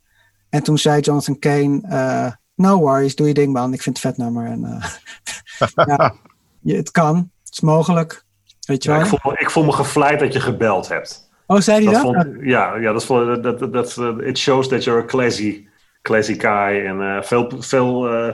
[0.50, 3.74] En toen zei Jonathan Kane, eh, no worries, doe je ding man.
[3.74, 4.46] Ik vind het een vet nummer.
[4.46, 5.68] En, eh,
[5.98, 6.16] ja,
[6.62, 8.26] je, het kan, het is mogelijk.
[8.68, 9.06] Weet je Ja, wel?
[9.06, 11.30] ik, voel me, ik voel me gevleid dat je gebeld hebt.
[11.52, 12.24] Oh, zei hij Dat dat?
[12.24, 15.68] vond, ja, ja, dat, vond, dat, dat, dat, uh, it shows that you're a classy,
[16.02, 16.86] classy guy.
[16.86, 18.34] En eh, veel, veel eh,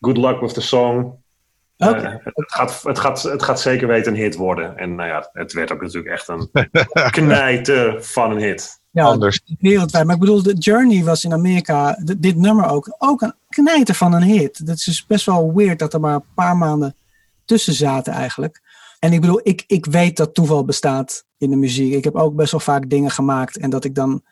[0.00, 1.18] good luck with the song.
[1.76, 1.92] Eh,
[2.24, 4.76] het, gaat, het, gaat, het gaat zeker weten een hit worden.
[4.76, 6.50] En nou ja, het werd ook natuurlijk echt een
[7.10, 8.80] knijter van een hit.
[8.90, 9.40] ja, Anders.
[9.58, 10.04] wereldwijd.
[10.04, 14.12] Maar ik bedoel, de Journey was in Amerika, dit nummer ook, ook een knijter van
[14.12, 14.66] een hit.
[14.66, 16.94] Dat is dus best wel weird dat er maar een paar maanden
[17.44, 18.60] tussen zaten eigenlijk.
[18.98, 21.94] En ik bedoel, ik, ik weet dat toeval bestaat in de muziek.
[21.94, 24.22] Ik heb ook best wel vaak dingen gemaakt en dat ik dan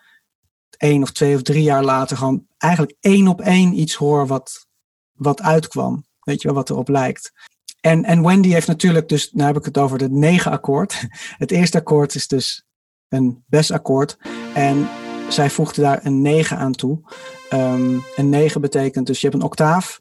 [0.76, 4.66] één of twee of drie jaar later gewoon eigenlijk één op één iets hoor wat,
[5.12, 6.04] wat uitkwam.
[6.20, 7.32] Weet je wel, wat erop lijkt.
[7.80, 11.06] En, en Wendy heeft natuurlijk dus, nou heb ik het over het negen akkoord.
[11.42, 12.64] Het eerste akkoord is dus
[13.08, 14.18] een besakkoord.
[14.54, 14.88] En
[15.28, 17.00] zij voegde daar een 9 aan toe.
[17.48, 20.00] Ehm, een 9 betekent dus je hebt een octaaf.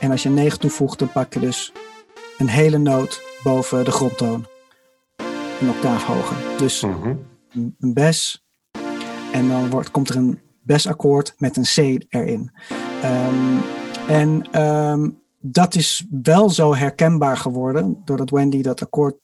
[0.00, 1.72] En als je een 9 toevoegt, dan pak je dus
[2.38, 4.53] een hele noot boven de grondtoon.
[5.60, 6.58] Een octaaf hoger.
[6.58, 7.08] Dus Mhm.
[7.52, 8.44] een een bes.
[9.32, 12.50] En dan wordt, komt er een besakkoord met een C erin.
[13.02, 13.58] Ehm,
[14.08, 15.10] en ehm,
[15.40, 19.16] dat is wel zo herkenbaar geworden doordat Wendy dat akkoord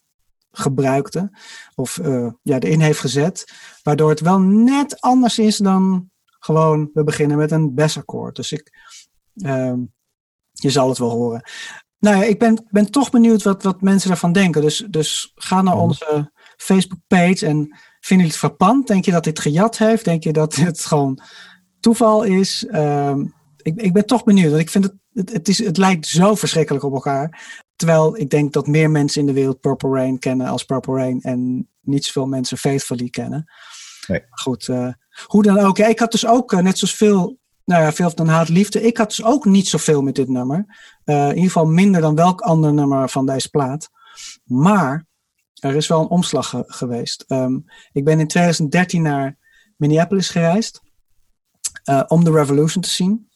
[0.51, 1.31] gebruikte
[1.75, 3.53] of eh, ja, erin heeft gezet,
[3.83, 6.09] waardoor het wel net anders is dan
[6.39, 8.35] gewoon we beginnen met een besakkoord.
[8.35, 8.69] Dus ik,
[9.35, 9.79] ehm,
[10.51, 11.41] je zal het wel horen.
[12.01, 14.61] Nou ja, ik ben, ben toch benieuwd wat, wat mensen daarvan denken.
[14.61, 18.87] Dus, dus ga naar onze Facebook page en vinden jullie het frappant?
[18.87, 20.05] Denk je dat dit gejat heeft?
[20.05, 21.19] Denk je dat het gewoon
[21.79, 22.65] toeval is?
[22.65, 23.25] Ehm,
[23.61, 24.49] ik, ik ben toch benieuwd.
[24.49, 27.41] Want ik vind het, het, het, is, het lijkt zo verschrikkelijk op elkaar.
[27.75, 31.21] Terwijl ik denk dat meer mensen in de wereld Purple Rain kennen als Purple Rain.
[31.21, 33.51] En niet zoveel mensen Faithfully kennen.
[34.07, 34.23] Nee.
[34.29, 34.93] Goed, eh,
[35.25, 35.77] hoe dan ook.
[35.77, 38.81] Ja, ik had dus ook, eh, net zoals veel, nou ja, veel dan haat liefde.
[38.81, 40.65] Ik had dus ook niet zoveel met dit nummer.
[41.03, 43.89] Eh, in ieder geval minder dan welk ander nummer van deze plaat.
[44.43, 45.05] Maar
[45.59, 47.23] er is wel een omslag ge- geweest.
[47.27, 47.57] Ehm,
[47.91, 49.37] ik ben in 2013 naar
[49.77, 50.81] Minneapolis gereisd.
[51.83, 53.29] eh, om de Revolution te zien.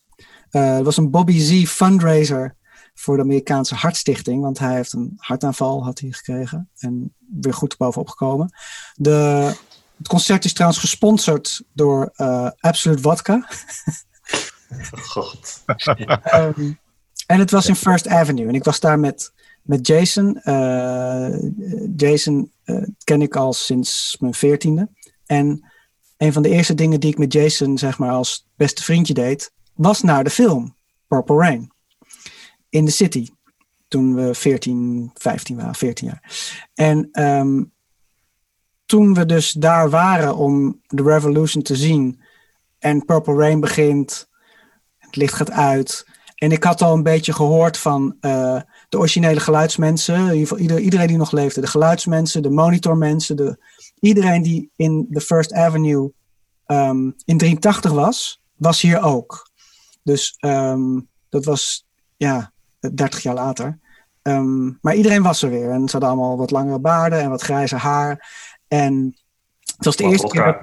[0.49, 2.55] Eh, het was een Bobby Z fundraiser
[2.93, 4.41] voor de Amerikaanse Hartstichting.
[4.41, 6.69] Want hij heeft een hartaanval had hij gekregen.
[6.77, 8.53] En weer goed bovenop gekomen.
[8.93, 9.09] De,
[9.97, 13.47] het concert is trouwens gesponsord door eh, Absolute Vodka.
[14.91, 15.63] God.
[16.23, 16.71] Ehm,
[17.25, 18.47] en het was in First Avenue.
[18.47, 20.41] En ik was daar met, met Jason.
[20.41, 21.35] Eh,
[21.95, 24.89] Jason eh, ken ik al sinds mijn veertiende.
[25.25, 25.65] En
[26.17, 29.51] een van de eerste dingen die ik met Jason, zeg maar, als beste vriendje deed,
[29.73, 30.75] was naar de film
[31.07, 31.71] Purple Rain.
[32.69, 33.29] In the City.
[33.87, 36.21] Toen we 14, 15 waren, 14 jaar.
[36.73, 37.63] En ehm,
[38.85, 42.21] toen we dus daar waren om de Revolution te zien.
[42.79, 44.27] En Purple Rain begint.
[45.15, 46.05] Het licht gaat uit.
[46.35, 50.15] En ik had al een beetje gehoord van eh, de originele geluidsmensen.
[50.15, 51.61] In ieder geval ieder, iedereen die nog leefde.
[51.61, 53.35] De geluidsmensen, de monitormensen.
[53.35, 53.57] De,
[53.99, 56.11] iedereen die in de First Avenue
[56.65, 59.49] ehm, in 83 was, was hier ook.
[60.03, 61.85] Dus ehm, dat was
[62.17, 62.51] ja,
[62.93, 63.79] 30 jaar later.
[64.21, 65.69] Ehm, maar iedereen was er weer.
[65.69, 68.27] En ze hadden allemaal wat langere baarden en wat grijze haar.
[68.67, 69.17] En
[69.75, 70.57] het was de eerste keer dat,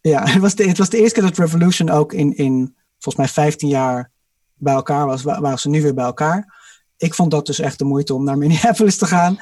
[0.00, 3.16] ja, het was, de, het was de eerste keer dat Revolution ook in, in volgens
[3.16, 4.10] mij 15 jaar
[4.54, 5.22] bij elkaar was.
[5.22, 6.60] Wa- Waren ze nu weer bij elkaar.
[6.96, 9.32] Ik vond dat dus echt de moeite om naar Minneapolis te gaan.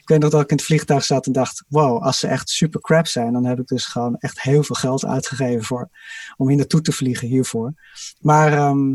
[0.00, 2.48] Ik weet nog dat ik in het vliegtuig zat en dacht: wow, als ze echt
[2.48, 5.88] super crap zijn, dan heb ik dus gewoon echt heel veel geld uitgegeven voor,
[6.36, 7.74] om hier naartoe te vliegen hiervoor.
[8.20, 8.88] Maar ehm,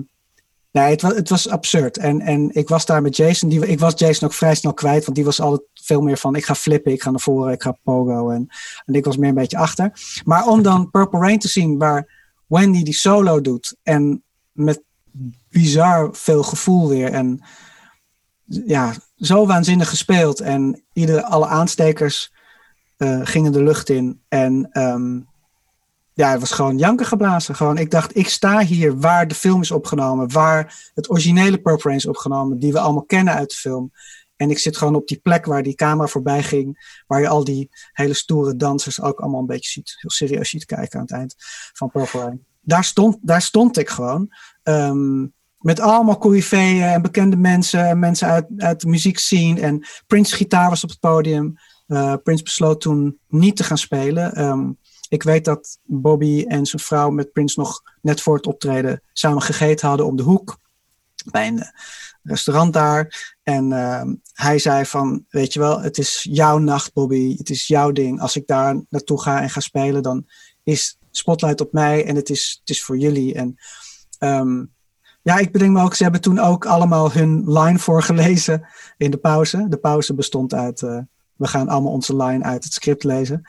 [0.71, 1.97] nee, het was, het was absurd.
[1.97, 3.49] En, en ik was daar met Jason.
[3.49, 6.35] Die, ik was Jason ook vrij snel kwijt, want die was altijd veel meer van:
[6.35, 8.29] ik ga flippen, ik ga naar voren, ik ga pogo.
[8.29, 8.47] En,
[8.85, 9.91] en ik was meer een beetje achter.
[10.25, 14.83] Maar om dan Purple Rain te zien, waar Wendy die solo doet en met
[15.49, 17.11] bizar veel gevoel weer.
[17.11, 17.43] En
[18.45, 20.39] ja, zo waanzinnig gespeeld.
[20.39, 22.33] En ieder, alle aanstekers
[22.97, 24.21] eh, gingen de lucht in.
[24.27, 25.19] En ehm,
[26.13, 27.55] ja, het was gewoon janken geblazen.
[27.55, 30.31] Gewoon, ik dacht, ik sta hier waar de film is opgenomen.
[30.31, 32.59] Waar het originele Purple Rain is opgenomen.
[32.59, 33.91] Die we allemaal kennen uit de film.
[34.35, 37.01] En ik zit gewoon op die plek waar die camera voorbij ging.
[37.07, 39.95] Waar je al die hele stoere dansers ook allemaal een beetje ziet.
[39.99, 41.35] Heel serieus ziet kijken aan het eind
[41.73, 42.39] van Purple.
[42.61, 44.29] Daar stond, daar stond ik gewoon.
[44.63, 45.25] Ehm,
[45.57, 47.85] met allemaal coryfeeën en bekende mensen.
[47.87, 49.61] En mensen uit, uit de muziekscene.
[49.61, 51.53] En Prince gitaar was op het podium.
[51.87, 54.35] Uh, Prince besloot toen niet te gaan spelen.
[54.35, 54.71] Ehm,
[55.09, 59.41] ik weet dat Bobby en zijn vrouw met Prince nog net voor het optreden samen
[59.41, 60.57] gegeten hadden om de hoek.
[61.31, 61.63] Bij een
[62.23, 63.35] restaurant daar.
[63.43, 67.37] En ehm, hij zei van, weet je wel, het is jouw nacht Bobby.
[67.37, 68.21] Het is jouw ding.
[68.21, 70.25] Als ik daar naartoe ga en ga spelen, dan
[70.63, 73.33] is spotlight op mij en het is, het is voor jullie.
[73.33, 73.55] En
[74.19, 74.71] um,
[75.21, 78.67] ja, ik bedenk me ook, ze hebben toen ook allemaal hun line voorgelezen
[78.97, 79.65] in de pauze.
[79.69, 80.99] De pauze bestond uit, uh,
[81.35, 83.41] we gaan allemaal onze line uit het script lezen.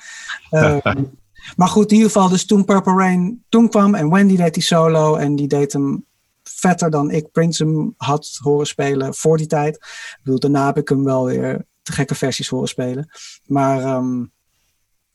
[0.50, 0.76] Uh,
[1.56, 4.62] maar goed, in ieder geval, dus toen Purple Rain toen kwam en Wendy deed die
[4.62, 6.04] solo en die deed hem
[6.50, 9.74] vetter dan ik Prince hem had horen spelen voor die tijd.
[9.74, 13.10] Ik bedoel, daarna heb ik hem wel weer te gekke versies horen spelen.
[13.46, 14.32] Maar um,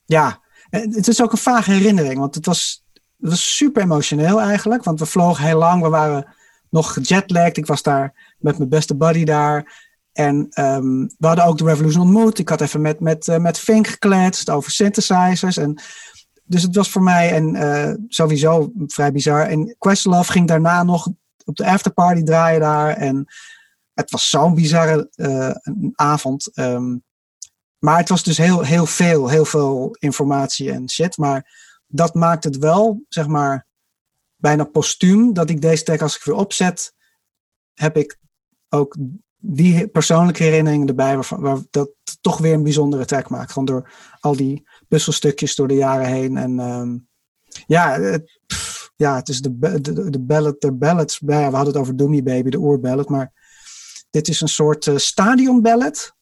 [0.06, 4.84] ja, het is ook een vage herinnering, want het was, het was super emotioneel eigenlijk.
[4.84, 6.35] Want we vlogen heel lang, we waren
[6.69, 7.57] nog gejetlagged.
[7.57, 9.88] Ik was daar met mijn beste buddy daar.
[10.14, 12.39] En um, we hadden ook de Revolution ontmoet.
[12.39, 15.57] Ik had even met, met, uh, met Fink gekletst over synthesizers.
[15.57, 15.81] En,
[16.43, 19.41] dus het was voor mij en, uh, sowieso vrij bizar.
[19.41, 21.07] En Questlove ging daarna nog
[21.50, 22.96] op de afterparty draaien daar.
[22.96, 23.26] En
[23.94, 25.56] het was zo'n bizarre uh,
[25.96, 26.58] avond.
[26.58, 27.04] Um,
[27.80, 31.18] maar het was dus heel, heel veel, heel veel informatie en shit.
[31.18, 31.58] Maar
[31.88, 33.68] dat maakt het wel, zeg maar,
[34.36, 36.94] bijna postuum dat ik deze track als ik weer opzet,
[37.74, 38.20] heb ik
[38.70, 38.96] ook
[39.38, 41.90] die persoonlijke herinneringen erbij, waar, waar dat
[42.22, 43.52] toch weer een bijzondere track maakt.
[43.52, 46.38] Gewoon door al die puzzelstukjes door de jaren heen.
[46.38, 47.08] En um,
[47.66, 48.40] ja, het,
[49.00, 51.22] ja, het is de, de, de ballad, de ballads.
[51.26, 53.32] Ja, we hadden het over Doomy Baby, de oerballad, maar
[54.10, 56.16] dit is een soort uh, stadion ballad,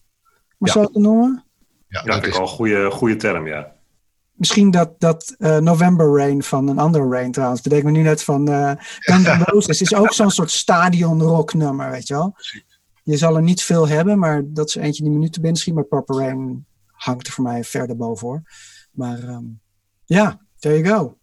[0.57, 0.81] maar ja.
[0.81, 1.45] zo te noemen.
[1.87, 3.75] Ja, dat is wel een goede, goede term, ja
[4.37, 7.61] misschien dat, dat uh, November Rain van een andere Rain trouwens.
[7.61, 9.81] Bedenk me nu net van uh, Guns N' Roses.
[9.81, 12.35] is ook zo'n soort stadion rock nummer, weet je wel.
[13.03, 15.73] Je zal er niet veel hebben, maar dat is eentje die minuten binnen schiet.
[15.73, 18.43] Maar Purple Rain hangt er voor mij verder boven
[18.91, 19.59] Maar um,
[20.05, 21.17] ja, there you go.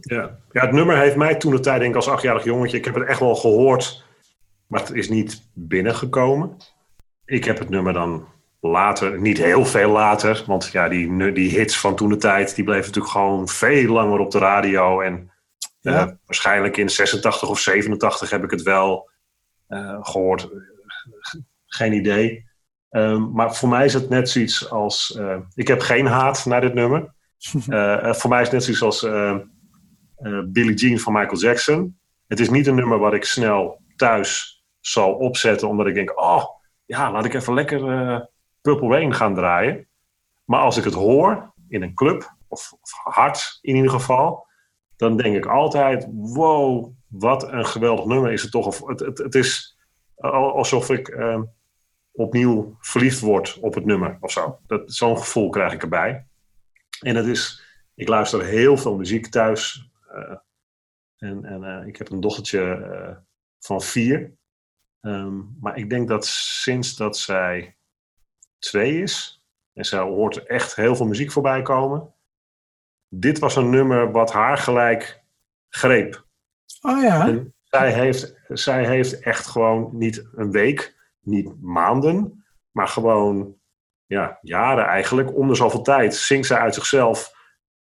[0.00, 0.38] Ja.
[0.52, 2.94] ja, het nummer heeft mij toen de tijd, denk ik als achtjarig jongetje, ik heb
[2.94, 4.04] het echt wel gehoord,
[4.66, 6.56] maar het is niet binnengekomen.
[7.24, 8.26] Ik heb het nummer dan
[8.60, 12.64] later, niet heel veel later, want ja, die, die hits van toen de tijd, die
[12.64, 15.00] bleven natuurlijk gewoon veel langer op de radio.
[15.00, 15.30] En
[15.80, 16.06] ja.
[16.06, 19.10] uh, waarschijnlijk in 86 of 87 heb ik het wel
[19.68, 20.48] uh, gehoord.
[21.66, 22.50] Geen idee.
[22.90, 25.16] Um, maar voor mij is het net zoiets als.
[25.18, 27.14] Uh, ik heb geen haat naar dit nummer.
[28.18, 29.02] voor mij is het net zoiets als
[30.46, 31.98] Billie Jean van Michael Jackson.
[32.26, 36.44] Het is niet een nummer wat ik snel thuis zal opzetten, omdat ik denk: oh
[36.84, 37.80] ja, laat ik even lekker
[38.60, 39.88] Purple Rain gaan draaien.
[40.44, 42.72] Maar als ik het hoor in een club, of,
[43.04, 44.46] hard in ieder geval,
[44.96, 48.66] dan denk ik altijd: wow, wat een geweldig nummer is het toch.
[48.66, 49.78] Of het, het, is
[50.30, 51.40] alsof ik uh,
[52.12, 54.58] opnieuw verliefd word op het nummer of zo.
[54.84, 56.26] Zo'n gevoel krijg ik erbij.
[57.00, 57.62] En het is,
[57.94, 59.90] ik luister heel veel muziek thuis.
[60.14, 60.36] Uh,
[61.16, 63.16] en en uh, ik heb een dochtertje uh,
[63.58, 64.32] van vier.
[65.00, 67.76] Um, maar ik denk dat sinds dat zij
[68.58, 69.44] 2 is.
[69.72, 72.14] En zij hoort echt heel veel muziek voorbij komen.
[73.08, 75.22] Dit was een nummer wat haar gelijk
[75.68, 76.26] greep.
[76.80, 77.26] Oh ja.
[77.26, 83.56] En zij heeft, zij heeft echt gewoon niet een week, niet maanden, maar gewoon
[84.06, 85.36] ja, jaren eigenlijk.
[85.36, 87.32] Om de zoveel tijd zingt zij uit zichzelf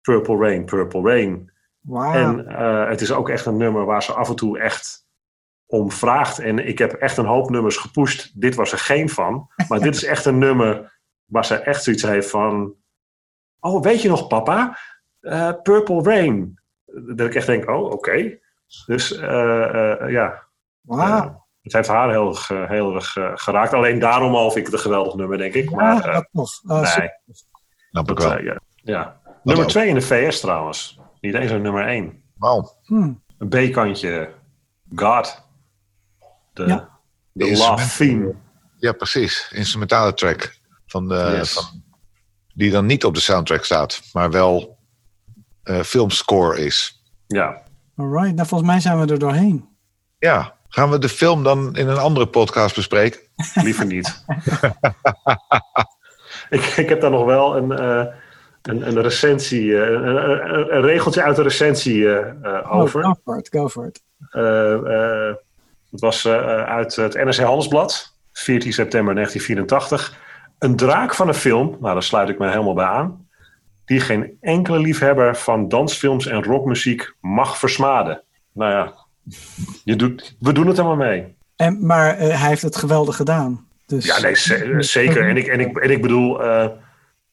[0.02, 1.52] Purple Rain, Purple Rain.
[1.88, 2.16] Wow.
[2.16, 5.06] En uh, het is ook echt een nummer waar ze af en toe echt
[5.66, 6.40] om vraagt.
[6.40, 8.42] En ik heb echt een hoop nummers gepusht.
[8.42, 9.52] Dit was er geen van.
[9.68, 12.74] Maar dit is echt een nummer waar ze echt zoiets heeft van...
[13.60, 14.78] Oh, weet je nog papa?
[15.22, 16.60] Uh, Purple Rain.
[16.86, 17.94] Dat ik echt denk, oh, oké.
[17.94, 18.42] Okay.
[18.86, 20.44] Dus uh, uh, ja.
[20.82, 21.36] Wow.
[21.62, 23.74] het heeft haar heel, heel erg geraakt.
[23.74, 25.72] Alleen daarom al vind ik het een geweldig nummer, denk ik.
[25.72, 26.30] Maar, ja, dat.
[26.68, 27.10] Oh, nee.
[27.90, 28.42] Snap ik wel.
[28.42, 28.60] ja.
[28.76, 29.22] ja.
[29.44, 31.00] Nummer 2 in de VS trouwens.
[31.22, 32.22] Niet eens een nummer 1.
[32.38, 32.72] Wauw.
[32.84, 33.24] Hmm.
[33.38, 34.34] Een B-kantje.
[34.96, 35.46] God.
[36.54, 36.90] De, Ja.
[37.32, 38.36] de love theme.
[38.78, 39.52] Ja, precies.
[39.54, 40.56] Instrumentale track.
[40.86, 41.54] Van de, Yes.
[41.54, 41.84] van,
[42.54, 44.78] die dan niet op de soundtrack staat, maar wel
[45.64, 47.02] eh, filmscore is.
[47.28, 47.62] Ja.
[47.96, 49.68] Alright, nou volgens mij zijn we er doorheen.
[50.18, 53.20] Ja, gaan we de film dan in een andere podcast bespreken?
[53.54, 54.24] Liever niet.
[56.50, 58.14] ik, ik heb daar nog wel een, eh,
[58.68, 63.04] een, een recensie, eh, een, een, een regeltje uit de recensie eh, eh, over.
[63.04, 64.02] Oh, go for it, go for it.
[65.92, 68.16] Het was uit het NRC Handelsblad.
[68.34, 70.18] 14 september 1984.
[70.60, 73.28] Een draak van een film, nou daar sluit ik me helemaal bij aan,
[73.86, 78.22] die geen enkele liefhebber van dansfilms en rockmuziek mag versmaden.
[78.54, 78.94] Nou ja,
[79.84, 81.36] je doet, we doen het helemaal mee.
[81.56, 83.68] En, maar hij heeft het geweldig gedaan.
[83.86, 85.30] Dus, Ja, nee, ze- zeker.
[85.30, 86.42] En ik, en ik, en ik bedoel,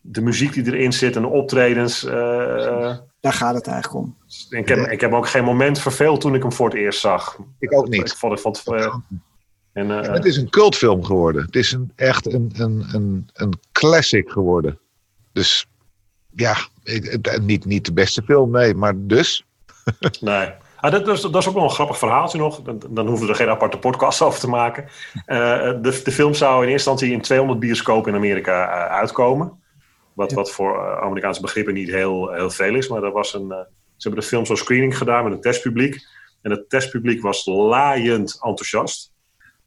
[0.06, 2.05] de muziek die erin zit en de optredens.
[2.05, 4.16] eh, Daar gaat het eigenlijk om.
[4.51, 7.39] ik, heb, ik heb ook geen moment verveeld toen ik hem voor het eerst zag.
[7.59, 8.14] Ik ook Ik niet.
[8.14, 8.40] vond het.
[8.40, 8.94] Vond, het, eh,
[9.72, 11.44] en, eh, Het is een cultfilm geworden.
[11.44, 14.78] Het is een, echt een, een, een, een classic geworden.
[15.32, 15.66] Dus
[16.31, 18.74] ja, ik- het- niet, niet de beste film, nee.
[18.74, 19.44] Maar dus,
[20.20, 20.48] Nee.
[20.76, 22.62] Ah, dat, is, dat is ook nog een grappig verhaaltje nog.
[22.62, 24.85] Dan, dan hoeven we er geen aparte podcast over te maken.
[25.26, 25.36] Eh,
[25.82, 29.62] de, de film zou in eerste instantie in 200 bioscopen in Amerika eh, uitkomen.
[30.14, 32.88] Wat, wat voor eh, Amerikaanse begrippen niet heel, heel veel is.
[32.88, 33.58] Maar dat was een, eh,
[33.96, 36.06] ze hebben de film zo'n screening gedaan met een testpubliek.
[36.42, 39.12] En het testpubliek was laaiend enthousiast.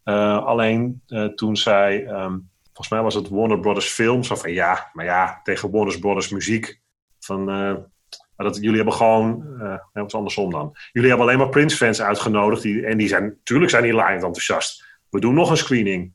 [0.03, 1.01] Eh, alleen
[1.35, 5.39] toen zij, ehm, volgens mij was het Warner Brothers Film, zo van ja, maar ja,
[5.43, 6.81] tegen Warner Brothers muziek.
[7.19, 10.75] Van, maar dat, jullie hebben gewoon, nee, wat is andersom dan.
[10.91, 12.61] Jullie hebben alleen maar Prince-fans uitgenodigd.
[12.61, 14.85] Die, en die zijn, natuurlijk zijn die laaiend enthousiast.
[15.09, 16.13] We doen nog een screening.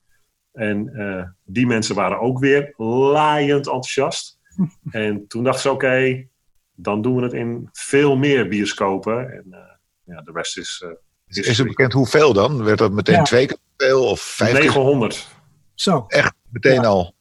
[0.52, 4.38] En eh, die mensen waren ook weer laaiend enthousiast.
[4.90, 6.26] en toen dachten ze, oké,
[6.74, 9.32] dan doen we het in veel meer bioscopen.
[9.32, 9.58] En eh,
[10.04, 10.90] ja, de rest is, eh,
[11.26, 12.64] is, is het bekend hoeveel dan?
[12.64, 13.22] Werd dat meteen Ja.
[13.22, 14.60] twee keer zoveel of vijf keer?
[14.60, 15.28] 900.
[15.74, 16.04] Zo.
[16.08, 16.86] Echt meteen Ja.
[16.88, 17.14] al.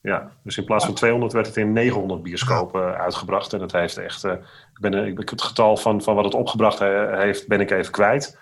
[0.00, 3.52] Ja, dus in plaats van 200 werd het in 900 bioscopen uitgebracht.
[3.52, 4.24] En dat heeft echt.
[4.24, 4.32] eh,
[4.72, 7.70] ik, ben, ik ben het getal van, van wat het opgebracht he- heeft, ben ik
[7.70, 8.38] even kwijt.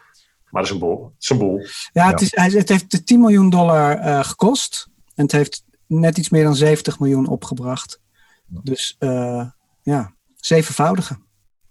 [0.51, 1.05] Maar dat is een boel.
[1.05, 1.67] Het is een boel.
[1.93, 4.89] Ja, het, is, het heeft 10 miljoen dollar eh, gekost.
[5.15, 8.01] En het heeft net iets meer dan 70 miljoen opgebracht.
[8.47, 9.47] Dus eh,
[9.83, 11.15] ja, zevenvoudige.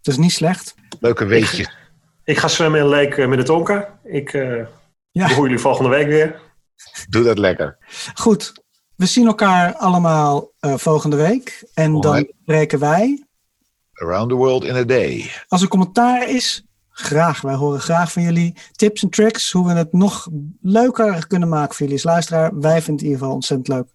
[0.02, 0.76] Dat is niet slecht.
[1.00, 1.70] Leuke weetje.
[2.24, 4.00] Ik ga zwemmen in Leek eh, Minnetonka.
[4.04, 4.66] Ik eh
[5.12, 5.28] Ja.
[5.34, 6.42] hoor jullie volgende week weer.
[7.10, 7.78] Doe dat lekker.
[8.14, 8.54] Goed,
[8.96, 11.64] we zien elkaar allemaal eh, volgende week.
[11.74, 13.26] En dan spreken wij.
[13.94, 15.32] Around the world in a day.
[15.48, 16.65] Als er commentaar is,
[16.98, 17.42] graag.
[17.42, 19.52] Wij horen graag van jullie tips en tricks.
[19.52, 20.28] Hoe we het nog
[20.62, 22.60] leuker kunnen maken voor jullie als luisteraar.
[22.60, 23.88] Wij vinden het in ieder geval ontzettend leuk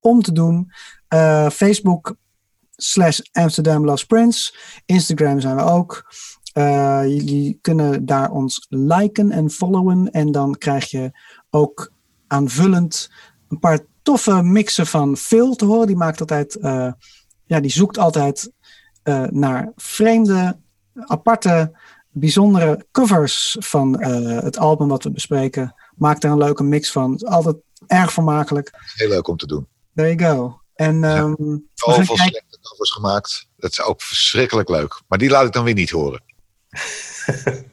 [0.00, 0.72] om te doen.
[1.08, 2.16] Eh, Facebook
[2.76, 4.54] slash Amsterdam Loves Prince.
[4.86, 6.14] Instagram zijn we ook.
[6.52, 10.10] Eh, jullie kunnen daar ons liken en followen.
[10.10, 11.10] En dan krijg je
[11.50, 11.92] ook
[12.26, 13.10] aanvullend
[13.48, 15.86] een paar toffe mixen van Phil te horen.
[15.86, 16.92] Die maakt altijd, eh,
[17.44, 18.52] ja, die zoekt altijd
[19.30, 20.58] naar vreemde,
[20.94, 21.72] aparte,
[22.14, 25.74] bijzondere covers van eh, het album wat we bespreken.
[25.96, 27.12] Maakt er een leuke mix van.
[27.12, 28.70] Het is altijd erg vermakelijk.
[28.94, 29.66] Heel leuk om te doen.
[29.94, 30.60] There you go.
[30.74, 33.48] En ehm, we gaan Zoveel kijken- slechte covers gemaakt.
[33.56, 35.02] Dat is ook verschrikkelijk leuk.
[35.08, 36.22] Maar die laat ik dan weer niet horen.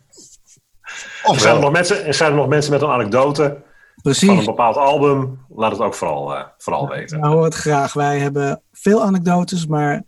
[1.24, 4.46] Er zijn, er nog mensen, zijn er nog mensen met een anekdote van een precies.
[4.46, 5.46] bepaald album.
[5.50, 7.22] Laat het ook vooral, eh, vooral weten.
[7.22, 7.94] We horen het graag.
[7.94, 10.04] Wij hebben veel anekdotes, maar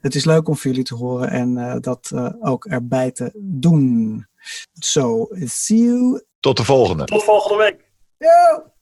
[0.00, 3.30] het is leuk om voor jullie te horen en eh, dat eh, ook erbij te
[3.34, 4.26] doen.
[4.72, 6.22] So, see you.
[6.40, 7.04] Tot de volgende.
[7.04, 7.90] Tot volgende week.
[8.18, 8.76] Yo!